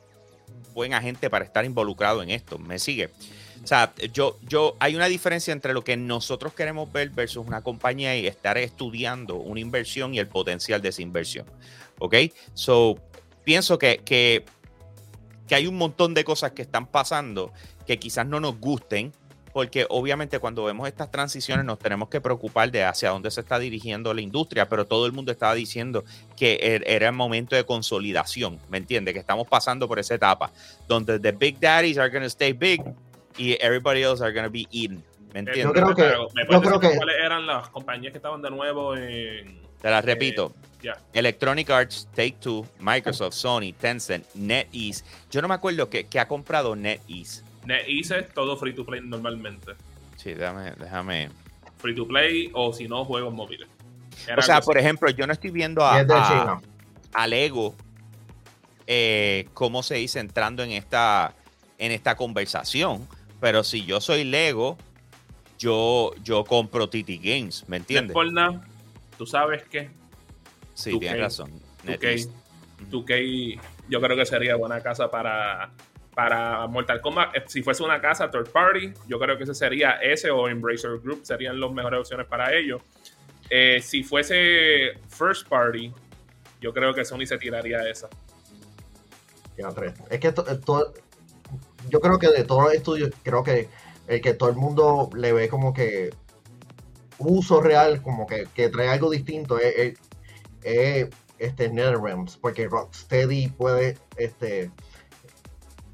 buen 0.73 0.93
agente 0.93 1.29
para 1.29 1.45
estar 1.45 1.63
involucrado 1.65 2.21
en 2.21 2.29
esto. 2.29 2.57
¿Me 2.57 2.79
sigue? 2.79 3.11
O 3.63 3.67
sea, 3.67 3.93
yo, 4.11 4.37
yo, 4.47 4.75
hay 4.79 4.95
una 4.95 5.05
diferencia 5.05 5.53
entre 5.53 5.73
lo 5.73 5.83
que 5.83 5.95
nosotros 5.95 6.53
queremos 6.53 6.91
ver 6.91 7.09
versus 7.11 7.45
una 7.47 7.61
compañía 7.61 8.15
y 8.17 8.27
estar 8.27 8.57
estudiando 8.57 9.35
una 9.35 9.61
inversión 9.61 10.13
y 10.13 10.19
el 10.19 10.27
potencial 10.27 10.81
de 10.81 10.89
esa 10.89 11.01
inversión. 11.01 11.45
¿Ok? 11.99 12.15
So, 12.53 12.99
pienso 13.45 13.77
que, 13.77 14.01
que, 14.03 14.43
que 15.47 15.55
hay 15.55 15.67
un 15.67 15.75
montón 15.77 16.13
de 16.13 16.23
cosas 16.23 16.51
que 16.51 16.61
están 16.61 16.85
pasando 16.87 17.51
que 17.85 17.99
quizás 17.99 18.25
no 18.25 18.39
nos 18.39 18.59
gusten, 18.59 19.11
porque 19.53 19.85
obviamente 19.89 20.39
cuando 20.39 20.63
vemos 20.63 20.87
estas 20.87 21.11
transiciones 21.11 21.63
nos 21.63 21.77
tenemos 21.77 22.09
que 22.09 22.19
preocupar 22.19 22.71
de 22.71 22.83
hacia 22.85 23.09
dónde 23.11 23.29
se 23.29 23.41
está 23.41 23.59
dirigiendo 23.59 24.11
la 24.13 24.21
industria, 24.21 24.67
pero 24.67 24.85
todo 24.87 25.05
el 25.05 25.11
mundo 25.11 25.31
estaba 25.31 25.53
diciendo 25.53 26.03
que 26.35 26.59
er- 26.61 26.83
era 26.87 27.07
el 27.09 27.13
momento 27.13 27.55
de 27.55 27.63
consolidación, 27.63 28.59
¿me 28.69 28.79
entiendes? 28.79 29.13
Que 29.13 29.19
estamos 29.19 29.47
pasando 29.47 29.87
por 29.87 29.99
esa 29.99 30.15
etapa 30.15 30.51
donde 30.87 31.19
the 31.19 31.31
big 31.33 31.59
daddies 31.59 31.97
are 31.99 32.09
going 32.09 32.21
to 32.23 32.27
stay 32.29 32.53
big 32.53 32.81
y 33.37 33.53
everybody 33.63 34.01
else 34.01 34.23
are 34.23 34.33
gonna 34.33 34.49
be 34.49 34.65
eaten. 34.71 35.03
¿Me 35.33 35.39
Eh, 35.39 35.43
entiendes? 35.45 35.63
Yo 35.65 35.71
creo 35.73 35.95
que- 35.95 36.03
pero 36.03 36.27
¿me 36.33 36.43
yo 36.43 36.61
creo 36.61 36.79
decir 36.79 36.89
que- 36.91 36.97
¿Cuáles 36.97 37.15
eran 37.23 37.45
las 37.45 37.69
compañías 37.69 38.11
que 38.11 38.17
estaban 38.17 38.41
de 38.41 38.49
nuevo 38.49 38.95
en. 38.95 39.61
Te 39.81 39.89
las 39.91 40.03
repito. 40.05 40.53
Electronic 41.13 41.69
Arts, 41.69 42.07
Take 42.15 42.37
Two, 42.39 42.65
Microsoft, 42.79 43.33
Sony, 43.33 43.73
Tencent, 43.73 44.25
NetEase. 44.35 45.03
Yo 45.31 45.41
no 45.41 45.47
me 45.47 45.53
acuerdo 45.55 45.89
que, 45.89 46.05
que 46.05 46.19
ha 46.19 46.27
comprado 46.27 46.75
NetEase. 46.75 47.43
NetEase 47.65 48.19
es 48.19 48.33
todo 48.33 48.57
free 48.57 48.73
to 48.73 48.85
play 48.85 49.01
normalmente. 49.01 49.73
Sí, 50.17 50.33
déjame, 50.33 50.71
déjame. 50.77 51.29
Free 51.77 51.95
to 51.95 52.07
play 52.07 52.49
o 52.53 52.73
si 52.73 52.87
no, 52.87 53.05
juegos 53.05 53.33
móviles. 53.33 53.67
Era 54.27 54.37
O 54.39 54.41
sea, 54.41 54.61
por 54.61 54.77
así. 54.77 54.85
ejemplo, 54.85 55.09
yo 55.09 55.27
no 55.27 55.33
estoy 55.33 55.51
viendo 55.51 55.83
a, 55.85 55.99
a- 57.13 57.27
Lego, 57.27 57.75
eh, 58.87 59.47
cómo 59.53 59.83
se 59.83 59.95
dice, 59.95 60.19
entrando 60.19 60.63
en 60.63 60.71
esta, 60.71 61.33
en 61.77 61.91
esta 61.91 62.15
conversación. 62.15 63.07
Pero 63.39 63.63
si 63.63 63.85
yo 63.85 63.99
soy 63.99 64.23
Lego, 64.23 64.77
yo, 65.59 66.11
yo 66.23 66.43
compro 66.45 66.87
TT 66.89 67.19
Games, 67.21 67.65
¿me 67.67 67.77
entiendes? 67.77 68.15
tú 69.17 69.25
sabes 69.25 69.63
que 69.65 69.89
Sí, 70.73 70.91
2K, 70.91 70.99
tienes 70.99 71.19
razón. 71.21 71.51
2K, 71.51 71.85
NetEase. 71.85 72.29
2K 72.89 73.59
yo 73.89 74.01
creo 74.01 74.15
que 74.17 74.25
sería 74.25 74.55
buena 74.55 74.81
casa 74.81 75.09
para, 75.11 75.71
para 76.15 76.65
Mortal 76.67 77.01
Kombat. 77.01 77.35
Eh, 77.35 77.43
Si 77.47 77.61
fuese 77.63 77.83
una 77.83 77.99
casa 78.01 78.29
third 78.31 78.49
party, 78.51 78.93
yo 79.07 79.19
creo 79.19 79.37
que 79.37 79.43
ese 79.43 79.53
sería 79.53 79.93
ese 80.01 80.31
o 80.31 80.47
Embracer 80.47 80.99
Group 80.99 81.21
serían 81.25 81.59
las 81.59 81.71
mejores 81.71 81.99
opciones 82.01 82.27
para 82.27 82.53
ellos. 82.53 82.81
Eh, 83.49 83.79
si 83.81 84.03
fuese 84.03 84.93
first 85.09 85.47
party, 85.47 85.91
yo 86.61 86.73
creo 86.73 86.93
que 86.93 87.03
Sony 87.05 87.25
se 87.25 87.37
tiraría 87.37 87.87
esa. 87.89 88.09
Ya, 89.57 89.69
tres. 89.69 89.93
Es 90.09 90.19
que 90.19 90.31
to- 90.31 90.43
to- 90.61 90.93
yo 91.89 91.99
creo 91.99 92.17
que 92.17 92.29
de 92.29 92.43
todos 92.45 92.63
los 92.63 92.73
estudios, 92.73 93.11
creo 93.21 93.43
que 93.43 93.69
el 94.07 94.21
que 94.21 94.33
todo 94.33 94.49
el 94.49 94.55
mundo 94.55 95.09
le 95.15 95.33
ve 95.33 95.49
como 95.49 95.73
que 95.73 96.09
uso 97.19 97.61
real, 97.61 98.01
como 98.01 98.25
que, 98.25 98.47
que 98.55 98.69
trae 98.69 98.89
algo 98.89 99.09
distinto, 99.11 99.59
es, 99.59 99.75
es- 99.77 99.99
es, 100.63 101.09
este 101.39 101.69
NetherRealms, 101.69 102.37
porque 102.37 102.67
Rocksteady 102.67 103.49
puede, 103.49 103.97
este, 104.17 104.71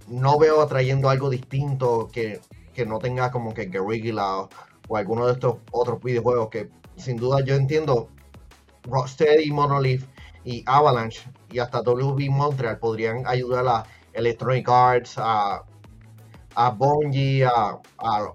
no 0.07 0.38
veo 0.39 0.65
trayendo 0.67 1.09
algo 1.09 1.30
distinto 1.30 2.09
que, 2.11 2.41
que 2.74 2.86
no 2.86 2.99
tenga 2.99 3.32
como 3.32 3.53
que 3.53 3.65
Guerrilla 3.65 4.41
o, 4.41 4.49
alguno 4.95 5.28
de 5.28 5.34
estos 5.34 5.57
otros 5.72 6.01
videojuegos 6.03 6.49
que 6.49 6.70
sin 6.97 7.17
duda 7.17 7.41
yo 7.43 7.55
entiendo 7.55 8.09
Rocksteady, 8.84 9.51
Monolith 9.51 10.03
y 10.43 10.63
Avalanche 10.65 11.22
y 11.51 11.59
hasta 11.59 11.82
WB 11.82 12.30
Montreal 12.30 12.80
podrían 12.80 13.26
ayudar 13.28 13.67
a 13.67 13.86
Electronic 14.13 14.67
Arts, 14.67 15.15
a, 15.17 15.63
Bungie, 16.72 17.45
a, 17.45 17.80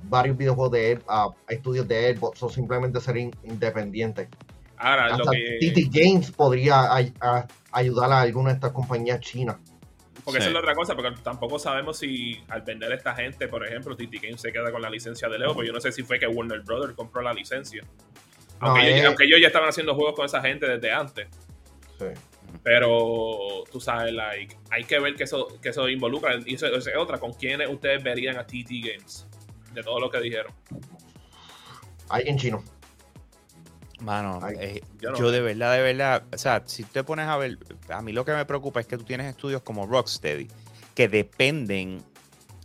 varios 0.05 0.37
videojuegos 0.37 0.72
de 0.72 1.03
a, 1.09 1.24
a 1.24 1.53
estudios 1.53 1.87
de 1.89 2.16
Xbox 2.16 2.43
o 2.43 2.49
simplemente 2.49 3.01
ser 3.01 3.16
in- 3.16 3.32
independientes. 3.43 4.28
Ahora, 4.77 5.16
lo 5.16 5.25
que. 5.27 5.59
TT 5.61 5.89
Games 5.91 6.31
podría 6.33 6.93
ay- 6.93 7.12
a- 7.20 7.47
ayudar 7.72 8.11
a 8.12 8.20
alguna 8.20 8.51
de 8.51 8.55
estas 8.57 8.72
compañías 8.72 9.20
chinas. 9.20 9.57
Porque 10.25 10.41
Sí. 10.41 10.45
esa 10.45 10.49
es 10.49 10.53
la 10.55 10.61
otra 10.61 10.75
cosa, 10.75 10.95
porque 10.97 11.11
tampoco 11.22 11.59
sabemos 11.59 11.99
si 11.99 12.41
al 12.49 12.62
vender 12.62 12.91
a 12.93 12.95
esta 12.95 13.14
gente, 13.14 13.47
por 13.47 13.66
ejemplo, 13.66 13.95
TT 13.95 14.18
Games 14.22 14.41
se 14.41 14.53
queda 14.53 14.72
con 14.72 14.81
la 14.81 14.89
licencia 14.89 15.29
de 15.29 15.39
Leo, 15.39 15.53
porque 15.53 15.66
yo 15.66 15.72
no 15.75 15.81
sé 15.81 15.93
si 15.93 16.03
fue 16.03 16.18
que 16.18 16.27
Warner 16.27 16.61
Brothers 16.62 16.95
compró 16.95 17.20
la 17.20 17.33
licencia. 17.35 17.83
No, 18.61 18.68
Aunque, 18.68 18.87
ellos, 18.87 19.01
es- 19.01 19.07
aunque 19.07 19.25
ellos 19.25 19.39
ya 19.41 19.49
estaban 19.49 19.68
haciendo 19.68 19.95
juegos 19.95 20.14
con 20.14 20.25
esa 20.25 20.41
gente 20.41 20.66
desde 20.66 20.93
antes. 20.93 21.29
Sí. 21.99 22.07
Pero 22.62 23.64
tú 23.70 23.81
sabes, 23.81 24.12
like, 24.14 24.57
hay 24.70 24.85
que 24.85 24.99
ver 24.99 25.14
que 25.14 25.25
eso, 25.25 25.49
que 25.61 25.68
eso 25.70 25.89
involucra. 25.89 26.37
Y 26.47 26.55
eso, 26.55 26.66
eso 26.68 26.89
es 26.91 26.97
otra, 26.97 27.18
¿con 27.18 27.33
quiénes 27.35 27.68
ustedes 27.68 28.03
verían 28.03 28.39
a 28.39 28.47
TT 28.47 28.81
Games? 28.81 29.27
De 29.75 29.83
todo 29.83 30.01
lo 30.01 30.09
que 30.09 30.20
dijeron. 30.20 30.53
Alguien 32.09 32.39
chino. 32.39 32.62
Mano, 34.05 34.38
Ay, 34.42 34.57
eh, 34.61 34.82
yo 35.00 35.12
no. 35.12 35.18
yo 35.18 35.30
de 35.30 35.40
verdad, 35.40 35.74
de 35.74 35.80
verdad, 35.80 36.24
o 36.30 36.36
sea, 36.36 36.62
si 36.66 36.84
te 36.84 37.02
pones 37.05 37.26
a 37.26 37.38
ver, 37.38 37.59
a 37.88 38.02
mí 38.02 38.12
lo 38.12 38.24
que 38.26 38.32
me 38.32 38.44
preocupa 38.44 38.80
es 38.80 38.86
que 38.86 38.98
tú 38.98 39.05
tienes 39.05 39.26
estudios 39.26 39.62
como 39.62 39.86
Rocksteady 39.86 40.46
que 40.94 41.09
dependen 41.09 42.02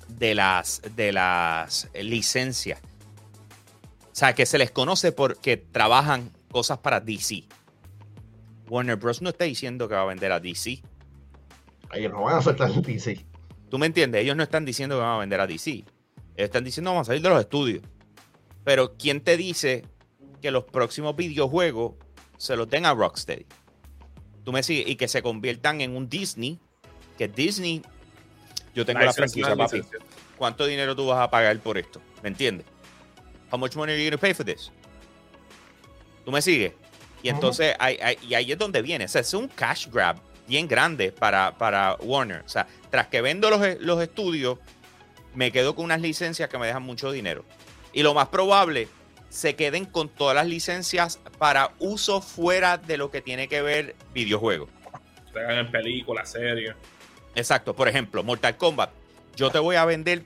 de 0.09 0.35
las, 0.35 0.81
de 0.95 1.13
las 1.13 1.89
licencias. 1.93 2.81
O 4.11 4.15
sea, 4.19 4.35
que 4.35 4.45
se 4.45 4.57
les 4.57 4.69
conoce 4.69 5.13
porque 5.13 5.55
trabajan 5.55 6.31
cosas 6.51 6.79
para 6.79 6.99
DC. 6.99 7.45
Warner 8.67 8.97
Bros. 8.97 9.21
no 9.21 9.29
está 9.29 9.45
diciendo 9.45 9.87
que 9.87 9.95
va 9.95 10.01
a 10.01 10.05
vender 10.05 10.33
a 10.33 10.41
DC. 10.41 10.81
Ellos 11.93 12.11
no 12.11 12.23
van 12.23 12.35
a 12.35 12.41
soltar 12.41 12.69
el 12.69 12.81
PC. 12.81 13.25
¿Tú 13.69 13.79
me 13.79 13.85
entiendes? 13.85 14.21
Ellos 14.21 14.35
no 14.35 14.43
están 14.43 14.65
diciendo 14.65 14.97
que 14.97 15.01
van 15.01 15.15
a 15.15 15.19
vender 15.19 15.39
a 15.39 15.47
DC. 15.47 15.71
Ellos 15.71 15.85
están 16.35 16.65
diciendo 16.65 16.91
vamos 16.91 17.07
a 17.07 17.11
salir 17.11 17.21
de 17.21 17.29
los 17.29 17.39
estudios. 17.39 17.81
Pero 18.65 18.97
¿quién 18.97 19.21
te 19.21 19.37
dice 19.37 19.85
que 20.39 20.51
los 20.51 20.63
próximos 20.65 21.15
videojuegos 21.15 21.93
se 22.37 22.55
los 22.55 22.69
den 22.69 22.85
a 22.85 22.93
Rocksteady? 22.93 23.45
Tú 24.43 24.51
me 24.51 24.63
sigues 24.63 24.87
y 24.87 24.95
que 24.95 25.07
se 25.07 25.21
conviertan 25.21 25.81
en 25.81 25.95
un 25.95 26.09
Disney. 26.09 26.59
Que 27.17 27.27
Disney, 27.27 27.81
yo 28.73 28.85
tengo 28.85 29.01
la 29.01 29.13
franquicia, 29.13 29.47
una 29.53 29.65
papi. 29.65 29.77
licencia. 29.77 29.99
¿Cuánto 30.37 30.65
dinero 30.65 30.95
tú 30.95 31.05
vas 31.07 31.19
a 31.19 31.29
pagar 31.29 31.59
por 31.59 31.77
esto? 31.77 32.01
¿Me 32.23 32.29
entiendes? 32.29 32.65
How 33.51 33.57
much 33.59 33.75
money 33.75 33.93
are 33.93 34.03
you 34.03 34.09
going 34.09 34.17
to 34.17 34.21
pay 34.21 34.33
for 34.33 34.45
this? 34.45 34.71
¿Tú 36.25 36.31
me 36.31 36.41
sigues? 36.41 36.73
Y 37.21 37.29
entonces, 37.29 37.75
ahí, 37.79 37.97
ahí- 38.01 38.17
y 38.21 38.33
ahí 38.33 38.51
es 38.51 38.57
donde 38.57 38.81
viene. 38.81 39.05
O 39.05 39.07
sea, 39.07 39.21
es 39.21 39.33
un 39.33 39.47
cash 39.49 39.87
grab 39.89 40.17
bien 40.47 40.67
grande 40.67 41.11
para, 41.11 41.57
para 41.57 41.95
Warner. 42.01 42.41
O 42.45 42.49
sea, 42.49 42.67
tras 42.89 43.07
que 43.07 43.21
vendo 43.21 43.49
los, 43.49 43.59
los 43.81 44.01
estudios, 44.01 44.57
me 45.35 45.51
quedo 45.51 45.75
con 45.75 45.85
unas 45.85 45.99
licencias 46.01 46.49
que 46.49 46.57
me 46.57 46.67
dejan 46.67 46.83
mucho 46.83 47.11
dinero. 47.11 47.43
Y 47.91 48.03
lo 48.03 48.13
más 48.13 48.29
probable, 48.29 48.87
se 49.30 49.55
queden 49.55 49.86
con 49.86 50.09
todas 50.09 50.36
las 50.36 50.47
licencias 50.47 51.19
para 51.38 51.71
uso 51.80 52.21
fuera 52.21 52.77
de 52.77 52.97
lo 52.97 53.11
que 53.11 53.21
tiene 53.21 53.47
que 53.47 53.61
ver 53.61 53.95
videojuegos. 54.13 54.69
Se 55.32 55.39
hagan 55.39 55.59
en 55.59 55.71
películas, 55.71 56.32
series. 56.32 56.75
Exacto. 57.36 57.75
Por 57.75 57.88
ejemplo, 57.88 58.23
Mortal 58.23 58.57
Kombat. 58.57 58.89
Yo 59.36 59.51
te 59.51 59.59
voy 59.59 59.75
a 59.75 59.86
vender 59.86 60.23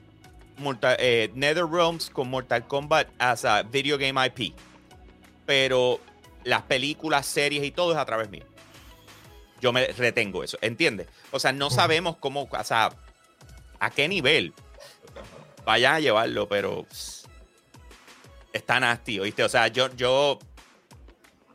Mortal, 0.57 0.95
eh, 0.99 1.29
NetherRealms 1.35 2.09
con 2.09 2.29
Mortal 2.29 2.65
Kombat 2.65 3.09
as 3.19 3.45
a 3.45 3.63
video 3.63 3.97
game 3.97 4.25
IP. 4.25 4.55
Pero 5.45 5.99
las 6.43 6.61
películas, 6.63 7.25
series 7.25 7.63
y 7.63 7.71
todo 7.71 7.91
es 7.91 7.97
a 7.97 8.05
través 8.05 8.29
mío. 8.29 8.45
Yo 9.61 9.71
me 9.71 9.87
retengo 9.87 10.43
eso, 10.43 10.57
¿entiendes? 10.61 11.07
O 11.31 11.39
sea, 11.39 11.51
no 11.51 11.69
sabemos 11.69 12.17
cómo, 12.17 12.49
o 12.49 12.63
sea, 12.63 12.91
a 13.79 13.89
qué 13.91 14.07
nivel 14.07 14.53
vayan 15.65 15.95
a 15.95 15.99
llevarlo, 15.99 16.47
pero 16.47 16.85
está 18.53 18.79
nasty, 18.79 19.19
¿oíste? 19.19 19.43
O 19.43 19.49
sea, 19.49 19.67
yo, 19.67 19.93
yo, 19.95 20.39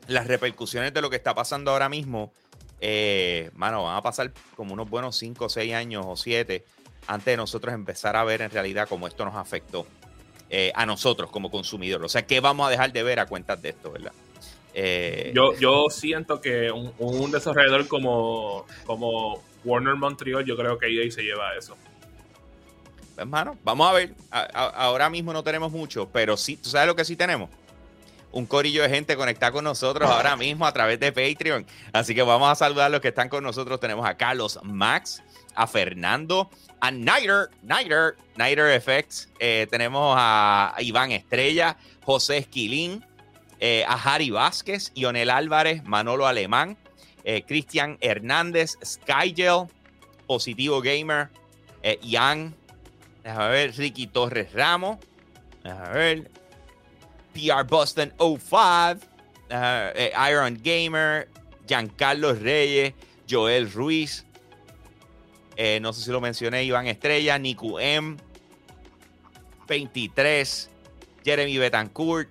las 0.09 0.27
repercusiones 0.27 0.93
de 0.93 1.01
lo 1.01 1.09
que 1.09 1.17
está 1.17 1.35
pasando 1.35 1.71
ahora 1.71 1.89
mismo, 1.89 2.33
eh, 2.81 3.51
mano, 3.55 3.85
van 3.85 3.97
a 3.97 4.03
pasar 4.03 4.33
como 4.57 4.75
unos 4.75 4.91
buenos 4.91 5.17
5 5.17 5.47
o 5.47 5.49
6 5.49 5.73
años 5.75 6.05
o 6.07 6.17
7 6.17 6.65
antes 7.07 7.25
de 7.25 7.37
nosotros 7.37 7.73
empezar 7.73 8.17
a 8.17 8.25
ver 8.25 8.43
en 8.43 8.51
realidad 8.51 8.89
cómo 8.89 9.07
esto 9.07 9.25
nos 9.25 9.35
afectó 9.35 9.87
eh, 10.51 10.73
a 10.75 10.85
nosotros 10.85 11.31
como 11.31 11.51
consumidores. 11.51 12.05
O 12.05 12.09
sea, 12.09 12.27
¿qué 12.27 12.41
vamos 12.41 12.67
a 12.67 12.71
dejar 12.71 12.93
de 12.93 13.03
ver 13.03 13.21
a 13.21 13.27
cuentas 13.27 13.63
de 13.63 13.71
esto, 13.71 13.91
verdad? 13.91 14.13
Eh, 14.75 15.33
Yo, 15.35 15.55
yo 15.59 15.87
siento 15.91 16.41
que 16.41 16.71
un, 16.71 16.93
un 16.99 17.31
desarrollador 17.31 17.89
como, 17.89 18.67
como 18.85 19.43
Warner 19.65 19.97
Montreal, 19.97 20.45
yo 20.45 20.57
creo 20.57 20.79
que 20.79 20.87
EA 20.87 21.11
se 21.11 21.23
lleva 21.23 21.57
eso. 21.57 21.77
Hermano, 23.19 23.57
vamos 23.65 23.89
a 23.89 23.93
ver. 23.93 24.15
A- 24.31 24.41
a- 24.53 24.69
ahora 24.85 25.11
mismo 25.11 25.33
no 25.33 25.43
tenemos 25.43 25.71
mucho, 25.73 26.09
pero 26.13 26.37
sí, 26.37 26.57
¿tú 26.57 26.69
sabes 26.71 26.87
lo 26.87 26.97
que 26.97 27.05
sí 27.05 27.17
tenemos? 27.17 27.51
Un 28.31 28.45
corillo 28.47 28.83
de 28.83 28.91
gente 28.91 29.17
conectada 29.17 29.53
con 29.53 29.65
nosotros 29.65 30.09
ahora 30.11 30.37
mismo 30.37 30.67
a 30.67 30.73
través 30.73 31.01
de 31.01 31.13
Patreon. 31.13 31.67
Así 31.93 32.15
que 32.15 32.23
vamos 32.23 32.51
a 32.51 32.55
saludar 32.55 32.87
a 32.87 32.89
los 32.91 33.01
que 33.01 33.09
están 33.09 33.29
con 33.31 33.43
nosotros. 33.43 33.81
Tenemos 33.81 34.07
a 34.07 34.17
Carlos 34.17 34.59
Max, 34.63 35.23
a 35.55 35.67
Fernando, 35.67 36.51
a 36.81 36.91
Nighter, 36.91 37.49
Nighter, 37.63 38.17
Nighter 38.37 38.81
FX. 38.83 39.29
Eh, 39.41 39.67
tenemos 39.71 40.15
a 40.19 40.75
Iván 40.79 41.11
Estrella, 41.13 41.79
José 42.05 42.37
Esquilín, 42.37 43.03
eh, 43.61 43.85
a 43.89 43.95
Harry 43.95 44.29
Vázquez, 44.31 44.93
Ionel 44.95 45.31
Álvarez, 45.31 45.83
Manolo 45.85 46.27
Alemán, 46.27 46.77
eh, 47.25 47.43
Cristian 47.49 47.97
Hernández, 48.03 48.77
Skygel, 48.85 49.65
Positivo 50.27 50.83
Gamer, 50.83 51.31
eh, 51.83 51.99
Ian, 52.03 52.55
déjame 53.29 53.49
ver, 53.51 53.77
Ricky 53.77 54.07
Torres 54.07 54.53
Ramos, 54.55 54.99
déjame 55.63 55.93
ver, 55.93 56.31
PR 57.35 57.65
Boston 57.69 58.13
05, 58.19 59.07
eh, 59.51 60.13
Iron 60.31 60.59
Gamer, 60.63 61.29
Giancarlo 61.67 62.33
Reyes, 62.33 62.95
Joel 63.29 63.71
Ruiz, 63.71 64.25
eh, 65.57 65.79
no 65.81 65.93
sé 65.93 66.03
si 66.03 66.11
lo 66.11 66.23
mencioné, 66.23 66.65
Iván 66.65 66.87
Estrella, 66.87 67.39
Niku 67.39 67.79
M, 67.79 68.17
23, 69.67 70.71
Jeremy 71.25 71.59
Betancourt, 71.59 72.29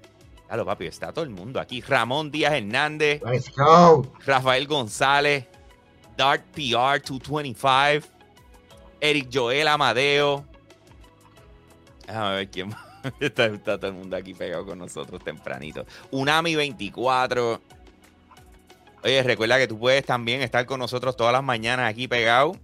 Claro, 0.48 0.66
papi, 0.66 0.86
está 0.86 1.12
todo 1.12 1.26
el 1.26 1.30
mundo 1.30 1.60
aquí. 1.60 1.82
Ramón 1.82 2.32
Díaz 2.32 2.54
Hernández, 2.54 3.22
Let's 3.22 3.52
go. 3.54 4.10
Rafael 4.26 4.66
González, 4.66 5.45
Dark 6.16 6.45
PR 6.54 7.02
225, 7.06 8.08
Eric 9.02 9.28
Joel 9.30 9.68
Amadeo, 9.68 10.45
Déjame 12.08 12.36
ver 12.36 12.49
quién. 12.49 12.76
Está, 13.20 13.45
está 13.45 13.78
todo 13.78 13.91
el 13.91 13.93
mundo 13.93 14.18
aquí 14.18 14.34
pegado 14.34 14.66
con 14.66 14.80
nosotros 14.80 15.24
tempranito. 15.24 15.86
Unami 16.12 16.55
24. 16.55 17.62
Oye, 19.03 19.24
recuerda 19.24 19.58
que 19.58 19.68
tú 19.68 19.80
puedes 19.80 20.03
también 20.03 20.41
estar 20.41 20.66
con 20.66 20.80
nosotros 20.80 21.16
todas 21.16 21.32
las 21.32 21.43
mañanas 21.43 21.89
aquí 21.89 22.08
pegado. 22.08 22.58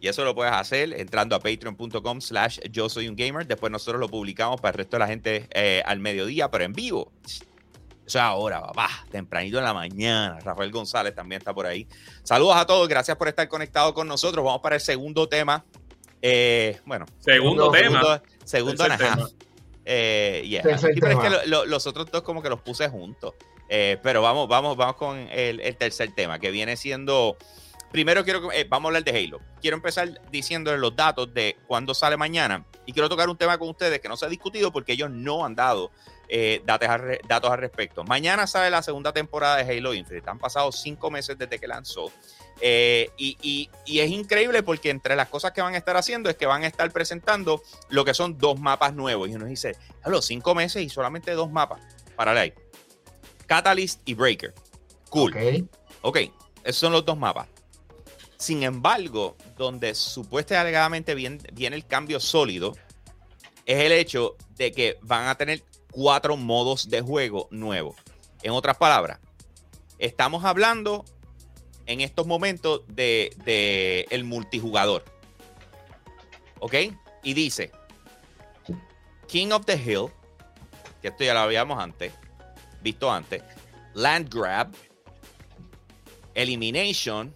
Y 0.00 0.08
eso 0.08 0.24
lo 0.24 0.34
puedes 0.34 0.52
hacer 0.52 0.92
entrando 0.94 1.36
a 1.36 1.40
patreon.com 1.40 2.20
slash 2.20 2.60
yo 2.70 2.88
soy 2.88 3.08
un 3.08 3.16
gamer. 3.16 3.46
Después 3.46 3.70
nosotros 3.70 4.00
lo 4.00 4.08
publicamos 4.08 4.60
para 4.60 4.72
el 4.72 4.78
resto 4.78 4.96
de 4.96 5.00
la 5.00 5.06
gente 5.06 5.48
eh, 5.52 5.82
al 5.84 5.98
mediodía, 6.00 6.50
pero 6.50 6.64
en 6.64 6.72
vivo. 6.72 7.12
Eso 7.24 8.18
es 8.18 8.24
ahora, 8.24 8.60
papá. 8.62 8.88
Tempranito 9.10 9.58
en 9.58 9.64
la 9.64 9.74
mañana. 9.74 10.38
Rafael 10.40 10.70
González 10.70 11.14
también 11.14 11.40
está 11.40 11.52
por 11.52 11.66
ahí. 11.66 11.86
Saludos 12.22 12.56
a 12.56 12.64
todos. 12.64 12.88
Gracias 12.88 13.16
por 13.16 13.28
estar 13.28 13.46
conectados 13.48 13.92
con 13.92 14.08
nosotros. 14.08 14.44
Vamos 14.44 14.62
para 14.62 14.76
el 14.76 14.80
segundo 14.80 15.28
tema. 15.28 15.64
Eh, 16.22 16.80
bueno, 16.84 17.06
Segundo 17.20 17.70
tema. 17.70 18.00
Segundo, 18.00 18.22
segundo 18.44 18.84
Tercer 18.84 18.92
and 18.92 19.02
a 19.02 19.06
half. 19.24 19.30
tema. 19.30 19.44
Eh, 19.84 20.44
yeah. 20.46 20.62
Tercer 20.62 20.94
Sí, 20.94 21.00
pero 21.00 21.12
es 21.12 21.18
que 21.18 21.30
lo- 21.30 21.46
lo- 21.46 21.66
los 21.66 21.86
otros 21.86 22.10
dos 22.10 22.22
como 22.22 22.42
que 22.42 22.48
los 22.50 22.60
puse 22.60 22.88
juntos. 22.88 23.34
Eh, 23.70 23.98
pero 24.02 24.22
vamos, 24.22 24.48
vamos, 24.48 24.76
vamos 24.76 24.96
con 24.96 25.16
el, 25.30 25.60
el 25.60 25.76
tercer 25.76 26.14
tema, 26.14 26.38
que 26.38 26.50
viene 26.50 26.76
siendo. 26.76 27.36
Primero 27.92 28.22
quiero 28.24 28.48
que- 28.48 28.60
eh, 28.60 28.66
vamos 28.68 28.86
a 28.86 28.88
hablar 28.88 29.04
de 29.04 29.18
Halo. 29.18 29.40
Quiero 29.62 29.76
empezar 29.76 30.20
diciéndoles 30.30 30.78
los 30.80 30.94
datos 30.94 31.32
de 31.32 31.56
cuándo 31.66 31.94
sale 31.94 32.16
mañana. 32.16 32.64
Y 32.84 32.92
quiero 32.92 33.08
tocar 33.08 33.28
un 33.28 33.36
tema 33.36 33.56
con 33.58 33.68
ustedes 33.68 34.00
que 34.00 34.08
no 34.08 34.16
se 34.16 34.26
ha 34.26 34.28
discutido 34.28 34.72
porque 34.72 34.92
ellos 34.92 35.10
no 35.10 35.44
han 35.44 35.54
dado 35.54 35.90
eh, 36.30 36.60
datos, 36.66 36.88
al 36.90 37.18
datos 37.26 37.50
al 37.50 37.58
respecto. 37.58 38.04
Mañana 38.04 38.46
sale 38.46 38.70
la 38.70 38.82
segunda 38.82 39.12
temporada 39.14 39.56
de 39.62 39.78
Halo 39.78 39.94
Infinite. 39.94 40.28
Han 40.28 40.38
pasado 40.38 40.70
cinco 40.72 41.10
meses 41.10 41.38
desde 41.38 41.58
que 41.58 41.66
lanzó. 41.66 42.12
Eh, 42.60 43.10
y, 43.16 43.36
y- 43.40 43.70
y 43.84 44.00
es 44.00 44.10
increíble 44.10 44.62
porque 44.62 44.90
entre 44.90 45.14
las 45.16 45.28
cosas 45.28 45.52
que 45.52 45.62
van 45.62 45.74
a 45.74 45.78
estar 45.78 45.96
haciendo 45.96 46.28
es 46.28 46.36
que 46.36 46.46
van 46.46 46.64
a 46.64 46.66
estar 46.66 46.90
presentando 46.90 47.62
lo 47.88 48.04
que 48.04 48.14
son 48.14 48.36
dos 48.38 48.58
mapas 48.58 48.94
nuevos. 48.94 49.28
Y 49.28 49.34
uno 49.34 49.46
dice, 49.46 49.76
los 50.06 50.24
cinco 50.26 50.54
meses 50.54 50.82
y 50.82 50.88
solamente 50.88 51.30
dos 51.32 51.50
mapas. 51.50 51.80
Para 52.16 52.32
ahí. 52.32 52.52
Catalyst 53.46 54.00
y 54.04 54.14
Breaker. 54.14 54.54
Cool. 55.10 55.32
Ok. 55.32 55.68
Ok, 56.02 56.18
esos 56.64 56.76
son 56.76 56.92
los 56.92 57.04
dos 57.04 57.16
mapas. 57.16 57.48
Sin 58.36 58.62
embargo, 58.62 59.36
donde 59.56 59.94
supuestamente 59.94 60.56
alegadamente 60.56 61.14
viene, 61.14 61.38
viene 61.52 61.74
el 61.76 61.86
cambio 61.86 62.20
sólido, 62.20 62.76
es 63.66 63.78
el 63.84 63.92
hecho 63.92 64.36
de 64.56 64.70
que 64.72 64.98
van 65.02 65.26
a 65.26 65.34
tener 65.36 65.64
cuatro 65.90 66.36
modos 66.36 66.88
de 66.88 67.00
juego 67.00 67.48
nuevos. 67.50 67.96
En 68.42 68.52
otras 68.52 68.76
palabras, 68.76 69.18
estamos 69.98 70.44
hablando 70.44 71.04
en 71.88 72.02
estos 72.02 72.26
momentos 72.26 72.82
de, 72.86 73.34
de 73.44 74.06
el 74.10 74.22
multijugador. 74.22 75.04
¿Ok? 76.60 76.74
Y 77.24 77.34
dice, 77.34 77.72
King 79.26 79.50
of 79.50 79.64
the 79.64 79.74
Hill, 79.74 80.12
que 81.02 81.08
esto 81.08 81.24
ya 81.24 81.34
lo 81.34 81.40
habíamos 81.40 81.82
antes, 81.82 82.12
visto 82.82 83.10
antes, 83.10 83.42
Land 83.94 84.32
Grab, 84.32 84.68
Elimination. 86.34 87.34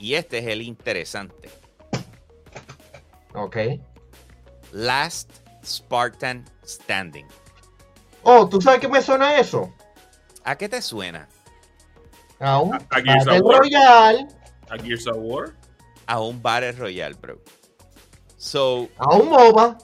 Y 0.00 0.14
este 0.14 0.38
es 0.38 0.46
el 0.46 0.62
interesante. 0.62 1.50
Ok. 3.34 3.56
Last 4.72 5.30
Spartan 5.64 6.44
Standing. 6.64 7.26
Oh, 8.22 8.48
¿tú 8.48 8.60
sabes 8.60 8.80
qué 8.80 8.88
me 8.88 9.02
suena 9.02 9.38
eso? 9.38 9.72
¿A 10.44 10.56
qué 10.56 10.68
te 10.68 10.80
suena? 10.80 11.28
A 12.40 12.60
un 12.60 12.74
A- 12.74 12.86
a 12.90 13.00
Gears 13.00 13.22
of 13.22 13.26
Battle 13.26 13.42
War. 13.42 13.60
Royale, 13.60 14.28
A 14.70 14.76
Gears 14.78 15.06
of 15.06 15.16
War. 15.16 15.54
A 16.06 16.20
un 16.20 16.40
Battle 16.40 16.72
Royale, 16.72 17.14
bro. 17.14 17.38
So, 18.36 18.88
a 18.98 19.14
un 19.16 19.28
MOBA. 19.28 19.76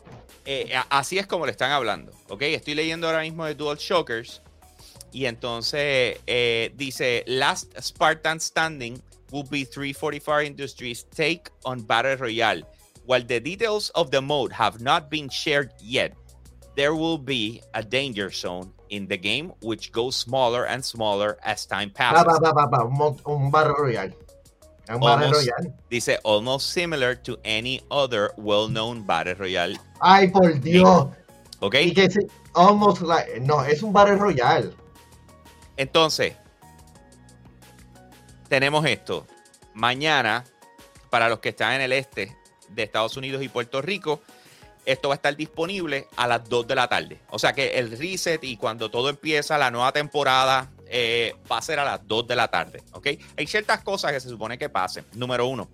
eh, 0.47 0.73
así 0.91 1.19
es 1.19 1.27
como 1.27 1.45
le 1.47 1.53
están 1.53 1.73
hablando. 1.73 2.13
Ok, 2.29 2.43
estoy 2.43 2.75
leyendo 2.75 3.07
ahora 3.07 3.21
mismo 3.23 3.45
de 3.47 3.55
Dual 3.55 3.77
Shockers. 3.79 4.41
Y 5.13 5.27
entonces 5.27 6.19
eh, 6.27 6.73
dice: 6.77 7.25
Last 7.27 7.73
Spartan 7.81 8.41
Standing 8.41 9.01
will 9.31 9.45
be 9.49 9.65
345 9.65 10.45
Industries 10.47 11.07
take 11.11 11.45
on 11.65 11.85
Battle 11.87 12.17
Royale. 12.17 12.65
While 13.07 13.25
the 13.27 13.41
details 13.41 13.91
of 13.95 14.11
the 14.11 14.21
mode 14.21 14.53
have 14.53 14.81
not 14.81 15.11
been 15.11 15.29
shared 15.29 15.71
yet, 15.81 16.15
there 16.75 16.95
will 16.95 17.19
be 17.19 17.63
a 17.75 17.83
danger 17.83 18.31
zone 18.31 18.73
in 18.91 19.07
the 19.07 19.17
game 19.17 19.53
which 19.61 19.93
goes 19.93 20.17
smaller 20.17 20.67
and 20.67 20.85
smaller 20.85 21.39
as 21.45 21.67
time 21.67 21.91
passes. 21.91 22.25
va, 22.25 22.39
va, 22.39 22.53
va, 22.53 22.67
va, 22.67 22.85
un, 22.85 23.17
un 23.27 23.51
Battle 23.51 23.75
Royale. 23.75 24.13
Un 24.89 25.03
Almost. 25.03 25.33
Royale. 25.33 25.75
Dice 25.89 26.19
almost 26.25 26.71
similar 26.73 27.15
to 27.15 27.39
any 27.45 27.81
other 27.91 28.33
well-known 28.37 29.03
Battle 29.07 29.35
Royale. 29.35 29.79
Ay, 30.01 30.29
por 30.29 30.53
Dios. 30.61 31.09
¿Ok? 31.61 31.75
Y 31.77 31.95
que 31.95 32.11
sí, 32.11 32.21
almost 32.55 33.01
like, 33.03 33.41
no, 33.41 33.65
es 33.65 33.83
un 33.83 33.93
Battle 33.93 34.17
Royale. 34.17 34.75
Entonces, 35.77 36.35
tenemos 38.49 38.85
esto. 38.85 39.27
Mañana, 39.73 40.45
para 41.09 41.29
los 41.29 41.39
que 41.39 41.49
están 41.51 41.75
en 41.75 41.81
el 41.81 41.93
este 41.93 42.37
de 42.69 42.83
Estados 42.83 43.17
Unidos 43.17 43.43
y 43.43 43.49
Puerto 43.49 43.81
Rico, 43.81 44.21
esto 44.85 45.09
va 45.09 45.15
a 45.15 45.17
estar 45.17 45.37
disponible 45.37 46.09
a 46.17 46.27
las 46.27 46.49
2 46.49 46.67
de 46.67 46.75
la 46.75 46.89
tarde. 46.89 47.21
O 47.31 47.39
sea 47.39 47.53
que 47.53 47.79
el 47.79 47.97
reset 47.97 48.43
y 48.45 48.57
cuando 48.57 48.91
todo 48.91 49.09
empieza 49.09 49.59
la 49.59 49.71
nueva 49.71 49.93
temporada 49.93 50.71
eh, 50.87 51.35
va 51.51 51.59
a 51.59 51.63
ser 51.63 51.79
a 51.79 51.85
las 51.85 52.07
2 52.07 52.27
de 52.27 52.37
la 52.37 52.49
tarde. 52.49 52.83
¿Ok? 52.93 53.09
Hay 53.37 53.47
ciertas 53.47 53.83
cosas 53.83 54.13
que 54.13 54.21
se 54.21 54.29
supone 54.29 54.59
que 54.59 54.69
pasen. 54.69 55.05
Número 55.15 55.47
uno, 55.47 55.69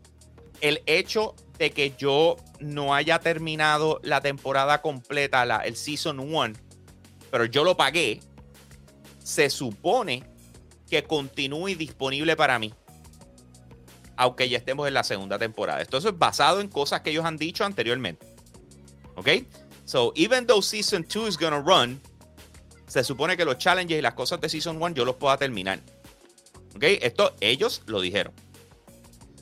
el 0.60 0.82
hecho 0.86 1.34
de 1.58 1.70
que 1.70 1.94
yo 1.96 2.36
no 2.60 2.94
haya 2.94 3.18
terminado 3.18 4.00
la 4.02 4.20
temporada 4.20 4.80
completa, 4.80 5.44
la, 5.44 5.58
el 5.58 5.76
Season 5.76 6.20
1, 6.20 6.54
pero 7.30 7.44
yo 7.44 7.64
lo 7.64 7.76
pagué, 7.76 8.20
se 9.22 9.50
supone 9.50 10.24
que 10.88 11.04
continúe 11.04 11.76
disponible 11.76 12.36
para 12.36 12.58
mí. 12.58 12.74
Aunque 14.16 14.48
ya 14.48 14.58
estemos 14.58 14.86
en 14.86 14.94
la 14.94 15.04
segunda 15.04 15.38
temporada. 15.38 15.80
Esto 15.80 15.96
es 15.96 16.18
basado 16.18 16.60
en 16.60 16.68
cosas 16.68 17.00
que 17.00 17.10
ellos 17.10 17.24
han 17.24 17.38
dicho 17.38 17.64
anteriormente. 17.64 18.26
¿Ok? 19.20 19.28
So, 19.84 20.12
even 20.16 20.46
though 20.46 20.62
Season 20.62 21.04
2 21.06 21.28
is 21.28 21.36
gonna 21.38 21.60
run, 21.60 22.00
se 22.86 23.04
supone 23.04 23.36
que 23.36 23.44
los 23.44 23.58
challenges 23.58 23.98
y 23.98 24.02
las 24.02 24.14
cosas 24.14 24.40
de 24.40 24.48
Season 24.48 24.76
1 24.82 24.94
yo 24.94 25.04
los 25.04 25.16
pueda 25.16 25.36
terminar. 25.36 25.78
¿Ok? 26.74 26.82
Esto 27.02 27.34
ellos 27.40 27.82
lo 27.86 28.00
dijeron. 28.00 28.32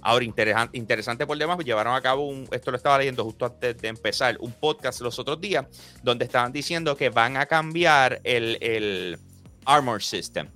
Ahora, 0.00 0.24
interesan- 0.24 0.70
interesante 0.72 1.26
por 1.26 1.36
demás, 1.38 1.58
llevaron 1.64 1.94
a 1.94 2.00
cabo 2.00 2.26
un, 2.28 2.48
esto 2.50 2.70
lo 2.70 2.76
estaba 2.76 2.98
leyendo 2.98 3.24
justo 3.24 3.46
antes 3.46 3.76
de 3.78 3.88
empezar, 3.88 4.36
un 4.40 4.52
podcast 4.52 5.00
los 5.00 5.18
otros 5.18 5.40
días, 5.40 5.66
donde 6.02 6.24
estaban 6.24 6.52
diciendo 6.52 6.96
que 6.96 7.10
van 7.10 7.36
a 7.36 7.46
cambiar 7.46 8.20
el, 8.24 8.58
el 8.62 9.18
Armor 9.64 10.02
System. 10.02 10.48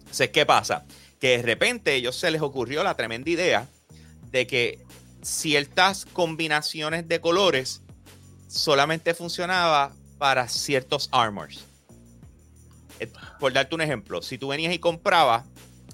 Entonces, 0.00 0.30
¿qué 0.30 0.44
pasa? 0.44 0.84
Que 1.18 1.38
de 1.38 1.42
repente 1.42 1.92
a 1.92 1.94
ellos 1.94 2.16
se 2.16 2.30
les 2.30 2.42
ocurrió 2.42 2.82
la 2.84 2.94
tremenda 2.96 3.30
idea 3.30 3.66
de 4.30 4.46
que 4.46 4.84
ciertas 5.22 6.04
combinaciones 6.12 7.08
de 7.08 7.20
colores 7.20 7.82
solamente 8.52 9.14
funcionaba 9.14 9.92
para 10.18 10.46
ciertos 10.48 11.08
armors. 11.10 11.64
Eh, 13.00 13.10
Por 13.40 13.52
darte 13.52 13.74
un 13.74 13.80
ejemplo, 13.80 14.22
si 14.22 14.38
tú 14.38 14.48
venías 14.48 14.72
y 14.74 14.78
comprabas, 14.78 15.44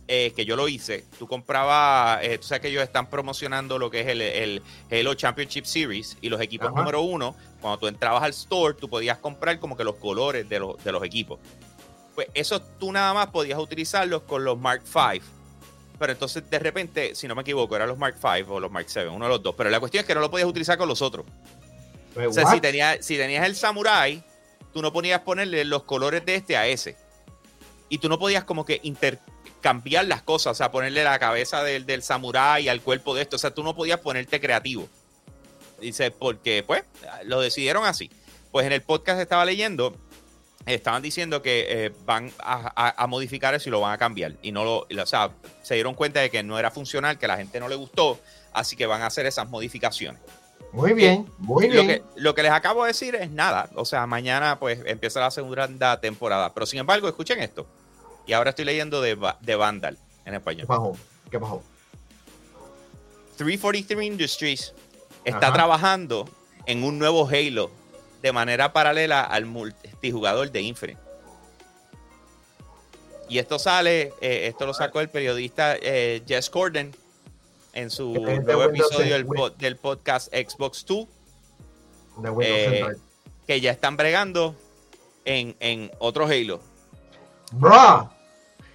eh, 0.09 0.33
que 0.35 0.45
yo 0.45 0.57
lo 0.57 0.69
hice, 0.69 1.05
tú 1.19 1.27
comprabas, 1.29 2.21
eh, 2.25 2.39
tú 2.39 2.47
sabes 2.47 2.63
que 2.63 2.69
ellos 2.69 2.83
están 2.83 3.09
promocionando 3.09 3.79
lo 3.79 3.91
que 3.91 4.01
es 4.01 4.07
el, 4.09 4.23
el 4.23 4.63
Halo 4.91 5.15
Championship 5.15 5.65
Series 5.67 6.17
y 6.21 6.29
los 6.31 6.41
equipos 6.41 6.69
Ajá. 6.69 6.77
número 6.79 7.03
uno, 7.03 7.37
cuando 7.61 7.79
tú 7.79 7.87
entrabas 7.89 8.23
al 8.23 8.31
store, 8.31 8.75
tú 8.75 8.89
podías 8.89 9.19
comprar 9.19 9.59
como 9.61 9.77
que 9.77 9.85
los 9.85 9.97
colores 9.97 10.49
de, 10.49 10.59
los- 10.61 10.83
de 10.83 10.93
los 10.93 11.03
equipos. 11.05 11.39
Pues 12.15 12.27
eso 12.35 12.61
tú 12.61 12.91
nada 12.91 13.13
más 13.15 13.29
podías 13.29 13.59
utilizarlos 13.59 14.23
con 14.23 14.45
los 14.45 14.59
Mark 14.59 14.83
V. 14.93 15.21
Pero 15.99 16.13
entonces 16.13 16.49
de 16.49 16.59
repente, 16.59 17.15
si 17.15 17.29
no 17.29 17.35
me 17.35 17.43
equivoco, 17.43 17.77
eran 17.77 17.89
los 17.89 17.99
Mark 17.99 18.17
V 18.23 18.45
o 18.49 18.61
los 18.61 18.71
Mark 18.71 18.87
VII, 18.93 19.09
uno 19.09 19.27
de 19.27 19.31
los 19.31 19.43
dos. 19.43 19.55
Pero 19.57 19.69
la 19.71 19.79
cuestión 19.79 20.01
es 20.03 20.07
que 20.07 20.15
no 20.15 20.21
lo 20.21 20.31
podías 20.31 20.49
utilizar 20.49 20.79
con 20.79 20.89
los 20.89 21.03
otros. 21.03 21.27
Pues, 22.25 22.29
O 22.29 22.33
sea, 22.33 22.47
si, 22.47 22.61
tenía- 22.61 23.01
si 23.03 23.17
tenías 23.17 23.47
el 23.47 23.55
Samurai, 23.55 24.23
tú 24.73 24.83
no 24.83 24.93
podías 24.93 25.21
ponerle 25.21 25.65
los 25.65 25.85
colores 25.85 26.25
de 26.27 26.35
este 26.35 26.57
a 26.57 26.67
ese. 26.67 26.97
Y 27.89 27.99
tú 27.99 28.09
no 28.09 28.19
podías 28.19 28.45
como 28.45 28.65
que 28.65 28.81
intercambiar 28.83 30.05
las 30.07 30.23
cosas, 30.23 30.51
o 30.51 30.55
sea, 30.55 30.71
ponerle 30.71 31.05
la 31.05 31.19
cabeza 31.19 31.63
del, 31.63 31.87
del 31.87 32.03
Samurai 32.03 32.69
al 32.69 32.81
cuerpo 32.83 33.15
de 33.15 33.23
esto. 33.23 33.37
O 33.37 33.39
sea, 33.39 33.53
tú 33.55 33.63
no 33.63 33.75
podías 33.77 34.01
ponerte 34.01 34.41
creativo. 34.41 34.89
Dice, 35.81 36.11
porque 36.11 36.65
pues 36.67 36.83
lo 37.25 37.41
decidieron 37.41 37.85
así. 37.85 38.11
Pues 38.51 38.67
en 38.67 38.73
el 38.73 38.83
podcast 38.83 39.21
estaba 39.21 39.45
leyendo, 39.45 39.95
estaban 40.67 41.03
diciendo 41.03 41.41
que 41.41 41.67
eh, 41.87 41.93
van 42.05 42.33
a, 42.41 42.73
a- 42.75 43.03
a 43.05 43.07
modificar 43.07 43.55
eso 43.55 43.69
y 43.69 43.73
lo 43.73 43.81
van 43.81 43.93
a 43.93 43.99
cambiar. 43.99 44.33
Y 44.43 44.51
no 44.51 44.65
lo, 44.65 44.79
o 45.03 45.07
sea, 45.07 45.31
se 45.63 45.75
dieron 45.75 45.95
cuenta 45.95 46.19
de 46.21 46.31
que 46.31 46.43
no 46.43 46.59
era 46.59 46.71
funcional, 46.73 47.17
que 47.17 47.27
a 47.27 47.29
la 47.29 47.37
gente 47.37 47.61
no 47.61 47.69
le 47.69 47.77
gustó, 47.77 48.19
así 48.53 48.75
que 48.75 48.87
van 48.87 49.03
a 49.03 49.07
hacer 49.07 49.25
esas 49.27 49.49
modificaciones. 49.49 50.21
Muy 50.73 50.93
bien, 50.93 51.27
muy 51.39 51.67
Lo 51.69 51.73
bien. 51.83 51.87
que, 51.87 52.03
lo 52.17 52.35
que 52.35 52.43
les 52.43 52.53
acabo 52.53 52.83
de 52.85 52.89
decir 52.89 53.15
es 53.15 53.31
nada. 53.31 53.71
O 53.75 53.85
sea, 53.85 54.07
mañana 54.07 54.59
pues 54.59 54.81
empieza 54.85 55.19
la 55.21 55.31
segunda 55.31 56.01
temporada. 56.01 56.53
Pero 56.53 56.67
sin 56.67 56.79
embargo, 56.81 57.09
escuchen 57.09 57.41
esto. 57.41 57.67
Y 58.27 58.35
ahora 58.35 58.51
estoy 58.51 58.67
leyendo 58.67 59.01
de, 59.01 59.17
de 59.41 59.57
Vandal 59.57 59.97
en 60.27 60.33
¿Qué 60.33 60.37
español. 60.37 60.67
pasó? 60.67 60.97
¿Qué 61.31 61.39
pasó? 61.41 61.63
343 63.39 64.05
Industries 64.07 64.75
está 65.25 65.47
Ajá. 65.47 65.53
trabajando 65.55 66.29
en 66.67 66.83
un 66.85 66.99
nuevo 66.99 67.27
Halo 67.29 67.71
de 68.21 68.33
manera 68.33 68.73
paralela 68.73 69.23
al 69.23 69.47
multijugador 69.47 70.51
de 70.51 70.61
Infinite. 70.61 71.01
Y 73.29 73.39
esto 73.39 73.59
sale, 73.59 74.13
eh, 74.21 74.47
esto 74.49 74.67
lo 74.67 74.75
sacó 74.75 75.01
el 75.01 75.09
periodista 75.09 75.77
eh, 75.81 76.23
Jess 76.27 76.51
Corden 76.51 76.95
en 77.79 77.91
su 77.91 78.13
nuevo 78.13 78.63
episodio 78.65 79.15
del, 79.15 79.25
Win- 79.27 79.37
po- 79.39 79.51
del 79.51 79.77
podcast 79.77 80.33
Xbox 80.35 80.85
2, 80.87 81.07
De 82.23 82.31
Windows 82.31 82.59
Eh, 82.73 82.85
que 83.47 83.61
ya 83.61 83.71
están 83.71 83.97
bregando 83.97 84.55
en, 85.25 85.55
en 85.61 85.91
otro 85.99 86.27
Halo. 86.27 86.61
Bruh, 87.53 88.09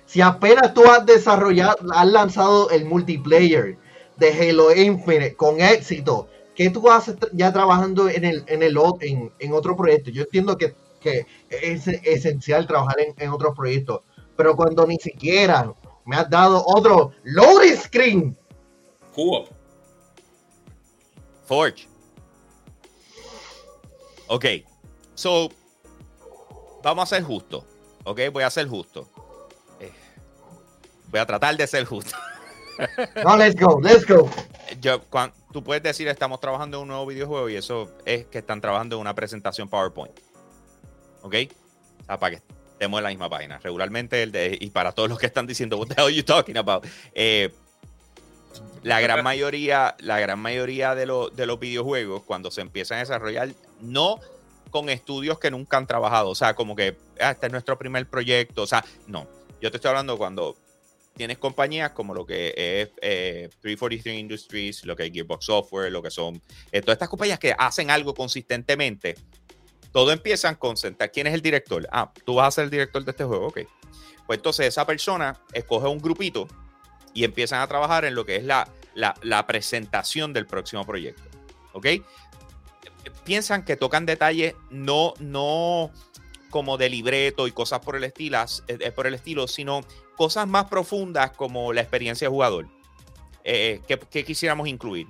si 0.05 0.21
apenas 0.21 0.73
tú 0.73 0.83
has 0.85 1.05
desarrollado, 1.05 1.75
has 1.93 2.07
lanzado 2.07 2.69
el 2.69 2.85
multiplayer 2.85 3.77
de 4.17 4.31
Halo 4.49 4.73
Infinite 4.73 5.35
con 5.35 5.59
éxito, 5.59 6.29
¿qué 6.55 6.69
tú 6.69 6.89
haces 6.89 7.15
ya 7.33 7.51
trabajando 7.51 8.09
en 8.09 8.23
el, 8.23 8.43
en 8.47 8.63
el 8.63 8.77
en, 9.01 9.31
en 9.39 9.53
otro 9.53 9.75
proyecto? 9.75 10.11
Yo 10.11 10.23
entiendo 10.23 10.57
que, 10.57 10.75
que 11.01 11.25
es 11.49 11.87
esencial 11.87 12.65
trabajar 12.67 12.99
en, 13.01 13.13
en 13.17 13.29
otros 13.31 13.53
proyectos, 13.55 14.01
pero 14.37 14.55
cuando 14.55 14.87
ni 14.87 14.95
siquiera 14.97 15.73
me 16.05 16.15
has 16.15 16.29
dado 16.29 16.63
otro 16.65 17.11
loading 17.23 17.77
screen, 17.77 18.37
Co-op. 19.13 19.49
Forge. 21.45 21.87
Ok, 24.27 24.45
so 25.13 25.49
vamos 26.81 27.03
a 27.11 27.15
ser 27.15 27.23
justos. 27.23 27.63
Ok, 28.05 28.19
voy 28.31 28.43
a 28.43 28.49
ser 28.49 28.67
justo. 28.67 29.07
Eh, 29.79 29.91
voy 31.09 31.19
a 31.19 31.25
tratar 31.25 31.55
de 31.55 31.67
ser 31.67 31.85
justo. 31.85 32.15
no, 33.23 33.37
let's 33.37 33.59
go, 33.59 33.79
let's 33.81 34.05
go. 34.07 34.29
Yo, 34.81 35.01
cuan- 35.09 35.33
tú 35.51 35.63
puedes 35.63 35.83
decir 35.83 36.07
estamos 36.07 36.39
trabajando 36.39 36.77
en 36.77 36.83
un 36.83 36.87
nuevo 36.87 37.05
videojuego 37.05 37.49
y 37.49 37.55
eso 37.55 37.91
es 38.05 38.25
que 38.25 38.39
están 38.39 38.61
trabajando 38.61 38.95
en 38.95 39.01
una 39.01 39.13
presentación 39.13 39.69
PowerPoint. 39.69 40.17
¿Ok? 41.21 41.35
O 42.01 42.05
sea, 42.05 42.17
para 42.19 42.35
que 42.37 42.41
estemos 42.71 42.97
en 42.97 43.03
la 43.03 43.09
misma 43.09 43.29
página. 43.29 43.59
Regularmente, 43.59 44.23
el 44.23 44.31
de, 44.31 44.57
y 44.59 44.69
para 44.71 44.91
todos 44.93 45.09
los 45.09 45.19
que 45.19 45.27
están 45.27 45.45
diciendo, 45.45 45.77
what 45.77 45.87
the 45.87 45.93
hell 45.93 46.05
are 46.07 46.13
you 46.15 46.23
talking 46.23 46.57
about? 46.57 46.85
Eh, 47.13 47.53
la 48.83 48.99
gran 49.01 49.23
mayoría, 49.23 49.95
la 49.99 50.19
gran 50.19 50.39
mayoría 50.39 50.93
de, 50.95 51.05
lo- 51.05 51.29
de 51.29 51.45
los 51.45 51.59
videojuegos, 51.59 52.23
cuando 52.23 52.51
se 52.51 52.61
empiezan 52.61 52.97
a 52.97 52.99
desarrollar, 53.01 53.49
no 53.81 54.19
con 54.69 54.89
estudios 54.89 55.39
que 55.39 55.51
nunca 55.51 55.77
han 55.77 55.87
trabajado. 55.87 56.29
O 56.29 56.35
sea, 56.35 56.53
como 56.55 56.75
que 56.75 56.97
ah, 57.19 57.31
este 57.31 57.45
es 57.47 57.51
nuestro 57.51 57.77
primer 57.77 58.07
proyecto. 58.09 58.63
O 58.63 58.67
sea, 58.67 58.83
no. 59.07 59.27
Yo 59.61 59.71
te 59.71 59.77
estoy 59.77 59.89
hablando 59.89 60.17
cuando 60.17 60.55
tienes 61.15 61.37
compañías 61.37 61.91
como 61.91 62.13
lo 62.15 62.25
que 62.25 62.47
es 62.55 62.89
eh, 63.01 63.49
343 63.61 64.19
Industries, 64.19 64.83
lo 64.85 64.95
que 64.95 65.05
es 65.05 65.11
Gearbox 65.13 65.45
Software, 65.45 65.91
lo 65.91 66.01
que 66.01 66.09
son 66.11 66.41
eh, 66.71 66.81
todas 66.81 66.95
estas 66.95 67.09
compañías 67.09 67.37
que 67.39 67.55
hacen 67.57 67.89
algo 67.91 68.13
consistentemente. 68.13 69.15
Todo 69.91 70.11
empiezan 70.11 70.55
con 70.55 70.75
sentar. 70.75 71.11
¿Quién 71.11 71.27
es 71.27 71.35
el 71.35 71.41
director? 71.43 71.87
Ah, 71.91 72.11
tú 72.25 72.35
vas 72.35 72.47
a 72.47 72.51
ser 72.51 72.63
el 72.65 72.69
director 72.71 73.05
de 73.05 73.11
este 73.11 73.23
juego, 73.23 73.47
ok. 73.47 73.59
Pues 74.25 74.37
entonces 74.39 74.65
esa 74.67 74.87
persona 74.87 75.39
escoge 75.53 75.87
un 75.87 75.99
grupito 75.99 76.47
y 77.13 77.23
empiezan 77.23 77.61
a 77.61 77.67
trabajar 77.67 78.05
en 78.05 78.15
lo 78.15 78.25
que 78.25 78.35
es 78.35 78.43
la, 78.43 78.69
la, 78.95 79.47
presentación 79.47 80.33
del 80.33 80.45
próximo 80.45 80.85
proyecto, 80.85 81.23
ok. 81.73 81.87
Piensan 83.25 83.65
que 83.65 83.75
tocan 83.75 84.05
detalles 84.05 84.55
no, 84.69 85.13
no 85.19 85.91
como 86.49 86.77
de 86.77 86.89
libreto 86.89 87.47
y 87.47 87.51
cosas 87.51 87.79
por 87.79 87.95
el, 87.95 88.03
estilo, 88.03 88.37
eh, 88.67 88.91
por 88.91 89.07
el 89.07 89.13
estilo, 89.13 89.47
sino 89.47 89.81
cosas 90.15 90.47
más 90.47 90.65
profundas 90.65 91.31
como 91.31 91.73
la 91.73 91.81
experiencia 91.81 92.27
de 92.27 92.29
jugador. 92.31 92.67
Eh, 93.43 93.81
¿qué, 93.87 93.99
qué 93.99 94.23
quisiéramos 94.23 94.67
incluir? 94.67 95.07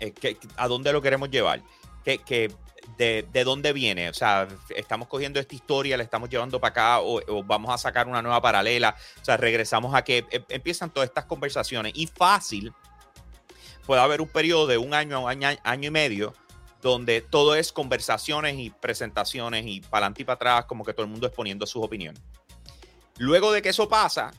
Eh, 0.00 0.12
¿qué- 0.12 0.38
¿A 0.56 0.68
dónde 0.68 0.92
lo 0.92 1.02
queremos 1.02 1.30
llevar? 1.30 1.62
¿Qué, 2.04 2.18
qué- 2.18 2.52
de, 2.96 3.26
de 3.32 3.44
dónde 3.44 3.72
viene? 3.72 4.08
O 4.08 4.14
sea, 4.14 4.48
estamos 4.70 5.08
cogiendo 5.08 5.40
esta 5.40 5.54
historia, 5.54 5.96
la 5.96 6.02
estamos 6.02 6.28
llevando 6.28 6.60
para 6.60 6.70
acá 6.70 7.00
o, 7.00 7.42
vamos 7.44 7.72
a 7.72 7.78
sacar 7.78 8.06
una 8.08 8.22
nueva 8.22 8.40
paralela. 8.40 8.96
O 9.20 9.24
sea, 9.24 9.36
regresamos 9.36 9.94
a 9.94 10.02
que 10.02 10.24
eh, 10.30 10.44
empiezan 10.48 10.90
todas 10.90 11.08
estas 11.08 11.24
conversaciones 11.24 11.92
y 11.94 12.06
fácil 12.06 12.72
puede 13.86 14.00
haber 14.00 14.20
un 14.20 14.28
periodo 14.28 14.66
de 14.66 14.78
un 14.78 14.94
año 14.94 15.22
un 15.22 15.28
año, 15.28 15.48
año 15.62 15.88
y 15.88 15.90
medio 15.90 16.34
donde 16.84 17.22
todo 17.22 17.54
es 17.54 17.72
conversaciones 17.72 18.56
y 18.58 18.68
presentaciones 18.68 19.64
y 19.66 19.80
para 19.80 20.06
adelante 20.06 20.20
y 20.20 20.24
para 20.26 20.34
atrás, 20.34 20.64
como 20.66 20.84
que 20.84 20.92
todo 20.92 21.04
el 21.04 21.10
mundo 21.10 21.26
exponiendo 21.26 21.66
sus 21.66 21.82
opiniones. 21.82 22.20
Luego 23.16 23.52
de 23.52 23.62
que 23.62 23.70
eso 23.70 23.88
pasa, 23.88 24.32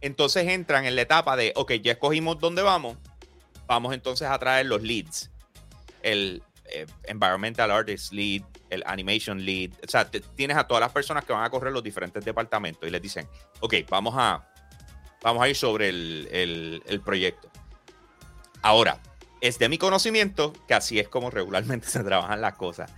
entonces 0.00 0.46
entran 0.46 0.86
en 0.86 0.94
la 0.94 1.02
etapa 1.02 1.36
de, 1.36 1.52
ok, 1.56 1.72
ya 1.82 1.92
escogimos 1.92 2.38
dónde 2.38 2.62
vamos, 2.62 2.96
vamos 3.66 3.92
entonces 3.92 4.28
a 4.28 4.38
traer 4.38 4.66
los 4.66 4.82
leads. 4.82 5.30
El 6.02 6.44
eh, 6.72 6.86
Environmental 7.04 7.70
Artist 7.70 8.12
Lead, 8.12 8.42
el 8.70 8.82
Animation 8.86 9.44
Lead, 9.44 9.70
o 9.84 9.88
sea, 9.88 10.08
tienes 10.10 10.56
a 10.56 10.66
todas 10.66 10.80
las 10.80 10.92
personas 10.92 11.24
que 11.24 11.32
van 11.32 11.44
a 11.44 11.50
correr 11.50 11.72
los 11.72 11.82
diferentes 11.82 12.24
departamentos 12.24 12.86
y 12.88 12.90
les 12.90 13.02
dicen, 13.02 13.28
ok, 13.60 13.74
vamos 13.88 14.14
a, 14.16 14.46
vamos 15.22 15.42
a 15.42 15.48
ir 15.48 15.56
sobre 15.56 15.88
el, 15.88 16.28
el- 16.30 16.82
el 16.86 17.00
proyecto. 17.00 17.50
Ahora, 18.62 19.00
es 19.40 19.58
de 19.58 19.68
mi 19.68 19.78
conocimiento 19.78 20.52
que 20.68 20.74
así 20.74 20.98
es 20.98 21.08
como 21.08 21.30
regularmente 21.30 21.86
se 21.88 22.04
trabajan 22.04 22.40
las 22.40 22.54
cosas. 22.54 22.90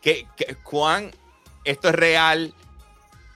¿Qué, 0.00 0.26
qué- 0.36 0.56
cuán 0.62 1.10
esto 1.64 1.88
es 1.88 1.94
real 1.94 2.54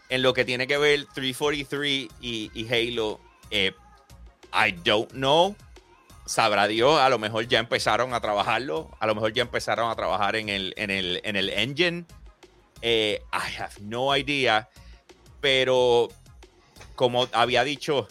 en 0.09 0.23
lo 0.23 0.33
que 0.33 0.45
tiene 0.45 0.67
que 0.67 0.79
ver 0.79 1.07
343 1.15 2.09
y, 2.21 2.51
y 2.55 2.69
Halo? 2.73 3.21
Eh, 3.51 3.73
I 4.55 4.73
don't 4.73 5.11
know. 5.13 5.57
Sabrá 6.25 6.69
Dios, 6.69 7.01
a 7.01 7.09
lo 7.09 7.19
mejor 7.19 7.49
ya 7.49 7.59
empezaron 7.59 8.15
a 8.15 8.21
trabajarlo, 8.21 8.91
a 9.01 9.07
lo 9.07 9.15
mejor 9.15 9.33
ya 9.33 9.43
empezaron 9.43 9.91
a 9.91 9.97
trabajar 9.97 10.37
en 10.37 10.49
el, 10.49 10.73
en 10.77 10.91
el, 10.91 11.21
en 11.25 11.37
el 11.37 11.51
engine. 11.51 12.05
Eh, 12.81 13.21
I 13.33 13.61
have 13.61 13.75
no 13.81 14.17
idea. 14.17 14.69
Pero 15.41 16.09
como 16.95 17.29
había 17.33 17.65
dicho, 17.65 18.07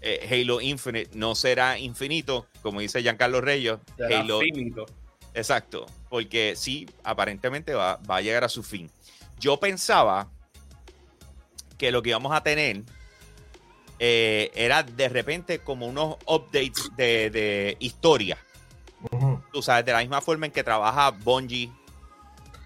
eh, 0.00 0.28
Halo 0.30 0.60
Infinite 0.60 1.10
no 1.14 1.34
será 1.34 1.78
infinito, 1.78 2.46
como 2.62 2.80
dice 2.80 3.02
Giancarlo 3.02 3.40
Reyes. 3.40 3.78
Será 3.96 4.20
Halo, 4.20 4.38
finito. 4.40 4.86
Exacto, 5.34 5.86
porque 6.08 6.54
sí, 6.56 6.88
aparentemente 7.02 7.74
va, 7.74 7.96
va 8.08 8.18
a 8.18 8.20
llegar 8.20 8.44
a 8.44 8.48
su 8.48 8.62
fin. 8.62 8.90
Yo 9.40 9.58
pensaba 9.58 10.30
que 11.76 11.90
lo 11.90 12.02
que 12.02 12.10
íbamos 12.10 12.32
a 12.32 12.42
tener 12.44 12.84
eh, 13.98 14.50
era 14.54 14.82
de 14.82 15.08
repente 15.08 15.60
como 15.60 15.86
unos 15.86 16.16
updates 16.26 16.90
de, 16.96 17.30
de 17.30 17.76
historia. 17.80 18.38
Tú 19.52 19.60
sabes, 19.62 19.84
de 19.84 19.92
la 19.92 19.98
misma 19.98 20.20
forma 20.20 20.46
en 20.46 20.52
que 20.52 20.64
trabaja 20.64 21.10
Bungie 21.10 21.70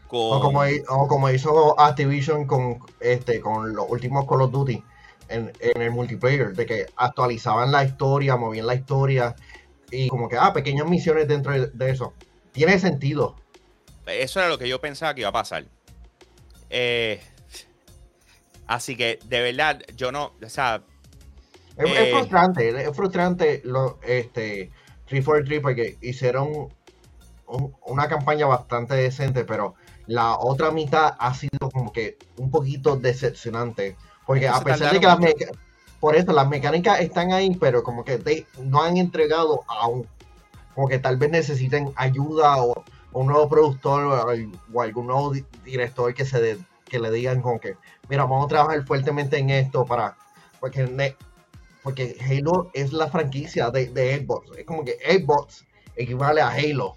con... 0.06 0.38
O 0.38 0.40
como, 0.40 0.60
o 0.88 1.08
como 1.08 1.28
hizo 1.30 1.78
Activision 1.80 2.46
con 2.46 2.78
este 3.00 3.40
con 3.40 3.74
los 3.74 3.86
últimos 3.88 4.26
Call 4.26 4.42
of 4.42 4.52
Duty 4.52 4.82
en, 5.28 5.52
en 5.58 5.82
el 5.82 5.90
multiplayer, 5.90 6.54
de 6.54 6.64
que 6.64 6.86
actualizaban 6.96 7.72
la 7.72 7.84
historia, 7.84 8.36
movían 8.36 8.66
la 8.66 8.74
historia 8.74 9.34
y 9.90 10.08
como 10.08 10.28
que, 10.28 10.36
ah, 10.36 10.52
pequeñas 10.52 10.86
misiones 10.86 11.26
dentro 11.26 11.52
de, 11.52 11.66
de 11.66 11.90
eso. 11.90 12.14
Tiene 12.52 12.78
sentido. 12.78 13.36
Eso 14.06 14.38
era 14.38 14.48
lo 14.48 14.58
que 14.58 14.68
yo 14.68 14.80
pensaba 14.80 15.14
que 15.14 15.22
iba 15.22 15.30
a 15.30 15.32
pasar. 15.32 15.64
Eh, 16.70 17.20
así 18.66 18.96
que, 18.96 19.18
de 19.24 19.40
verdad, 19.40 19.82
yo 19.96 20.12
no... 20.12 20.34
O 20.42 20.48
sea, 20.48 20.82
Es, 21.78 21.90
es 21.90 21.98
Eh. 21.98 22.10
frustrante, 22.12 22.82
es 22.88 22.96
frustrante 22.96 23.62
lo, 23.64 23.98
este 24.02 24.70
343 25.06 25.60
porque 25.62 25.96
hicieron 26.02 26.68
un- 27.46 27.74
una 27.86 28.08
campaña 28.08 28.46
bastante 28.46 28.94
decente, 28.94 29.44
pero 29.44 29.74
la 30.06 30.38
otra 30.38 30.70
mitad 30.70 31.14
ha 31.18 31.32
sido 31.34 31.70
como 31.72 31.92
que 31.92 32.18
un 32.36 32.50
poquito 32.50 32.96
decepcionante. 32.96 33.96
Porque 34.26 34.46
Es 34.46 34.52
que 34.52 34.58
a 34.58 34.60
pesar 34.64 34.92
de 34.92 35.00
que 35.00 35.06
las 35.06 35.18
meca- 35.18 35.50
por 36.00 36.14
eso 36.16 36.32
las 36.32 36.48
mecánicas 36.48 37.00
están 37.00 37.32
ahí, 37.32 37.54
pero 37.58 37.82
como 37.82 38.04
que 38.04 38.46
no 38.62 38.82
han 38.82 38.96
entregado 38.98 39.64
aún. 39.68 40.06
Como 40.74 40.88
que 40.88 40.98
tal 40.98 41.16
vez 41.16 41.30
necesiten 41.30 41.92
ayuda 41.96 42.62
o, 42.62 42.84
o 43.12 43.20
un 43.20 43.26
nuevo 43.28 43.48
productor 43.48 44.04
o, 44.04 44.34
o 44.74 44.82
algún 44.82 45.06
nuevo 45.06 45.32
di- 45.32 45.44
director 45.64 46.12
que 46.14 46.24
se 46.24 46.40
de- 46.40 46.58
que 46.84 46.98
le 47.00 47.10
digan 47.10 47.40
como 47.42 47.58
que, 47.60 47.76
mira, 48.08 48.22
vamos 48.24 48.44
a 48.46 48.48
trabajar 48.48 48.84
fuertemente 48.86 49.38
en 49.38 49.50
esto 49.50 49.84
para 49.84 50.16
porque 50.60 50.86
porque 51.88 52.16
Halo 52.20 52.70
es 52.74 52.92
la 52.92 53.08
franquicia 53.08 53.70
de, 53.70 53.86
de 53.86 54.18
Xbox. 54.18 54.58
Es 54.58 54.66
como 54.66 54.84
que 54.84 54.98
Xbox 55.08 55.64
equivale 55.96 56.42
a 56.42 56.48
Halo. 56.50 56.94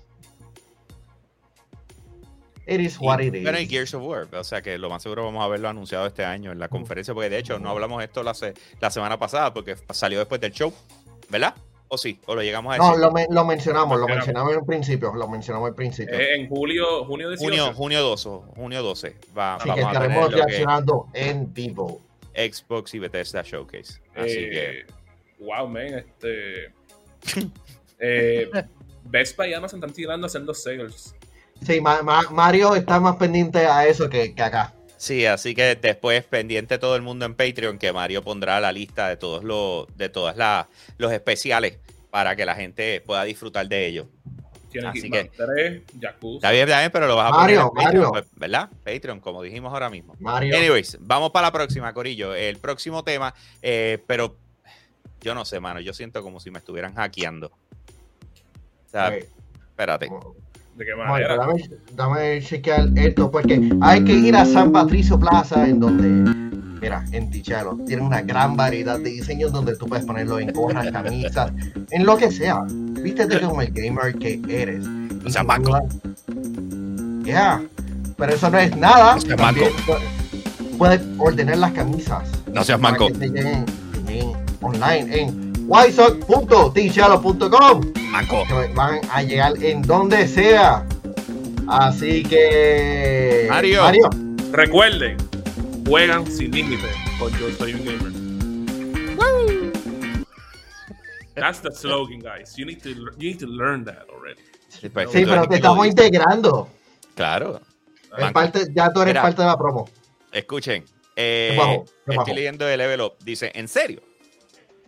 It 2.67 2.79
is 2.81 2.97
what 2.99 3.19
y, 3.21 3.27
it 3.27 3.35
is. 3.35 3.43
bueno, 3.43 3.59
y 3.59 3.67
Gears 3.67 3.93
of 3.93 4.03
War, 4.03 4.27
o 4.35 4.43
sea 4.43 4.61
que 4.61 4.77
lo 4.77 4.89
más 4.89 5.01
seguro 5.01 5.23
vamos 5.25 5.43
a 5.43 5.47
verlo 5.47 5.69
anunciado 5.69 6.05
este 6.05 6.23
año 6.25 6.51
en 6.51 6.59
la 6.59 6.67
conferencia, 6.67 7.13
porque 7.13 7.29
de 7.29 7.37
hecho 7.39 7.57
no 7.57 7.69
hablamos 7.69 7.99
de 7.99 8.05
esto 8.05 8.21
la, 8.21 8.33
se- 8.33 8.53
la 8.79 8.91
semana 8.91 9.17
pasada, 9.17 9.53
porque 9.53 9.75
salió 9.91 10.19
después 10.19 10.39
del 10.41 10.51
show, 10.51 10.71
¿verdad? 11.29 11.55
¿O 11.87 11.97
sí? 11.97 12.19
¿O 12.27 12.35
lo 12.35 12.41
llegamos 12.41 12.71
a 12.71 12.75
decir? 12.77 12.91
no, 12.91 12.97
lo, 12.97 13.11
men- 13.11 13.27
lo 13.31 13.45
mencionamos, 13.45 13.97
lo 13.99 14.07
Mencionamos. 14.07 14.53
en 14.53 14.65
principio, 14.65 15.13
lo 15.13 15.27
mencionamos 15.27 15.69
al 15.69 15.75
principio. 15.75 16.17
Eh, 16.17 16.35
en 16.35 16.49
julio, 16.49 17.05
junio 17.05 17.29
18. 17.29 17.49
junio, 17.63 17.73
junio 17.73 18.01
12, 18.03 18.29
junio 18.55 18.83
12. 18.83 19.15
Va, 19.37 19.55
Así 19.55 19.63
que 19.63 19.69
vamos 19.81 19.93
estaremos 19.93 20.29
que 20.29 20.35
reaccionando 20.35 21.07
en 21.13 21.53
vivo. 21.53 21.99
Xbox 22.35 22.93
y 22.93 22.99
Bethesda 22.99 23.41
Showcase. 23.43 24.01
Así 24.15 24.35
que 24.49 24.79
Eh, 24.81 24.85
Wow, 25.39 25.67
man, 25.67 25.87
este. 25.87 26.71
eh, 27.99 28.49
Best 29.03 29.35
Buy 29.37 29.49
y 29.49 29.53
Amazon 29.53 29.79
están 29.79 29.93
tirando 29.93 30.27
haciendo 30.27 30.53
sales. 30.53 31.15
Sí, 31.65 31.81
Ma- 31.81 32.01
Ma- 32.03 32.29
Mario 32.31 32.75
está 32.75 32.99
más 32.99 33.15
pendiente 33.17 33.59
a 33.65 33.85
eso 33.87 34.09
que, 34.09 34.33
que 34.33 34.41
acá. 34.41 34.73
Sí, 34.97 35.25
así 35.25 35.55
que 35.55 35.75
después 35.75 36.23
pendiente 36.25 36.77
todo 36.77 36.95
el 36.95 37.01
mundo 37.01 37.25
en 37.25 37.33
Patreon 37.33 37.79
que 37.79 37.91
Mario 37.91 38.23
pondrá 38.23 38.59
la 38.59 38.71
lista 38.71 39.09
de 39.09 39.17
todos 39.17 39.43
los 39.43 39.87
de 39.97 40.09
todas 40.09 40.37
las 40.37 40.67
los 40.97 41.11
especiales 41.11 41.79
para 42.11 42.35
que 42.35 42.45
la 42.45 42.53
gente 42.55 43.01
pueda 43.01 43.23
disfrutar 43.23 43.67
de 43.67 43.87
ellos. 43.87 44.05
Tiene 44.71 44.87
Así 44.87 45.01
Hitman 45.01 45.29
3, 45.35 45.81
Yakuza. 45.99 46.35
Está 46.37 46.51
bien, 46.51 46.63
está 46.63 46.79
bien, 46.79 46.91
pero 46.91 47.07
lo 47.07 47.15
vas 47.15 47.31
a 47.31 47.35
Mario, 47.35 47.69
poner 47.69 47.83
en 47.83 47.85
Patreon, 47.85 48.03
Mario. 48.03 48.11
pues, 48.11 48.39
¿verdad? 48.39 48.69
Patreon, 48.83 49.19
como 49.19 49.41
dijimos 49.41 49.73
ahora 49.73 49.89
mismo. 49.89 50.15
Mario. 50.19 50.55
Anyways, 50.55 50.97
vamos 51.01 51.31
para 51.31 51.47
la 51.47 51.51
próxima, 51.51 51.93
Corillo. 51.93 52.33
El 52.33 52.57
próximo 52.57 53.03
tema, 53.03 53.33
eh, 53.61 54.01
pero 54.07 54.35
yo 55.21 55.35
no 55.35 55.45
sé, 55.45 55.59
mano. 55.59 55.79
Yo 55.79 55.93
siento 55.93 56.23
como 56.23 56.39
si 56.39 56.51
me 56.51 56.59
estuvieran 56.59 56.95
hackeando. 56.95 57.47
O 57.47 58.89
sea, 58.89 59.15
espérate. 59.15 60.09
¿De 60.75 60.85
qué 60.85 60.93
bueno, 60.95 61.11
manera? 61.11 61.35
dame, 61.35 61.69
dame 61.93 62.41
chequear 62.41 62.87
esto 62.95 63.29
porque 63.29 63.69
hay 63.81 64.03
que 64.03 64.13
ir 64.13 64.35
a 64.35 64.45
San 64.45 64.71
Patricio 64.71 65.19
Plaza 65.19 65.67
en 65.67 65.79
donde, 65.79 66.07
mira, 66.81 67.05
en 67.11 67.29
Tichelo, 67.29 67.77
tienen 67.85 68.05
una 68.05 68.21
gran 68.21 68.55
variedad 68.55 68.97
de 68.97 69.09
diseños 69.11 69.51
donde 69.51 69.75
tú 69.75 69.85
puedes 69.85 70.05
ponerlo 70.05 70.39
en 70.39 70.51
gorras, 70.53 70.89
camisas, 70.91 71.51
en 71.91 72.05
lo 72.05 72.17
que 72.17 72.31
sea. 72.31 72.65
Vístete 73.01 73.39
como 73.41 73.61
el 73.61 73.71
gamer 73.71 74.13
que 74.15 74.39
eres. 74.49 74.85
No 74.85 75.29
seas 75.29 75.45
manco. 75.45 75.77
Ya, 77.23 77.61
pero 78.17 78.33
eso 78.33 78.49
no 78.49 78.57
es 78.57 78.75
nada. 78.75 79.15
No 79.15 79.21
seas 79.21 79.39
manco. 79.39 79.61
También 79.61 79.77
Puedes 80.77 81.01
ordenar 81.17 81.57
las 81.57 81.71
camisas. 81.73 82.23
No 82.51 82.63
seas 82.63 82.79
manco. 82.79 83.07
que 83.07 83.13
te 83.13 83.27
lleguen, 83.29 83.65
te 83.65 83.99
lleguen 84.11 84.31
online 84.61 85.19
en 85.21 85.51
whitesock.tichelo.com 85.67 87.81
Manco. 88.11 88.43
que 88.47 88.73
van 88.73 88.99
a 89.11 89.21
llegar 89.23 89.53
en 89.63 89.81
donde 89.83 90.27
sea. 90.27 90.83
Así 91.67 92.23
que. 92.23 93.45
Mario. 93.49 93.83
Recuerden, 94.51 95.15
juegan 95.87 96.25
sin 96.27 96.51
límite 96.51 96.87
con 97.17 97.31
Yo 97.37 97.49
Soy 97.57 97.73
un 97.73 97.85
Gamer. 97.85 98.11
That's 101.35 101.61
the 101.61 101.71
slogan, 101.71 102.19
guys. 102.19 102.55
You 102.57 102.65
need 102.65 102.81
to 102.83 102.89
you 102.89 103.09
need 103.17 103.39
to 103.39 103.47
learn 103.47 103.85
that 103.85 104.05
already. 104.09 104.41
Sí, 104.67 104.89
pues, 104.89 105.09
Sí, 105.11 105.25
pero 105.25 105.47
te 105.47 105.55
estamos 105.55 105.85
dice. 105.85 106.05
integrando. 106.07 106.69
Claro. 107.15 107.61
Es 108.13 108.19
Manco. 108.19 108.33
parte, 108.33 108.67
ya 108.73 108.91
tú 108.91 109.01
eres 109.01 109.13
Mira. 109.13 109.21
parte 109.21 109.41
de 109.41 109.47
la 109.47 109.57
promo. 109.57 109.89
Escuchen. 110.31 110.83
eh, 111.15 111.49
¿Qué 111.51 111.57
bajo? 111.57 111.85
¿Qué 112.05 112.15
estoy 112.15 112.33
leyendo 112.35 112.67
el 112.67 112.77
level 112.77 113.01
up. 113.01 113.13
Dice, 113.23 113.51
¿en 113.53 113.67
serio? 113.67 114.01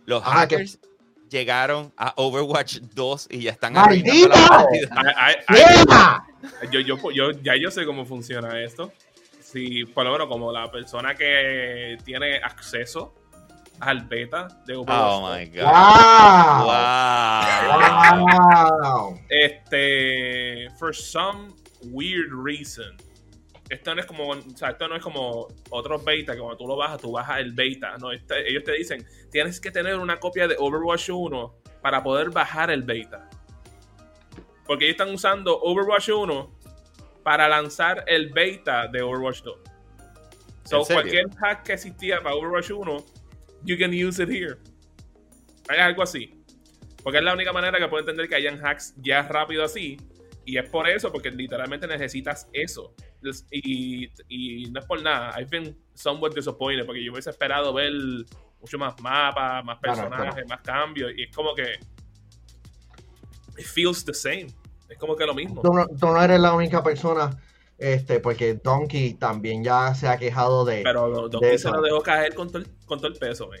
Los 0.06 0.22
Ah, 0.24 0.30
hackers 0.32 0.78
llegaron 1.30 1.92
a 1.96 2.12
Overwatch 2.16 2.78
2 2.94 3.28
y 3.30 3.40
ya 3.42 3.50
están 3.52 3.74
¡Yeah! 3.74 4.66
yo, 6.70 6.80
yo, 6.80 6.96
yo, 7.12 7.30
ya 7.42 7.56
yo 7.56 7.70
sé 7.70 7.86
cómo 7.86 8.04
funciona 8.04 8.60
esto. 8.62 8.92
Si, 9.40 9.84
por 9.86 10.04
lo 10.04 10.12
menos, 10.12 10.28
como 10.28 10.52
la 10.52 10.70
persona 10.70 11.14
que 11.14 11.96
tiene 12.04 12.36
acceso 12.38 13.14
al 13.80 14.02
beta 14.06 14.46
de 14.66 14.76
Overwatch, 14.76 14.98
Oh 14.98 15.34
my 15.34 15.46
god. 15.46 15.64
¡Wow! 15.64 16.66
Wow. 16.66 16.74
¡Wow! 19.12 19.20
este, 19.28 20.68
for 20.78 20.94
some 20.94 21.52
weird 21.90 22.30
reason, 22.32 22.96
esto 23.68 23.94
no 23.94 24.00
es 24.00 24.06
como, 24.06 24.28
o 24.30 24.40
sea, 24.56 24.70
esto 24.70 24.88
no 24.88 24.96
es 24.96 25.02
como 25.02 25.48
otros 25.70 26.04
beta 26.04 26.32
que 26.34 26.38
cuando 26.38 26.56
tú 26.56 26.66
lo 26.66 26.76
bajas, 26.76 27.00
tú 27.00 27.12
bajas 27.12 27.40
el 27.40 27.52
beta. 27.52 27.96
No, 27.98 28.12
este- 28.12 28.48
ellos 28.48 28.62
te 28.64 28.72
dicen, 28.72 29.06
tienes 29.30 29.60
que 29.60 29.70
tener 29.70 29.98
una 29.98 30.18
copia 30.18 30.46
de 30.46 30.56
Overwatch 30.58 31.10
1 31.10 31.54
para 31.82 32.02
poder 32.02 32.30
bajar 32.30 32.70
el 32.70 32.82
beta. 32.82 33.28
Porque 34.66 34.84
ellos 34.86 34.94
están 34.94 35.12
usando 35.14 35.58
Overwatch 35.60 36.08
1 36.10 36.54
para 37.22 37.48
lanzar 37.48 38.04
el 38.06 38.30
beta 38.30 38.86
de 38.86 39.02
Overwatch 39.02 39.42
2. 39.42 39.58
So, 40.64 40.84
cualquier 40.84 41.26
hack 41.36 41.64
que 41.64 41.74
existía 41.74 42.22
para 42.22 42.34
Overwatch 42.36 42.70
1, 42.70 43.04
you 43.64 43.76
can 43.78 43.92
use 43.92 44.22
it 44.22 44.28
here. 44.28 44.56
Hay 45.68 45.78
algo 45.78 46.02
así. 46.02 46.40
Porque 47.02 47.18
es 47.18 47.24
la 47.24 47.34
única 47.34 47.52
manera 47.52 47.78
que 47.78 47.86
puedo 47.88 48.00
entender 48.00 48.28
que 48.28 48.34
hayan 48.36 48.64
hacks 48.64 48.94
ya 48.98 49.22
rápido 49.22 49.64
así. 49.64 49.98
Y 50.46 50.58
es 50.58 50.68
por 50.68 50.88
eso, 50.88 51.10
porque 51.10 51.30
literalmente 51.30 51.86
necesitas 51.86 52.48
eso. 52.52 52.94
Es- 53.22 53.46
Y, 53.50 54.10
y 54.28 54.70
no 54.70 54.80
es 54.80 54.86
por 54.86 55.02
nada. 55.02 55.38
I've 55.40 55.48
been 55.50 55.76
somewhat 55.94 56.34
disappointed 56.34 56.84
porque 56.86 57.02
yo 57.04 57.12
hubiese 57.12 57.30
esperado 57.30 57.72
ver 57.72 57.92
mucho 58.60 58.78
más 58.78 58.98
mapas, 59.00 59.64
más 59.64 59.78
personajes, 59.78 60.44
más 60.48 60.60
cambios. 60.60 61.12
Y 61.16 61.22
es 61.24 61.34
como 61.34 61.54
que. 61.54 61.78
It 63.58 63.64
feels 63.66 64.04
the 64.04 64.14
same. 64.14 64.46
Es 64.88 64.98
como 64.98 65.16
que 65.16 65.24
lo 65.26 65.34
mismo. 65.34 65.62
Tú 65.62 65.72
no, 65.72 65.86
tú 65.86 66.06
no 66.06 66.22
eres 66.22 66.40
la 66.40 66.52
única 66.52 66.82
persona, 66.82 67.30
este, 67.92 68.20
porque 68.20 68.54
Donkey 68.54 69.14
también 69.14 69.62
ya 69.62 69.94
se 69.94 70.08
ha 70.08 70.16
quejado 70.16 70.64
de. 70.64 70.82
Pero 70.82 71.28
Donkey 71.28 71.50
de 71.50 71.58
se 71.58 71.70
lo 71.70 71.82
dejó 71.82 72.00
caer 72.02 72.34
con 72.34 72.48
todo 72.48 72.58
el, 72.58 72.68
con 72.86 72.98
todo 72.98 73.08
el 73.08 73.18
peso. 73.18 73.46
No 73.46 73.58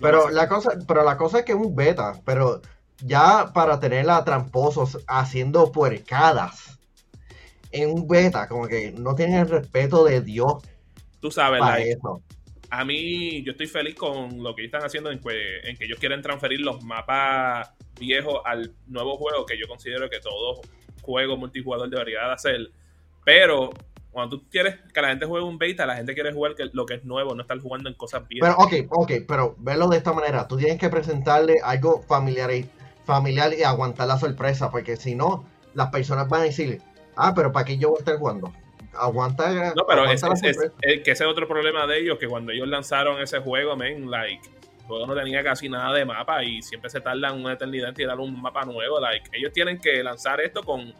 Pero 0.00 0.30
la 0.30 0.48
cosa, 0.48 0.78
pero 0.86 1.02
la 1.02 1.16
cosa 1.16 1.40
es 1.40 1.44
que 1.44 1.52
es 1.52 1.58
un 1.58 1.74
beta, 1.74 2.20
pero 2.24 2.60
ya 3.02 3.52
para 3.52 3.80
tener 3.80 4.08
a 4.10 4.24
tramposos 4.24 4.98
haciendo 5.06 5.72
puercadas 5.72 6.78
en 7.72 7.90
un 7.90 8.06
beta, 8.06 8.48
como 8.48 8.66
que 8.68 8.92
no 8.92 9.14
tienen 9.14 9.40
el 9.40 9.48
respeto 9.48 10.04
de 10.04 10.20
Dios 10.20 10.62
Tú 11.20 11.30
sabes, 11.30 11.60
para 11.60 11.76
like, 11.76 11.92
eso. 11.92 12.22
a 12.70 12.84
mí 12.84 13.42
yo 13.42 13.52
estoy 13.52 13.66
feliz 13.66 13.94
con 13.94 14.42
lo 14.42 14.54
que 14.54 14.64
están 14.64 14.82
haciendo 14.82 15.10
en 15.10 15.20
que, 15.20 15.60
en 15.64 15.76
que 15.76 15.84
ellos 15.84 15.98
quieren 15.98 16.22
transferir 16.22 16.60
los 16.60 16.82
mapas 16.82 17.72
viejos 17.98 18.40
al 18.44 18.72
nuevo 18.86 19.18
juego 19.18 19.44
que 19.44 19.58
yo 19.58 19.68
considero 19.68 20.08
que 20.08 20.20
todo 20.20 20.62
juego 21.02 21.36
multijugador 21.36 21.90
debería 21.90 22.26
de 22.26 22.32
hacer. 22.32 22.70
Pero 23.24 23.70
cuando 24.10 24.38
tú 24.38 24.44
quieres 24.50 24.76
que 24.92 25.00
la 25.00 25.08
gente 25.08 25.26
juegue 25.26 25.46
un 25.46 25.58
beta, 25.58 25.86
la 25.86 25.96
gente 25.96 26.14
quiere 26.14 26.32
jugar 26.32 26.52
lo 26.72 26.84
que 26.86 26.94
es 26.94 27.04
nuevo, 27.04 27.34
no 27.34 27.42
estar 27.42 27.58
jugando 27.60 27.88
en 27.88 27.94
cosas 27.94 28.26
viejas. 28.26 28.56
Pero, 28.56 28.84
ok, 28.84 28.90
ok, 28.90 29.12
pero 29.28 29.54
verlo 29.58 29.88
de 29.88 29.98
esta 29.98 30.12
manera, 30.12 30.48
tú 30.48 30.56
tienes 30.56 30.78
que 30.78 30.88
presentarle 30.88 31.56
algo 31.62 32.02
familiar 32.02 32.50
y, 32.52 32.68
familiar 33.04 33.52
y 33.54 33.62
aguantar 33.62 34.08
la 34.08 34.18
sorpresa, 34.18 34.70
porque 34.70 34.96
si 34.96 35.14
no, 35.14 35.44
las 35.74 35.90
personas 35.90 36.28
van 36.28 36.40
a 36.42 36.44
decir, 36.44 36.80
ah, 37.16 37.32
pero 37.34 37.52
¿para 37.52 37.64
qué 37.64 37.78
yo 37.78 37.90
voy 37.90 37.98
a 37.98 38.00
estar 38.00 38.16
jugando? 38.16 38.52
Aguanta, 38.92 39.72
No, 39.76 39.84
pero 39.86 40.02
aguanta 40.02 40.32
es, 40.32 40.42
la 40.42 40.50
es- 40.50 40.72
es 40.82 41.02
que 41.02 41.12
ese 41.12 41.24
es 41.24 41.30
otro 41.30 41.46
problema 41.46 41.86
de 41.86 41.98
ellos, 42.00 42.18
que 42.18 42.26
cuando 42.26 42.50
ellos 42.50 42.66
lanzaron 42.66 43.20
ese 43.20 43.38
juego, 43.38 43.76
men, 43.76 44.10
like, 44.10 44.40
el 44.80 44.86
juego 44.86 45.06
no 45.06 45.14
tenía 45.14 45.44
casi 45.44 45.68
nada 45.68 45.94
de 45.94 46.04
mapa 46.04 46.42
y 46.42 46.60
siempre 46.62 46.90
se 46.90 47.00
tardan 47.00 47.40
una 47.40 47.52
eternidad 47.52 47.90
en 47.90 47.94
tirar 47.94 48.18
un 48.18 48.42
mapa 48.42 48.64
nuevo, 48.64 48.98
like, 48.98 49.30
ellos 49.32 49.52
tienen 49.52 49.78
que 49.80 50.02
lanzar 50.02 50.40
esto 50.40 50.64
con 50.64 50.92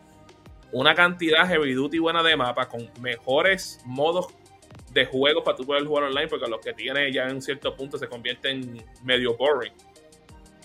una 0.73 0.95
cantidad 0.95 1.47
heavy 1.47 1.75
duty 1.75 1.99
buena 1.99 2.23
de 2.23 2.37
mapas, 2.37 2.67
con 2.69 2.91
mejores 3.01 3.81
modos 3.85 4.27
de 4.93 5.05
juego 5.07 5.43
para 5.45 5.57
tú 5.57 5.65
poder 5.65 5.85
jugar 5.87 6.05
online, 6.05 6.29
porque 6.29 6.47
los 6.49 6.61
que 6.61 6.73
tiene 6.73 7.13
ya 7.13 7.25
en 7.29 7.41
cierto 7.41 7.75
punto 7.77 7.97
se 7.99 8.09
convierten 8.09 8.85
medio 9.05 9.37
boring. 9.37 9.73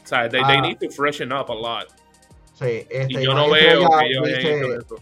O 0.03 0.07
sea, 0.07 0.29
they, 0.29 0.41
they 0.43 0.57
Ah. 0.57 0.61
need 0.61 0.77
to 0.79 0.89
freshen 0.89 1.31
up 1.33 1.49
a 1.51 1.55
lot. 1.55 1.87
Sí, 2.53 2.85
este, 2.89 3.07
Y 3.09 3.13
yo 3.15 3.21
Iván 3.21 3.37
no 3.37 3.49
veo 3.51 3.57
Estrella 3.81 3.99
que 3.99 4.05
ellos 4.05 4.27
hayan 4.27 4.79
dice-. 4.79 4.95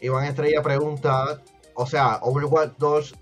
Iván 0.00 0.24
Estrella 0.24 0.62
pregunta, 0.62 1.42
o 1.74 1.86
sea, 1.86 2.18
Overwatch 2.22 2.72
2, 2.78 3.14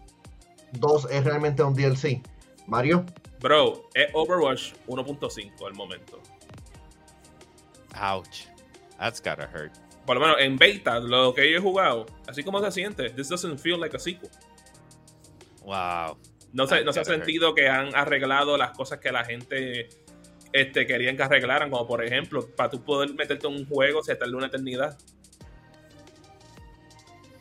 2 0.72 1.08
es 1.10 1.24
realmente 1.24 1.62
un 1.62 1.74
DLC. 1.74 2.22
Mario, 2.66 3.04
Bro, 3.40 3.88
es 3.94 4.08
Overwatch 4.14 4.72
1.5 4.86 5.66
al 5.66 5.74
momento. 5.74 6.20
Ouch. 8.00 8.46
That's 8.98 9.20
gotta 9.20 9.46
hurt. 9.52 9.72
Por 10.06 10.16
lo 10.16 10.22
menos 10.22 10.36
en 10.40 10.56
beta, 10.56 11.00
lo 11.00 11.34
que 11.34 11.50
yo 11.50 11.58
he 11.58 11.60
jugado, 11.60 12.06
así 12.28 12.42
como 12.42 12.62
se 12.62 12.70
siente, 12.70 13.10
this 13.10 13.28
doesn't 13.28 13.58
feel 13.58 13.78
like 13.80 13.96
a 13.96 13.98
sequel. 13.98 14.30
Wow. 15.64 16.16
No 16.52 16.66
se, 16.66 16.84
no 16.84 16.92
se 16.92 17.00
ha 17.00 17.02
hurt. 17.02 17.10
sentido 17.10 17.54
que 17.54 17.68
han 17.68 17.94
arreglado 17.94 18.56
las 18.56 18.70
cosas 18.70 19.00
que 19.00 19.10
la 19.10 19.24
gente 19.24 19.88
este, 20.52 20.86
querían 20.86 21.16
que 21.16 21.24
arreglaran, 21.24 21.70
como 21.70 21.86
por 21.86 22.04
ejemplo, 22.04 22.48
para 22.56 22.70
tú 22.70 22.82
poder 22.82 23.12
meterte 23.14 23.46
en 23.46 23.54
un 23.54 23.66
juego 23.66 24.02
se 24.02 24.14
tarda 24.14 24.36
una 24.36 24.46
eternidad. 24.46 24.96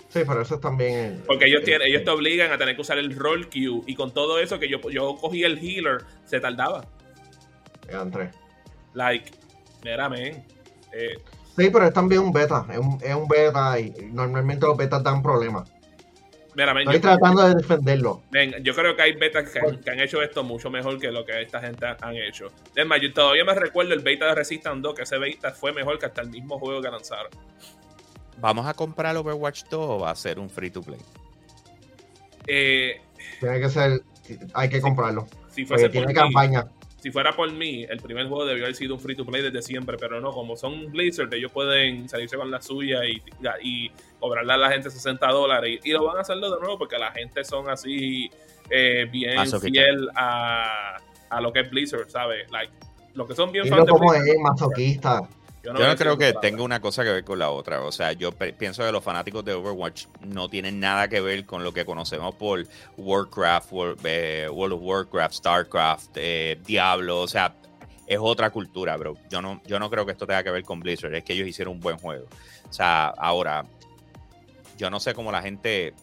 sí, 0.10 0.22
pero 0.26 0.42
eso 0.42 0.56
es 0.56 0.62
también... 0.62 1.24
Porque 1.28 1.46
ellos, 1.46 1.64
tienen, 1.64 1.88
ellos 1.88 2.04
te 2.04 2.10
obligan 2.10 2.52
a 2.52 2.58
tener 2.58 2.76
que 2.76 2.82
usar 2.82 2.98
el 2.98 3.16
roll 3.16 3.48
queue 3.48 3.82
y 3.86 3.96
con 3.96 4.14
todo 4.14 4.40
eso 4.40 4.60
que 4.60 4.68
yo, 4.68 4.80
yo 4.90 5.16
cogí 5.18 5.44
el 5.44 5.60
healer, 5.60 6.04
se 6.26 6.40
tardaba. 6.40 6.86
Andrés. 7.94 8.34
Like, 8.94 9.32
mira, 9.84 10.10
men. 10.10 10.46
eh, 10.94 11.20
Sí, 11.56 11.70
pero 11.72 11.86
es 11.88 11.94
también 11.94 12.22
un 12.22 12.32
beta, 12.34 12.66
es 12.72 12.78
un, 12.78 12.98
es 13.02 13.16
un 13.16 13.28
beta 13.28 13.80
y 13.80 13.92
normalmente 14.12 14.66
los 14.66 14.76
betas 14.76 15.02
dan 15.04 15.22
problemas. 15.24 15.72
mira, 16.54 16.74
men, 16.74 16.84
Estoy 16.84 16.96
yo- 16.96 17.02
tratando 17.02 17.44
de 17.48 17.56
defenderlo. 17.56 18.24
Ven, 18.32 18.56
yo 18.64 18.74
creo 18.76 18.96
que 18.96 19.02
hay 19.04 19.14
betas 19.14 19.50
que 19.50 19.60
han, 19.60 19.80
que 19.82 19.90
han 19.92 20.00
hecho 20.02 20.22
esto 20.22 20.44
mucho 20.44 20.70
mejor 20.70 21.00
que 21.00 21.12
lo 21.12 21.26
que 21.26 21.42
esta 21.42 21.62
gente 21.62 21.86
han 21.86 22.16
hecho. 22.18 22.48
Es 22.76 22.86
más, 22.86 23.00
yo 23.02 23.14
todavía 23.14 23.46
me 23.46 23.54
recuerdo 23.56 23.94
el 23.94 24.02
beta 24.02 24.26
de 24.26 24.36
Resistance 24.36 24.82
2, 24.82 24.96
que 24.96 25.04
ese 25.04 25.18
beta 25.18 25.52
fue 25.52 25.72
mejor 25.72 25.98
que 25.98 26.08
hasta 26.08 26.22
el 26.22 26.30
mismo 26.30 26.60
juego 26.60 26.82
que 26.82 26.90
lanzaron. 26.92 27.32
¿Vamos 28.38 28.68
a 28.68 28.74
comprar 28.74 29.16
Overwatch 29.16 29.64
2 29.70 29.80
o 29.90 30.00
va 30.00 30.12
a 30.12 30.16
ser 30.16 30.40
un 30.40 30.50
free 30.50 30.70
to 30.70 30.82
play? 30.82 31.00
Eh, 32.48 33.02
Tiene 33.40 33.60
que 33.62 33.70
ser, 33.70 34.02
hay 34.54 34.70
que 34.70 34.82
comprarlo. 34.82 35.26
si 35.50 35.66
fuese 35.66 35.88
tiene 35.90 36.08
mí, 36.08 36.14
campaña. 36.14 36.66
Si 37.06 37.12
fuera 37.12 37.36
por 37.36 37.52
mí, 37.54 37.86
el 37.88 38.00
primer 38.00 38.28
juego 38.28 38.46
debió 38.48 38.64
haber 38.64 38.76
sido 38.76 38.96
un 38.96 39.00
free 39.00 39.16
to 39.16 39.24
play 39.24 39.44
desde 39.44 39.62
siempre, 39.62 39.96
pero 39.96 40.20
no, 40.20 40.32
como 40.32 40.58
son 40.58 40.92
Blizzard, 40.92 41.32
ellos 41.36 41.52
pueden 41.52 42.10
salirse 42.10 42.36
con 42.36 42.50
la 42.50 42.60
suya 42.60 43.06
y, 43.06 43.22
y 43.62 43.92
cobrarle 44.20 44.54
a 44.54 44.58
la 44.58 44.72
gente 44.72 44.90
60 44.90 45.28
dólares 45.28 45.82
y, 45.84 45.92
lo 45.92 46.04
van 46.04 46.18
a 46.18 46.22
hacerlo 46.22 46.50
de 46.50 46.60
nuevo 46.60 46.80
porque 46.80 46.98
la 46.98 47.12
gente 47.12 47.44
son 47.44 47.70
así 47.70 48.28
eh, 48.72 49.08
bien 49.12 49.38
fiel 49.62 50.10
a, 50.16 50.98
a, 51.30 51.42
lo 51.42 51.54
que 51.54 51.60
es 51.60 51.70
Blizzard, 51.70 52.10
¿sabes? 52.10 52.50
Like, 52.50 52.74
lo 53.14 53.28
que 53.28 53.36
son 53.36 53.52
bien 53.52 53.68
fans 53.68 53.86
de 53.86 53.92
Blizzard, 53.92 54.28
es 54.28 54.40
masoquista. 54.40 55.30
Yo 55.66 55.74
no, 55.74 55.96
creo 55.96 56.18
que 56.18 56.34
tenga 56.34 56.62
una 56.62 56.80
cosa 56.80 57.04
que 57.04 57.10
ver 57.10 57.24
con 57.24 57.40
la 57.40 57.50
otra. 57.50 57.82
O 57.82 57.92
sea, 57.92 58.14
yo 58.14 58.32
pienso 58.32 58.84
que 58.84 58.92
los 58.92 59.04
fanáticos 59.04 59.44
de 59.44 59.54
Overwatch 59.54 60.06
no 60.22 60.48
tienen 60.48 60.80
nada 60.80 61.08
que 61.08 61.22
ver 61.22 61.46
con 61.46 61.64
lo 61.64 61.74
que 61.74 61.86
conocemos 61.86 62.36
por 62.36 62.66
Warcraft, 62.98 63.72
eh, 64.04 64.48
World, 64.52 64.74
of 64.74 64.82
Warcraft, 64.84 65.34
Starcraft, 65.34 66.12
eh, 66.16 66.60
Diablo. 66.66 67.22
O 67.22 67.28
sea, 67.28 67.56
es 68.06 68.20
otra 68.22 68.52
cultura, 68.52 68.96
bro. 68.98 69.16
Yo 69.30 69.42
no, 69.42 69.62
yo 69.66 69.80
no 69.80 69.90
creo 69.90 70.06
que 70.06 70.12
esto 70.12 70.28
tenga 70.28 70.44
que 70.44 70.52
ver 70.52 70.64
con 70.64 70.80
Blizzard. 70.80 71.14
Es 71.16 71.24
que 71.24 71.34
ellos 71.34 71.48
hicieron 71.48 71.74
un 71.76 71.80
buen 71.80 71.98
juego. 71.98 72.28
O 72.70 72.74
sea, 72.74 73.08
ahora, 73.08 73.66
yo 74.78 74.90
no 74.90 75.00
sé 75.00 75.14
cómo 75.14 75.32
la 75.32 75.42
gente 75.42 75.94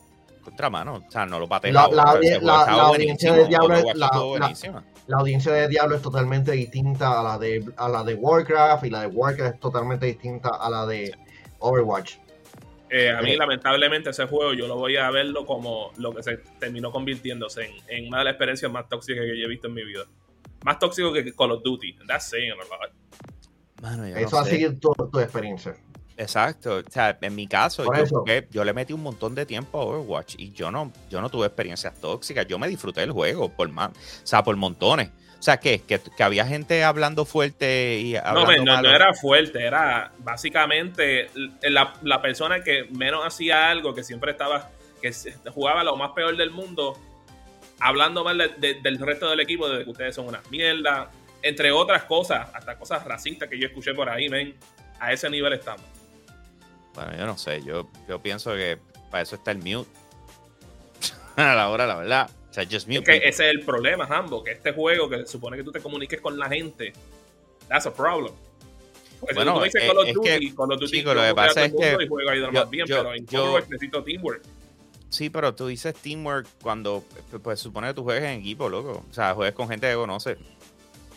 contra 0.43 0.71
mano. 0.71 1.03
O 1.07 1.11
sea, 1.11 1.25
no 1.27 1.39
lo 1.39 1.49
patea. 1.49 1.73
La, 1.73 1.89
la, 2.41 2.65
audiencia 2.83 3.33
de 3.33 3.47
Diablo 3.47 3.77
es 3.77 3.95
la, 3.95 4.09
la 5.07 5.19
audiencia 5.19 5.53
de 5.53 5.69
Diablo 5.69 5.97
es 5.97 6.03
totalmente 6.03 6.53
distinta 6.53 7.21
a 7.21 7.23
la 7.23 7.39
de 7.39 7.65
a 7.77 7.89
la 7.89 8.05
de 8.05 8.15
Warcraft 8.15 8.85
y 8.85 8.91
la 8.91 9.03
de 9.03 9.07
Warcraft 9.09 9.55
es 9.55 9.61
totalmente 9.61 10.07
distinta 10.07 10.51
a 10.51 10.71
la 10.71 10.87
de 10.87 11.15
Overwatch. 11.59 12.17
Eh, 12.91 13.11
a 13.11 13.23
mí, 13.23 13.33
eh. 13.33 13.37
lamentablemente, 13.39 14.11
ese 14.11 14.27
juego 14.27 14.53
yo 14.53 14.69
lo 14.69 14.77
voy 14.77 14.97
a 14.97 15.11
verlo 15.11 15.47
como 15.47 15.93
lo 15.97 16.15
que 16.15 16.23
se 16.23 16.37
terminó 16.59 16.93
convirtiéndose 16.93 17.65
en, 17.65 17.73
en 17.89 18.09
una 18.09 18.19
de 18.19 18.25
las 18.25 18.33
experiencias 18.33 18.71
más 18.71 18.87
tóxicas 18.89 19.25
que 19.25 19.39
yo 19.39 19.47
he 19.47 19.49
visto 19.49 19.69
en 19.69 19.75
mi 19.75 19.85
vida. 19.85 20.05
Más 20.65 20.79
tóxico 20.79 21.13
que 21.13 21.35
Call 21.35 21.53
of 21.53 21.63
Duty. 21.63 21.97
That's 22.07 22.29
saying 22.29 22.53
Eso 24.15 24.39
ha 24.39 24.45
sido 24.45 24.75
tu, 24.79 24.93
tu 25.11 25.21
experiencia. 25.21 25.75
Exacto, 26.17 26.83
o 26.87 26.91
sea, 26.91 27.17
en 27.21 27.35
mi 27.35 27.47
caso, 27.47 27.85
yo, 28.51 28.65
le 28.65 28.73
metí 28.73 28.93
un 28.93 29.03
montón 29.03 29.35
de 29.35 29.47
tiempo 29.47 29.81
a 29.81 29.85
Overwatch 29.85 30.35
y 30.39 30.53
yo 30.53 30.71
no, 30.71 30.93
yo 31.11 31.21
no 31.21 31.31
tuve 31.31 31.47
experiencias 31.47 32.01
tóxicas, 32.01 32.47
yo 32.47 32.59
me 32.59 32.69
disfruté 32.69 33.03
el 33.03 33.13
juego 33.13 33.49
por 33.49 33.69
más, 33.71 33.91
o 33.91 34.27
sea, 34.27 34.43
por 34.43 34.57
montones. 34.57 35.11
O 35.39 35.45
sea, 35.45 35.57
que, 35.57 35.81
que, 35.81 36.01
había 36.23 36.47
gente 36.47 36.85
hablando 36.85 37.25
fuerte 37.25 37.99
y 37.99 38.15
hablando 38.15 38.53
no, 38.59 38.77
no, 38.77 38.83
no, 38.83 38.95
era 38.95 39.13
fuerte, 39.13 39.65
era 39.65 40.13
básicamente 40.19 41.31
la, 41.63 41.95
la, 42.03 42.23
persona 42.23 42.63
que 42.63 42.85
menos 42.97 43.27
hacía 43.27 43.69
algo, 43.69 43.93
que 43.93 44.05
siempre 44.05 44.31
estaba, 44.31 44.71
que 45.01 45.13
jugaba 45.51 45.83
lo 45.83 45.97
más 45.97 46.13
peor 46.13 46.37
del 46.37 46.53
mundo, 46.53 46.97
hablando 47.81 48.23
mal 48.23 48.55
del 48.61 48.99
resto 49.01 49.31
del 49.31 49.41
equipo, 49.41 49.69
de 49.69 49.83
que 49.83 49.91
ustedes 49.91 50.15
son 50.15 50.29
una 50.29 50.41
mierda, 50.49 51.11
entre 51.43 51.73
otras 51.73 52.05
cosas, 52.05 52.49
hasta 52.55 52.79
cosas 52.79 53.05
racistas 53.05 53.49
que 53.49 53.59
yo 53.59 53.67
escuché 53.67 53.95
por 53.95 54.09
ahí, 54.09 54.29
ven, 54.29 54.55
a 55.01 55.13
ese 55.13 55.29
nivel 55.29 55.53
estamos. 55.55 55.85
Bueno, 56.95 57.17
yo 57.17 57.27
no 57.27 57.39
sé, 57.39 57.63
yo, 57.63 57.89
yo 58.09 58.21
pienso 58.21 58.55
que 58.55 58.79
para 59.11 59.23
eso 59.23 59.37
está 59.37 59.51
el 59.51 59.59
mute. 59.59 59.91
a 61.37 61.55
la 61.55 61.69
hora, 61.69 61.87
la 61.87 61.97
verdad. 61.97 62.31
O 62.51 62.53
sea, 62.53 62.65
just 62.71 62.87
mute. 62.87 63.17
ese 63.17 63.29
es 63.29 63.41
el 63.41 63.61
problema, 63.61 64.05
Hambo, 64.05 64.45
que 64.45 64.53
este 64.53 64.73
juego 64.73 65.09
que 65.09 65.19
se 65.19 65.27
supone 65.27 65.57
que 65.57 65.65
tú 65.65 65.73
te 65.73 65.81
comuniques 65.81 66.21
con 66.21 66.39
la 66.39 66.49
gente, 66.49 66.93
that's 67.69 67.87
a 67.87 67.95
problem. 67.95 68.35
Porque 69.21 69.35
bueno, 69.37 69.53
si 69.53 69.59
tú 69.59 69.65
dices 69.65 69.83
eh, 69.83 69.87
Call 69.87 69.99
of 69.99 70.15
Duty, 70.15 70.29
que, 70.29 70.55
Call 70.55 70.73
of 70.73 70.81
Duty, 70.81 71.03
lo 71.03 71.23
que 71.23 71.35
pasa 71.35 71.65
es 71.65 71.73
que 71.73 72.09
yo, 72.37 72.53
más 72.53 72.71
bien, 72.71 72.87
yo, 72.87 72.97
pero 72.97 73.15
en 73.15 73.27
yo, 73.27 73.61
necesito 73.61 74.03
teamwork. 74.03 74.43
Sí, 75.09 75.31
pero 75.31 75.55
tú 75.55 75.69
dices 75.69 75.95
teamwork 75.95 76.49
cuando 76.61 77.05
pues 77.43 77.61
supone 77.61 77.89
que 77.89 77.95
tú 77.95 78.03
juegues 78.03 78.25
en 78.25 78.41
equipo, 78.41 78.69
loco. 78.69 79.05
O 79.09 79.15
sea, 79.15 79.35
juegues 79.35 79.55
con 79.55 79.69
gente 79.69 79.87
que 79.87 79.95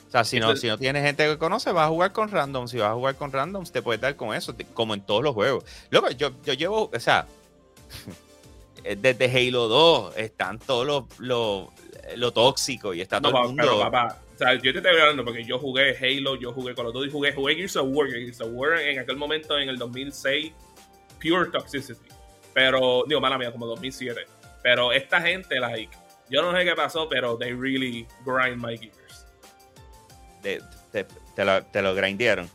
conoce 0.06 0.12
sea, 0.12 0.24
si 0.24 0.40
no, 0.40 0.56
si 0.56 0.68
no 0.68 0.78
tienes 0.78 1.04
gente 1.04 1.28
que 1.28 1.38
conoce, 1.38 1.72
vas 1.72 1.88
a 1.88 1.90
jugar 1.90 2.12
con 2.12 2.30
randoms. 2.30 2.72
Si 2.72 2.78
vas 2.78 2.92
a 2.92 2.94
jugar 2.94 3.16
con 3.16 3.32
randoms, 3.32 3.72
te 3.72 3.82
puedes 3.82 4.02
dar 4.02 4.16
con 4.16 4.34
eso, 4.34 4.56
como 4.74 4.94
en 4.94 5.02
todos 5.02 5.24
los 5.24 5.34
juegos. 5.34 5.66
Luego, 5.90 6.10
yo, 6.12 6.32
yo 6.44 6.54
llevo, 6.54 6.90
o 6.94 7.00
sea, 7.00 7.26
desde 8.84 9.26
Halo 9.26 9.68
2 9.68 10.18
están 10.18 10.60
todos 10.60 10.86
los 10.86 11.20
lo, 11.20 11.72
lo 12.16 12.32
tóxico 12.32 12.94
y 12.94 13.02
está 13.02 13.20
todo 13.20 13.38
el 13.38 13.48
mundo. 13.48 13.64
Pero, 13.64 13.80
papá, 13.80 14.22
o 14.34 14.38
sea, 14.38 14.54
yo 14.54 14.72
te 14.72 14.78
estoy 14.78 15.00
hablando 15.00 15.26
porque 15.26 15.44
yo 15.44 15.60
jugué 15.60 15.98
Halo, 15.98 16.36
yo 16.36 16.54
jugué 16.54 16.76
Call 16.76 16.88
of 16.88 16.94
Duty, 16.94 17.12
jugué, 17.12 17.34
jugué 17.34 17.56
Gears 17.56 17.76
of 17.76 17.88
War, 17.90 18.10
Gears 18.10 18.42
of 18.42 18.50
War 18.52 18.80
en 18.80 19.00
aquel 19.00 19.18
momento, 19.18 19.58
en 19.58 19.70
el 19.70 19.78
2006, 19.78 20.52
pure 21.22 21.50
toxicity. 21.52 22.10
Pero, 22.54 23.04
digo, 23.08 23.20
mala 23.20 23.38
mía, 23.38 23.52
como 23.52 23.66
2007. 23.66 24.22
Pero 24.64 24.92
esta 24.92 25.22
gente, 25.22 25.60
like, 25.60 25.96
yo 26.30 26.42
no 26.42 26.58
sé 26.58 26.64
qué 26.64 26.74
pasó, 26.76 27.10
pero 27.10 27.38
they 27.38 27.54
really 27.54 28.08
grind 28.26 28.58
my 28.58 28.78
gear 28.78 29.05
te, 30.92 31.46
lo, 31.46 31.64
te 31.64 31.94
grindieron. 31.94 32.50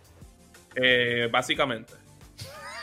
Eh, 0.75 1.29
básicamente. 1.31 1.93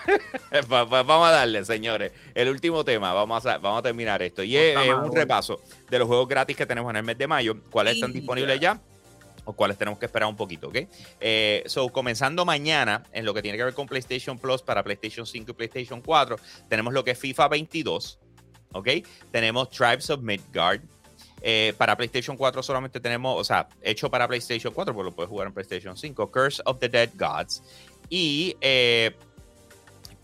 vamos 0.67 1.27
a 1.27 1.31
darle, 1.31 1.63
señores. 1.65 2.11
El 2.33 2.49
último 2.49 2.83
tema, 2.83 3.13
vamos 3.13 3.45
a, 3.45 3.57
vamos 3.57 3.79
a 3.79 3.83
terminar 3.83 4.21
esto. 4.21 4.43
Y 4.43 4.55
es, 4.55 4.77
un 4.89 5.13
repaso 5.13 5.61
de 5.89 5.99
los 5.99 6.07
juegos 6.07 6.27
gratis 6.27 6.55
que 6.55 6.65
tenemos 6.65 6.89
en 6.91 6.97
el 6.97 7.03
mes 7.03 7.17
de 7.17 7.27
mayo. 7.27 7.57
¿Cuáles 7.69 7.95
están 7.95 8.13
disponibles 8.13 8.59
ya? 8.59 8.79
o 9.49 9.53
cuáles 9.53 9.77
tenemos 9.77 9.97
que 9.97 10.05
esperar 10.07 10.27
un 10.27 10.35
poquito, 10.35 10.67
¿ok? 10.67 10.75
Eh, 11.21 11.63
so, 11.67 11.87
comenzando 11.87 12.43
mañana, 12.43 13.03
en 13.13 13.23
lo 13.23 13.33
que 13.33 13.41
tiene 13.41 13.57
que 13.57 13.63
ver 13.63 13.73
con 13.73 13.87
PlayStation 13.87 14.37
Plus 14.37 14.61
para 14.61 14.83
PlayStation 14.83 15.25
5 15.25 15.51
y 15.51 15.53
PlayStation 15.53 16.01
4, 16.01 16.37
tenemos 16.67 16.93
lo 16.93 17.01
que 17.05 17.11
es 17.11 17.17
FIFA 17.17 17.47
22, 17.47 18.19
¿ok? 18.73 18.89
Tenemos 19.31 19.69
Tribes 19.69 20.09
of 20.09 20.19
Midgard, 20.21 20.81
eh, 21.41 21.73
para 21.77 21.95
PlayStation 21.95 22.35
4 22.35 22.63
solamente 22.63 22.99
tenemos, 22.99 23.39
o 23.39 23.43
sea, 23.43 23.67
hecho 23.81 24.09
para 24.09 24.27
PlayStation 24.27 24.73
4, 24.73 24.93
pues 24.93 25.05
lo 25.05 25.11
puedes 25.11 25.29
jugar 25.29 25.47
en 25.47 25.53
PlayStation 25.53 25.95
5. 25.95 26.31
Curse 26.31 26.61
of 26.65 26.79
the 26.79 26.89
Dead 26.89 27.09
Gods. 27.15 27.63
Y 28.09 28.55
eh, 28.61 29.15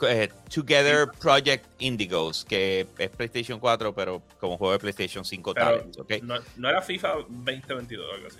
eh, 0.08 0.30
Together 0.54 1.10
Project 1.20 1.66
Indigos, 1.80 2.46
que 2.46 2.88
es 2.98 3.10
PlayStation 3.10 3.60
4, 3.60 3.94
pero 3.94 4.24
como 4.40 4.58
juego 4.58 4.74
de 4.74 4.80
PlayStation 4.80 5.24
5 5.24 5.54
pero 5.54 5.86
¿okay? 6.00 6.22
no, 6.22 6.70
era 6.70 6.82
FIFA 6.82 7.14
2022 7.30 8.06
o 8.06 8.16
algo 8.16 8.28
así. 8.28 8.40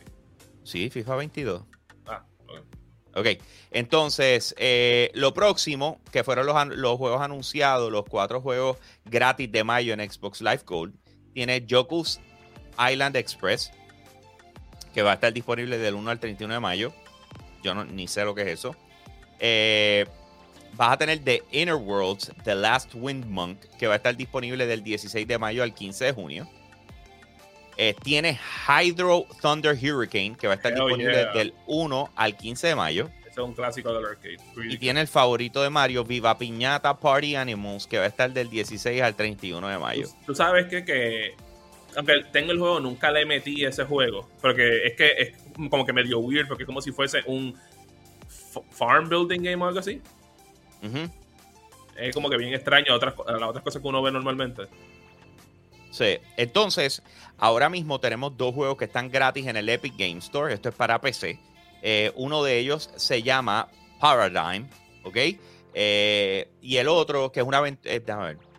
Sí, 0.64 0.90
FIFA 0.90 1.16
22. 1.18 1.64
Ah, 2.08 2.26
ok. 3.14 3.28
entonces, 3.72 4.56
lo 5.14 5.34
próximo, 5.34 6.02
que 6.12 6.24
fueron 6.24 6.48
los, 6.48 6.68
los, 6.78 6.98
juegos 6.98 7.22
anunciados, 7.22 7.92
los 7.92 8.06
cuatro 8.06 8.42
juegos 8.42 8.78
gratis 9.06 9.52
de 9.52 9.64
mayo 9.64 9.94
en 9.94 10.10
Xbox 10.10 10.42
Live 10.42 10.62
Gold, 10.66 10.96
tiene 11.34 11.66
Joku's 11.70 12.20
Island 12.78 13.16
Express, 13.16 13.72
que 14.94 15.02
va 15.02 15.12
a 15.12 15.14
estar 15.16 15.34
disponible 15.34 15.78
del 15.78 15.96
1 15.96 16.10
al 16.10 16.20
31 16.20 16.54
de 16.54 16.60
mayo. 16.60 16.94
Yo 17.64 17.74
no, 17.74 17.86
ni 17.86 18.08
sé 18.08 18.26
lo 18.26 18.36
que 18.36 18.42
es 18.44 18.48
eso. 18.48 18.76
Eh, 19.40 20.06
vas 20.74 20.94
a 20.94 20.98
tener 20.98 21.20
The 21.20 21.44
Inner 21.52 21.76
Worlds, 21.76 22.32
The 22.44 22.56
Last 22.56 22.92
Wind 22.94 23.26
Monk, 23.26 23.60
que 23.78 23.88
va 23.88 23.94
a 23.94 23.98
estar 23.98 24.16
disponible 24.16 24.66
del 24.66 24.84
16 24.84 25.28
de 25.28 25.38
mayo 25.38 25.64
al 25.64 25.74
15 25.74 26.06
de 26.06 26.12
junio. 26.14 26.48
Eh, 27.78 27.96
tiene 28.04 28.40
Hydro 28.68 29.26
Thunder 29.42 29.76
Hurricane, 29.76 30.36
que 30.40 30.48
va 30.48 30.54
a 30.54 30.56
estar 30.58 30.74
disponible 30.74 31.26
del 31.34 31.54
1 31.66 32.12
al 32.16 32.38
15 32.38 32.68
de 32.68 32.76
mayo. 32.76 33.10
es 33.28 33.38
un 33.38 33.54
clásico 33.54 33.92
del 33.94 34.06
arcade. 34.06 34.38
y 34.70 34.78
tiene 34.78 35.02
el 35.02 35.08
favorito 35.08 35.64
de 35.64 35.72
Mario, 35.72 36.04
Viva 36.04 36.38
Piñata 36.38 37.00
Party 37.00 37.36
Animals, 37.36 37.88
que 37.88 37.98
va 37.98 38.04
a 38.04 38.08
estar 38.08 38.32
del 38.32 38.50
16 38.50 39.02
al 39.02 39.16
31 39.16 39.68
de 39.68 39.78
mayo. 39.80 40.08
Tú, 40.26 40.36
sabes 40.36 40.68
que, 40.68 40.86
que 40.86 41.36
aunque 41.96 42.24
tengo 42.32 42.52
el 42.52 42.60
juego, 42.60 42.80
nunca 42.80 43.12
le 43.12 43.26
metí 43.26 43.64
ese 43.66 43.84
juego. 43.86 44.30
Porque 44.42 44.86
es 44.86 44.96
que 44.96 45.12
es 45.18 45.70
como 45.70 45.86
que 45.86 45.94
medio 45.94 46.20
weird, 46.20 46.48
porque 46.48 46.64
es 46.64 46.68
como 46.68 46.82
si 46.82 46.92
fuese 46.92 47.22
un 47.26 47.58
farm 48.72 49.10
building 49.10 49.42
game 49.42 49.64
o 49.64 49.68
algo 49.68 49.80
así. 49.80 50.02
Es 51.96 52.14
como 52.14 52.30
que 52.30 52.38
bien 52.38 52.54
extraño 52.54 52.94
a, 52.94 52.96
otras, 52.96 53.14
las 53.26 53.50
otras 53.50 53.64
cosas 53.64 53.82
que 53.82 53.88
uno 53.88 54.02
ve 54.02 54.12
normalmente. 54.12 54.64
Sí, 55.92 56.18
entonces, 56.38 57.04
ahora 57.38 57.70
mismo 57.70 58.00
tenemos 58.00 58.36
dos 58.36 58.54
juegos 58.54 58.78
que 58.78 58.86
están 58.86 59.12
gratis 59.12 59.46
en 59.48 59.58
el 59.58 59.70
Epic 59.70 59.94
Game 59.96 60.18
Store. 60.18 60.54
Esto 60.54 60.70
es 60.70 60.76
para 60.76 61.00
PC. 61.00 61.40
Eh, 61.82 62.12
uno 62.16 62.44
de 62.44 62.58
ellos 62.58 62.90
se 62.96 63.22
llama 63.22 63.68
Paradigm, 64.00 64.68
¿ok? 65.04 65.18
Eh, 65.76 66.50
y 66.62 66.78
el 66.78 66.88
otro, 66.88 67.32
que 67.32 67.42
es 67.42 67.46
una... 67.46 67.68
Eh, 67.68 67.78
déjame 67.84 68.26
ver 68.26 68.53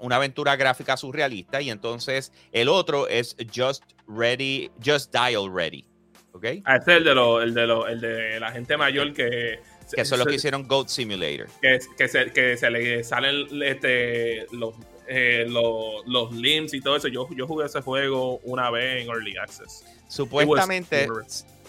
una 0.00 0.16
aventura 0.16 0.56
gráfica 0.56 0.96
surrealista 0.96 1.60
y 1.60 1.70
entonces 1.70 2.32
el 2.52 2.68
otro 2.68 3.08
es 3.08 3.36
Just 3.54 3.84
Ready, 4.08 4.70
Just 4.84 5.12
Dial 5.12 5.52
Ready. 5.52 5.84
¿Ok? 6.32 6.44
Ah, 6.64 6.76
este 6.76 6.92
es 6.92 6.98
el 6.98 7.04
de, 7.04 7.14
lo, 7.14 7.42
el, 7.42 7.54
de 7.54 7.66
lo, 7.66 7.88
el 7.88 8.00
de 8.00 8.40
la 8.40 8.52
gente 8.52 8.76
mayor 8.76 9.12
que... 9.12 9.60
Que 9.92 10.04
son 10.04 10.20
los 10.20 10.28
que 10.28 10.36
hicieron 10.36 10.68
Goat 10.68 10.88
Simulator. 10.88 11.48
Que, 11.60 11.80
que, 11.98 12.06
se, 12.06 12.30
que 12.32 12.56
se 12.56 12.70
le 12.70 13.02
salen 13.02 13.48
este, 13.62 14.46
los, 14.52 14.74
eh, 15.08 15.44
los, 15.48 16.06
los, 16.06 16.32
limbs 16.32 16.72
y 16.74 16.80
todo 16.80 16.94
eso. 16.94 17.08
Yo, 17.08 17.28
yo 17.36 17.48
jugué 17.48 17.66
ese 17.66 17.80
juego 17.80 18.38
una 18.44 18.70
vez 18.70 19.02
en 19.02 19.08
Early 19.08 19.36
Access. 19.36 19.84
Supuestamente, 20.06 21.08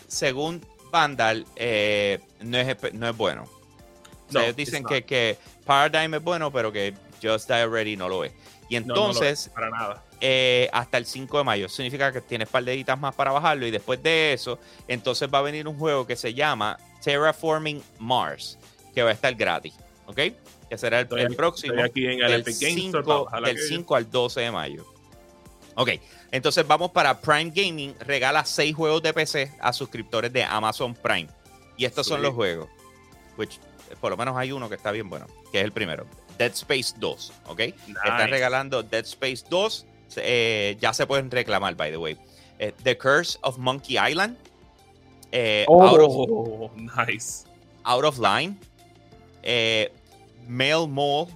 según 0.07 0.61
Vandal, 0.91 1.47
eh, 1.55 2.19
no, 2.41 2.59
es, 2.59 2.93
no 2.93 3.09
es 3.09 3.17
bueno. 3.17 3.49
ellos 4.29 4.55
dicen 4.55 4.83
que, 4.83 5.03
que 5.03 5.37
Paradigm 5.65 6.13
es 6.13 6.21
bueno, 6.23 6.51
pero 6.51 6.71
que 6.71 6.93
Just 7.21 7.49
Die 7.49 7.65
Ready 7.67 7.95
no 7.97 8.09
lo 8.09 8.23
es. 8.23 8.31
Y 8.69 8.75
entonces, 8.77 9.49
para 9.53 9.69
nada. 9.69 10.03
eh, 10.21 10.69
hasta 10.71 10.97
el 10.97 11.05
5 11.05 11.37
de 11.39 11.43
mayo. 11.43 11.67
Significa 11.69 12.11
que 12.11 12.21
tienes 12.21 12.47
par 12.47 12.63
de 12.63 12.73
editas 12.73 12.97
más 12.97 13.13
para 13.13 13.31
bajarlo. 13.31 13.67
Y 13.67 13.71
después 13.71 14.01
de 14.01 14.31
eso, 14.33 14.59
entonces 14.87 15.29
va 15.33 15.39
a 15.39 15.41
venir 15.41 15.67
un 15.67 15.77
juego 15.77 16.07
que 16.07 16.15
se 16.15 16.33
llama 16.33 16.77
Terraforming 17.03 17.83
Mars, 17.99 18.57
que 18.95 19.03
va 19.03 19.09
a 19.09 19.13
estar 19.13 19.33
gratis. 19.35 19.73
¿Ok? 20.05 20.19
Que 20.69 20.77
será 20.77 20.99
el, 20.99 21.03
Estoy 21.03 21.19
el 21.21 21.27
aquí- 21.27 21.35
próximo. 21.35 21.73
estoy 21.73 21.89
aquí 21.89 22.05
en 22.05 22.23
el 22.23 22.31
del 22.31 22.41
Epic 22.41 22.59
Games 22.61 22.75
5, 22.75 22.97
Store 22.99 23.03
para 23.05 23.19
bajar 23.23 23.41
del 23.43 23.51
aquello. 23.57 23.67
5 23.67 23.95
al 23.95 24.09
12 24.11 24.41
de 24.41 24.51
mayo. 24.51 24.85
Ok, 25.75 25.89
entonces 26.31 26.65
vamos 26.67 26.91
para 26.91 27.19
Prime 27.19 27.51
Gaming. 27.53 27.95
Regala 27.99 28.43
6 28.45 28.73
juegos 28.75 29.01
de 29.03 29.13
PC 29.13 29.51
a 29.59 29.71
suscriptores 29.73 30.31
de 30.31 30.43
Amazon 30.43 30.93
Prime. 30.93 31.27
Y 31.77 31.83
estos 31.85 32.07
son 32.07 32.21
los 32.21 32.33
juegos. 32.33 32.69
Which, 33.37 33.59
por 33.99 34.11
lo 34.11 34.17
menos 34.17 34.35
hay 34.37 34.51
uno 34.51 34.69
que 34.69 34.75
está 34.75 34.91
bien 34.91 35.09
bueno, 35.09 35.27
que 35.51 35.59
es 35.59 35.65
el 35.65 35.71
primero. 35.71 36.05
Dead 36.41 36.53
Space 36.53 36.95
2, 36.97 37.31
¿ok? 37.45 37.59
Están 37.59 38.17
Nice. 38.17 38.27
regalando 38.31 38.81
Dead 38.81 39.05
Space 39.05 39.43
2. 39.47 39.85
eh, 40.17 40.75
ya 40.81 40.91
se 40.91 41.05
pueden 41.05 41.29
reclamar, 41.29 41.75
by 41.75 41.91
the 41.91 41.97
way. 41.97 42.17
Eh, 42.57 42.71
the 42.83 42.97
Curse 42.97 43.37
of 43.43 43.59
Monkey 43.59 43.97
Island. 43.99 44.35
eh, 45.31 45.65
out, 45.69 45.99
of, 46.01 46.11
Oh, 46.11 46.71
nice. 46.97 47.45
Out 47.85 48.03
of 48.03 48.17
Line. 48.17 48.57
eh, 49.43 49.89
Mail 50.47 50.87
Mall 50.87 51.27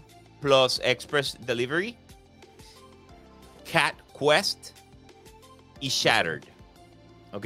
plus 0.41 0.82
Express 0.84 1.38
Delivery. 1.45 1.95
Cat 3.72 3.93
Quest. 4.12 4.72
Y 5.80 5.88
Shattered. 5.89 6.45
¿Ok? 7.32 7.45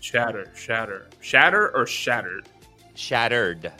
Shatter, 0.00 0.52
Shatter. 0.54 1.08
Shatter 1.22 1.70
or 1.74 1.86
Shattered. 1.88 2.46
Shattered. 2.94 3.72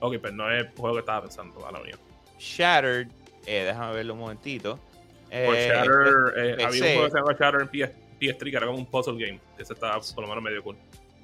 Ok, 0.00 0.14
pero 0.22 0.34
no 0.34 0.50
es 0.50 0.64
el 0.64 0.70
juego 0.76 0.94
que 0.94 1.00
estaba 1.00 1.22
pensando, 1.22 1.66
a 1.66 1.70
la 1.72 1.80
mía. 1.80 1.96
Shattered. 2.38 3.08
eh, 3.46 3.64
déjame 3.64 3.94
verlo 3.94 4.14
un 4.14 4.20
momentito. 4.20 4.76
Por 4.76 4.84
Eh, 5.30 5.68
Shatter, 5.68 6.58
eh, 6.58 6.64
había 6.64 6.66
un 6.66 6.72
juego 6.72 7.04
que 7.04 7.10
se 7.10 7.16
llama 7.18 7.32
Shatter 7.38 7.60
en 7.62 7.68
PS, 7.68 7.92
PS3 8.20 8.50
que 8.50 8.56
era 8.56 8.66
como 8.66 8.78
un 8.78 8.86
puzzle 8.86 9.14
game. 9.24 9.40
Ese 9.58 9.72
estaba 9.72 10.00
por 10.00 10.22
lo 10.22 10.28
menos 10.28 10.42
medio 10.42 10.62
cool. 10.62 10.76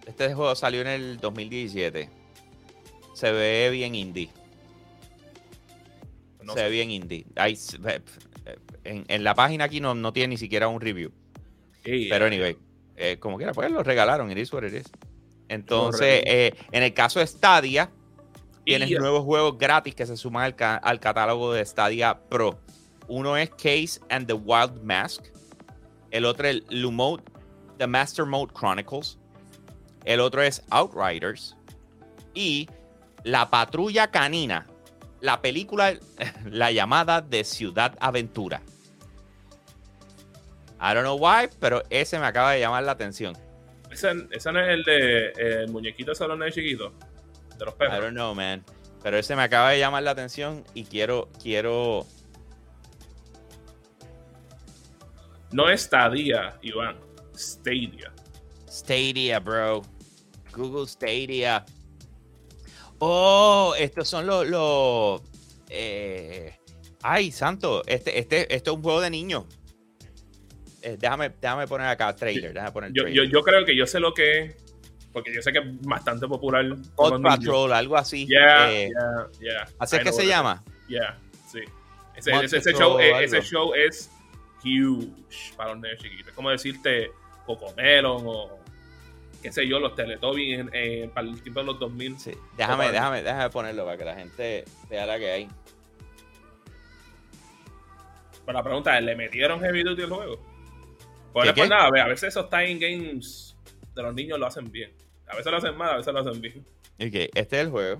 Este 0.06 0.34
juego 0.34 0.54
salió 0.54 0.80
en 0.82 0.88
el 0.88 1.18
2017. 1.18 2.08
Se 3.14 3.32
ve 3.32 3.70
bien 3.70 3.94
indie. 3.94 4.30
No 6.42 6.54
se 6.54 6.58
sé. 6.60 6.64
ve 6.64 6.70
bien 6.70 6.90
indie. 6.90 7.26
Hay- 7.36 7.56
en, 8.84 9.04
en 9.06 9.24
la 9.24 9.34
página 9.34 9.64
aquí 9.64 9.80
no, 9.80 9.94
no 9.94 10.12
tiene 10.12 10.28
ni 10.28 10.36
siquiera 10.36 10.66
un 10.68 10.80
review. 10.80 11.12
Pero 11.84 12.24
eh, 12.24 12.28
anyway, 12.28 12.56
eh, 12.96 13.16
como 13.20 13.36
quiera, 13.36 13.52
pues 13.52 13.70
lo 13.70 13.82
regalaron. 13.82 14.30
It 14.30 14.38
is 14.38 14.52
what 14.52 14.64
it 14.64 14.74
is. 14.74 14.84
Entonces, 15.48 16.22
eh, 16.26 16.54
en 16.72 16.82
el 16.82 16.94
caso 16.94 17.20
de 17.20 17.26
Stadia, 17.26 17.90
tienes 18.64 18.90
nuevos 19.00 19.24
juegos 19.24 19.58
gratis 19.58 19.94
que 19.94 20.06
se 20.06 20.16
suman 20.16 20.44
al, 20.44 20.54
ca- 20.56 20.76
al 20.76 21.00
catálogo 21.00 21.52
de 21.52 21.64
Stadia 21.64 22.18
Pro. 22.28 22.58
Uno 23.08 23.36
es 23.36 23.50
Case 23.50 24.00
and 24.08 24.26
the 24.26 24.32
Wild 24.34 24.82
Mask. 24.82 25.24
El 26.10 26.24
otro 26.24 26.46
es 26.48 26.62
Lumode, 26.70 27.22
The 27.78 27.86
Master 27.86 28.24
Mode 28.26 28.52
Chronicles. 28.54 29.18
El 30.04 30.20
otro 30.20 30.42
es 30.42 30.62
Outriders. 30.70 31.56
Y 32.34 32.68
La 33.24 33.50
Patrulla 33.50 34.10
Canina. 34.10 34.66
La 35.20 35.40
película, 35.40 35.94
la 36.50 36.70
llamada 36.72 37.20
de 37.20 37.44
Ciudad 37.44 37.96
Aventura. 38.00 38.60
I 40.80 40.94
don't 40.94 41.04
know 41.04 41.16
why, 41.16 41.48
pero 41.60 41.82
ese 41.90 42.18
me 42.18 42.26
acaba 42.26 42.52
de 42.52 42.60
llamar 42.60 42.82
la 42.82 42.92
atención. 42.92 43.36
Ese, 43.90 44.10
ese 44.32 44.52
no 44.52 44.58
es 44.60 44.68
el 44.68 44.82
de 44.84 45.28
el 45.30 45.68
muñequito 45.68 46.14
salón 46.14 46.40
de 46.40 46.50
chiquito. 46.50 46.92
De 47.62 47.66
los 47.66 47.74
I 47.80 48.00
don't 48.00 48.14
know, 48.14 48.34
man. 48.34 48.64
Pero 49.02 49.18
ese 49.18 49.36
me 49.36 49.42
acaba 49.42 49.70
de 49.70 49.78
llamar 49.78 50.02
la 50.02 50.12
atención 50.12 50.64
y 50.74 50.84
quiero, 50.84 51.28
quiero. 51.40 52.06
No 55.50 55.68
es 55.68 55.82
Stadia, 55.82 56.58
Iván. 56.62 56.98
Stadia. 57.36 58.12
Stadia, 58.68 59.40
bro. 59.40 59.82
Google 60.54 60.86
Stadia. 60.86 61.64
Oh, 62.98 63.74
estos 63.78 64.08
son 64.08 64.26
los. 64.26 64.46
los 64.46 65.22
eh, 65.68 66.56
ay, 67.02 67.32
santo. 67.32 67.82
Este, 67.86 68.18
este, 68.18 68.54
esto 68.54 68.70
es 68.70 68.76
un 68.76 68.82
juego 68.82 69.00
de 69.00 69.10
niños. 69.10 69.44
Eh, 70.82 70.96
déjame, 70.98 71.30
déjame 71.40 71.66
poner 71.66 71.88
acá 71.88 72.14
trailer. 72.14 72.52
Déjame 72.52 72.72
poner 72.72 72.92
Yo, 72.92 73.06
yo, 73.08 73.24
yo 73.24 73.42
creo 73.42 73.64
que 73.64 73.76
yo 73.76 73.86
sé 73.86 74.00
lo 74.00 74.14
que 74.14 74.38
es. 74.38 74.61
Porque 75.12 75.34
yo 75.34 75.42
sé 75.42 75.52
que 75.52 75.58
es 75.58 75.80
bastante 75.82 76.26
popular. 76.26 76.64
niños. 76.64 77.36
Patrol, 77.38 77.72
algo 77.72 77.96
así. 77.96 78.26
Yeah, 78.26 78.72
Eh, 78.72 78.88
yeah, 78.88 79.28
yeah. 79.40 79.68
¿Así 79.78 79.96
es 79.96 80.02
que 80.02 80.12
se 80.12 80.22
it 80.24 80.28
llama? 80.28 80.62
Yeah, 80.88 81.18
sí. 81.46 81.60
Ese, 82.16 82.30
Mod 82.32 82.44
ese- 82.44 82.58
ese 82.58 82.72
Patrol 82.72 82.90
show, 82.92 83.00
eh, 83.00 83.24
ese 83.24 83.42
show 83.42 83.74
es 83.74 84.10
huge 84.64 85.54
para 85.56 85.70
los 85.74 85.82
niños 85.82 85.98
chiquitos. 86.00 86.28
Es 86.28 86.34
como 86.34 86.50
decirte 86.50 87.10
Cocomelon 87.46 88.22
o 88.26 88.58
qué 89.42 89.50
sé 89.52 89.66
yo, 89.66 89.78
los 89.80 89.94
Teletubbies 89.94 90.66
en- 90.72 91.10
para 91.10 91.26
el 91.28 91.42
tiempo 91.42 91.60
de 91.60 91.66
los 91.66 91.78
2000. 91.78 92.18
Sí. 92.18 92.32
Déjame, 92.56 92.90
déjame, 92.92 93.22
déjame 93.22 93.50
ponerlo 93.50 93.84
para 93.84 93.96
que 93.98 94.04
la 94.04 94.14
gente 94.14 94.64
vea 94.88 95.04
la 95.04 95.18
que 95.18 95.30
hay. 95.30 95.48
Pero 98.44 98.58
la 98.58 98.62
pregunta 98.64 98.98
es, 98.98 99.04
¿le 99.04 99.14
metieron 99.16 99.60
heavy 99.60 99.82
duty 99.82 100.02
al 100.02 100.10
juego? 100.10 100.40
Pues 101.32 101.42
no 101.42 101.42
¿Qué, 101.42 101.48
es 101.48 101.54
por 101.54 101.64
qué? 101.64 101.68
nada, 101.68 101.86
a 101.86 101.90
ver, 101.90 102.02
a 102.02 102.08
veces 102.08 102.28
esos 102.30 102.48
time 102.50 102.74
games 102.76 103.51
de 103.94 104.02
los 104.02 104.14
niños 104.14 104.38
lo 104.38 104.46
hacen 104.46 104.70
bien. 104.70 104.92
A 105.26 105.36
veces 105.36 105.50
lo 105.50 105.58
hacen 105.58 105.76
mal, 105.76 105.90
a 105.90 105.96
veces 105.96 106.12
lo 106.12 106.20
hacen 106.20 106.40
bien. 106.40 106.64
Ok, 106.94 107.30
este 107.34 107.40
es 107.40 107.52
el 107.52 107.70
juego. 107.70 107.98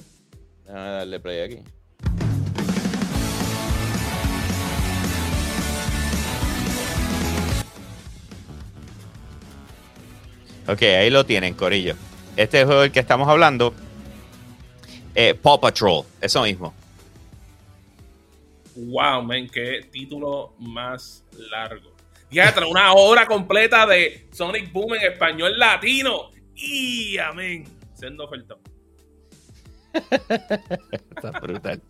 Déjame 0.64 0.90
darle 0.90 1.20
play 1.20 1.40
aquí. 1.40 1.59
Ok, 10.68 10.82
ahí 10.82 11.11
lo 11.11 11.26
tienen, 11.26 11.55
Corillo. 11.55 11.97
Este 12.36 12.59
es 12.59 12.61
el 12.62 12.66
juego 12.66 12.82
del 12.82 12.93
que 12.93 13.01
estamos 13.01 13.28
hablando. 13.28 13.74
Eh, 15.14 15.34
Paw 15.34 15.61
Patrol, 15.61 16.05
eso 16.20 16.43
mismo. 16.43 16.72
Wow, 18.74 19.22
man, 19.22 19.49
qué 19.49 19.86
título 19.90 20.55
más 20.59 21.24
largo. 21.51 21.91
Ya 22.33 22.53
trae 22.55 22.68
una 22.68 22.95
hora 22.95 23.26
completa 23.26 23.87
de 23.87 24.26
Sonic 24.33 24.72
Boom 24.72 24.95
en 24.95 25.12
español 25.12 25.59
latino. 25.59 26.30
Y 26.55 27.18
amén. 27.18 27.64
Siendo 27.95 28.24
oferta. 28.24 28.57
Está 29.93 31.30
brutal. 31.41 31.83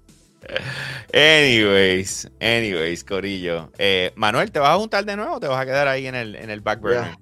Anyways, 1.14 2.28
anyways, 2.40 3.04
Corillo. 3.04 3.70
Eh, 3.78 4.12
Manuel, 4.16 4.50
¿te 4.50 4.58
vas 4.58 4.70
a 4.70 4.78
juntar 4.78 5.04
de 5.04 5.14
nuevo 5.14 5.36
o 5.36 5.40
te 5.40 5.46
vas 5.46 5.60
a 5.60 5.64
quedar 5.64 5.86
ahí 5.86 6.08
en 6.08 6.16
el, 6.16 6.34
en 6.34 6.50
el 6.50 6.60
back 6.60 6.80
burner? 6.80 7.16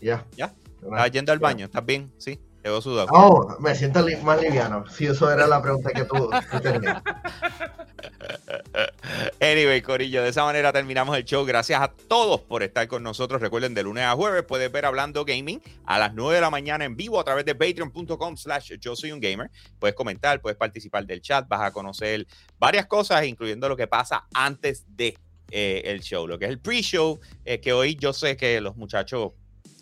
Ya. 0.00 0.26
¿Ya? 0.36 0.52
¿Estás 0.82 1.10
yendo 1.12 1.30
al 1.32 1.38
baño? 1.38 1.66
¿Estás 1.66 1.86
bien? 1.86 2.12
Sí, 2.18 2.40
sudado. 2.80 3.08
Oh, 3.10 3.56
me 3.60 3.74
siento 3.74 4.06
li- 4.06 4.16
más 4.16 4.40
liviano. 4.40 4.84
Si 4.88 5.06
eso 5.06 5.30
era 5.30 5.46
la 5.46 5.60
pregunta 5.62 5.90
que 5.92 6.04
tú, 6.04 6.30
tú 6.50 6.60
tenías. 6.60 7.02
Anyway, 9.40 9.82
Corillo, 9.82 10.22
de 10.22 10.30
esa 10.30 10.44
manera 10.44 10.72
terminamos 10.72 11.16
el 11.16 11.24
show. 11.24 11.44
Gracias 11.44 11.80
a 11.80 11.88
todos 11.88 12.40
por 12.42 12.62
estar 12.62 12.86
con 12.88 13.02
nosotros. 13.02 13.40
Recuerden, 13.40 13.74
de 13.74 13.82
lunes 13.82 14.04
a 14.04 14.12
jueves 14.14 14.42
puedes 14.44 14.70
ver 14.70 14.84
Hablando 14.84 15.24
Gaming 15.24 15.60
a 15.84 15.98
las 15.98 16.14
9 16.14 16.34
de 16.36 16.40
la 16.40 16.50
mañana 16.50 16.84
en 16.84 16.96
vivo 16.96 17.18
a 17.20 17.24
través 17.24 17.44
de 17.44 17.54
patreon.com 17.54 18.36
slash 18.36 18.72
yo 18.78 18.96
soy 18.96 19.12
un 19.12 19.20
gamer. 19.20 19.50
Puedes 19.78 19.94
comentar, 19.94 20.40
puedes 20.40 20.56
participar 20.58 21.06
del 21.06 21.20
chat, 21.20 21.46
vas 21.48 21.62
a 21.62 21.70
conocer 21.72 22.26
varias 22.58 22.86
cosas, 22.86 23.24
incluyendo 23.24 23.68
lo 23.68 23.76
que 23.76 23.86
pasa 23.86 24.26
antes 24.34 24.84
de 24.88 25.16
eh, 25.50 25.82
el 25.86 26.00
show, 26.00 26.26
lo 26.26 26.38
que 26.38 26.46
es 26.46 26.50
el 26.50 26.58
pre-show, 26.58 27.20
eh, 27.44 27.60
que 27.60 27.72
hoy 27.72 27.94
yo 27.96 28.12
sé 28.12 28.36
que 28.36 28.60
los 28.60 28.76
muchachos 28.76 29.32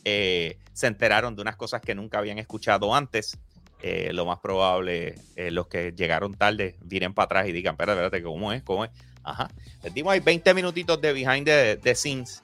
eh, 0.04 0.58
se 0.72 0.86
enteraron 0.86 1.34
de 1.34 1.42
unas 1.42 1.56
cosas 1.56 1.80
que 1.80 1.94
nunca 1.94 2.18
habían 2.18 2.38
escuchado 2.38 2.94
antes. 2.94 3.38
Eh, 3.82 4.12
lo 4.12 4.24
más 4.24 4.38
probable, 4.38 5.14
eh, 5.36 5.50
los 5.50 5.66
que 5.66 5.92
llegaron 5.92 6.34
tarde, 6.34 6.76
vienen 6.80 7.12
para 7.12 7.26
atrás 7.26 7.48
y 7.48 7.52
digan, 7.52 7.74
espérate, 7.74 8.00
espérate, 8.00 8.22
¿cómo 8.22 8.52
es? 8.52 8.62
¿Cómo 8.62 8.84
es? 8.84 8.90
Ajá. 9.22 9.50
Les 9.82 9.92
dimos 9.92 10.12
ahí 10.12 10.20
20 10.20 10.54
minutitos 10.54 11.00
de 11.00 11.12
behind 11.12 11.44
the, 11.44 11.78
the 11.82 11.94
scenes 11.94 12.42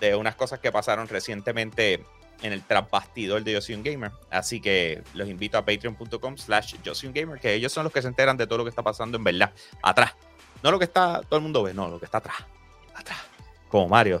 de 0.00 0.14
unas 0.14 0.34
cosas 0.34 0.58
que 0.58 0.72
pasaron 0.72 1.08
recientemente 1.08 2.04
en 2.42 2.52
el 2.52 2.62
tras 2.62 2.90
bastidor 2.90 3.44
de 3.44 3.52
Yo 3.52 3.60
Soy 3.60 3.74
Un 3.74 3.82
Gamer. 3.82 4.12
Así 4.30 4.60
que 4.60 5.02
los 5.14 5.28
invito 5.28 5.58
a 5.58 5.64
patreon.com 5.64 6.36
slash 6.36 6.76
Gamer, 7.12 7.38
que 7.38 7.54
ellos 7.54 7.72
son 7.72 7.84
los 7.84 7.92
que 7.92 8.02
se 8.02 8.08
enteran 8.08 8.36
de 8.36 8.46
todo 8.46 8.58
lo 8.58 8.64
que 8.64 8.70
está 8.70 8.82
pasando 8.82 9.18
en 9.18 9.24
verdad, 9.24 9.52
atrás. 9.82 10.14
No 10.62 10.70
lo 10.70 10.78
que 10.78 10.84
está, 10.86 11.20
todo 11.22 11.36
el 11.36 11.42
mundo 11.42 11.62
ve, 11.62 11.74
no, 11.74 11.88
lo 11.88 11.98
que 11.98 12.06
está 12.06 12.18
atrás. 12.18 12.36
Atrás. 12.94 13.18
Como 13.68 13.88
Mario, 13.88 14.20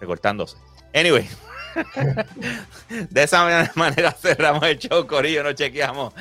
recortándose. 0.00 0.56
Anyway. 0.94 1.28
De 2.88 3.22
esa 3.22 3.70
manera 3.74 4.12
cerramos 4.12 4.62
el 4.64 4.78
show, 4.78 5.06
Corillo, 5.06 5.42
nos 5.42 5.54
chequeamos. 5.54 6.12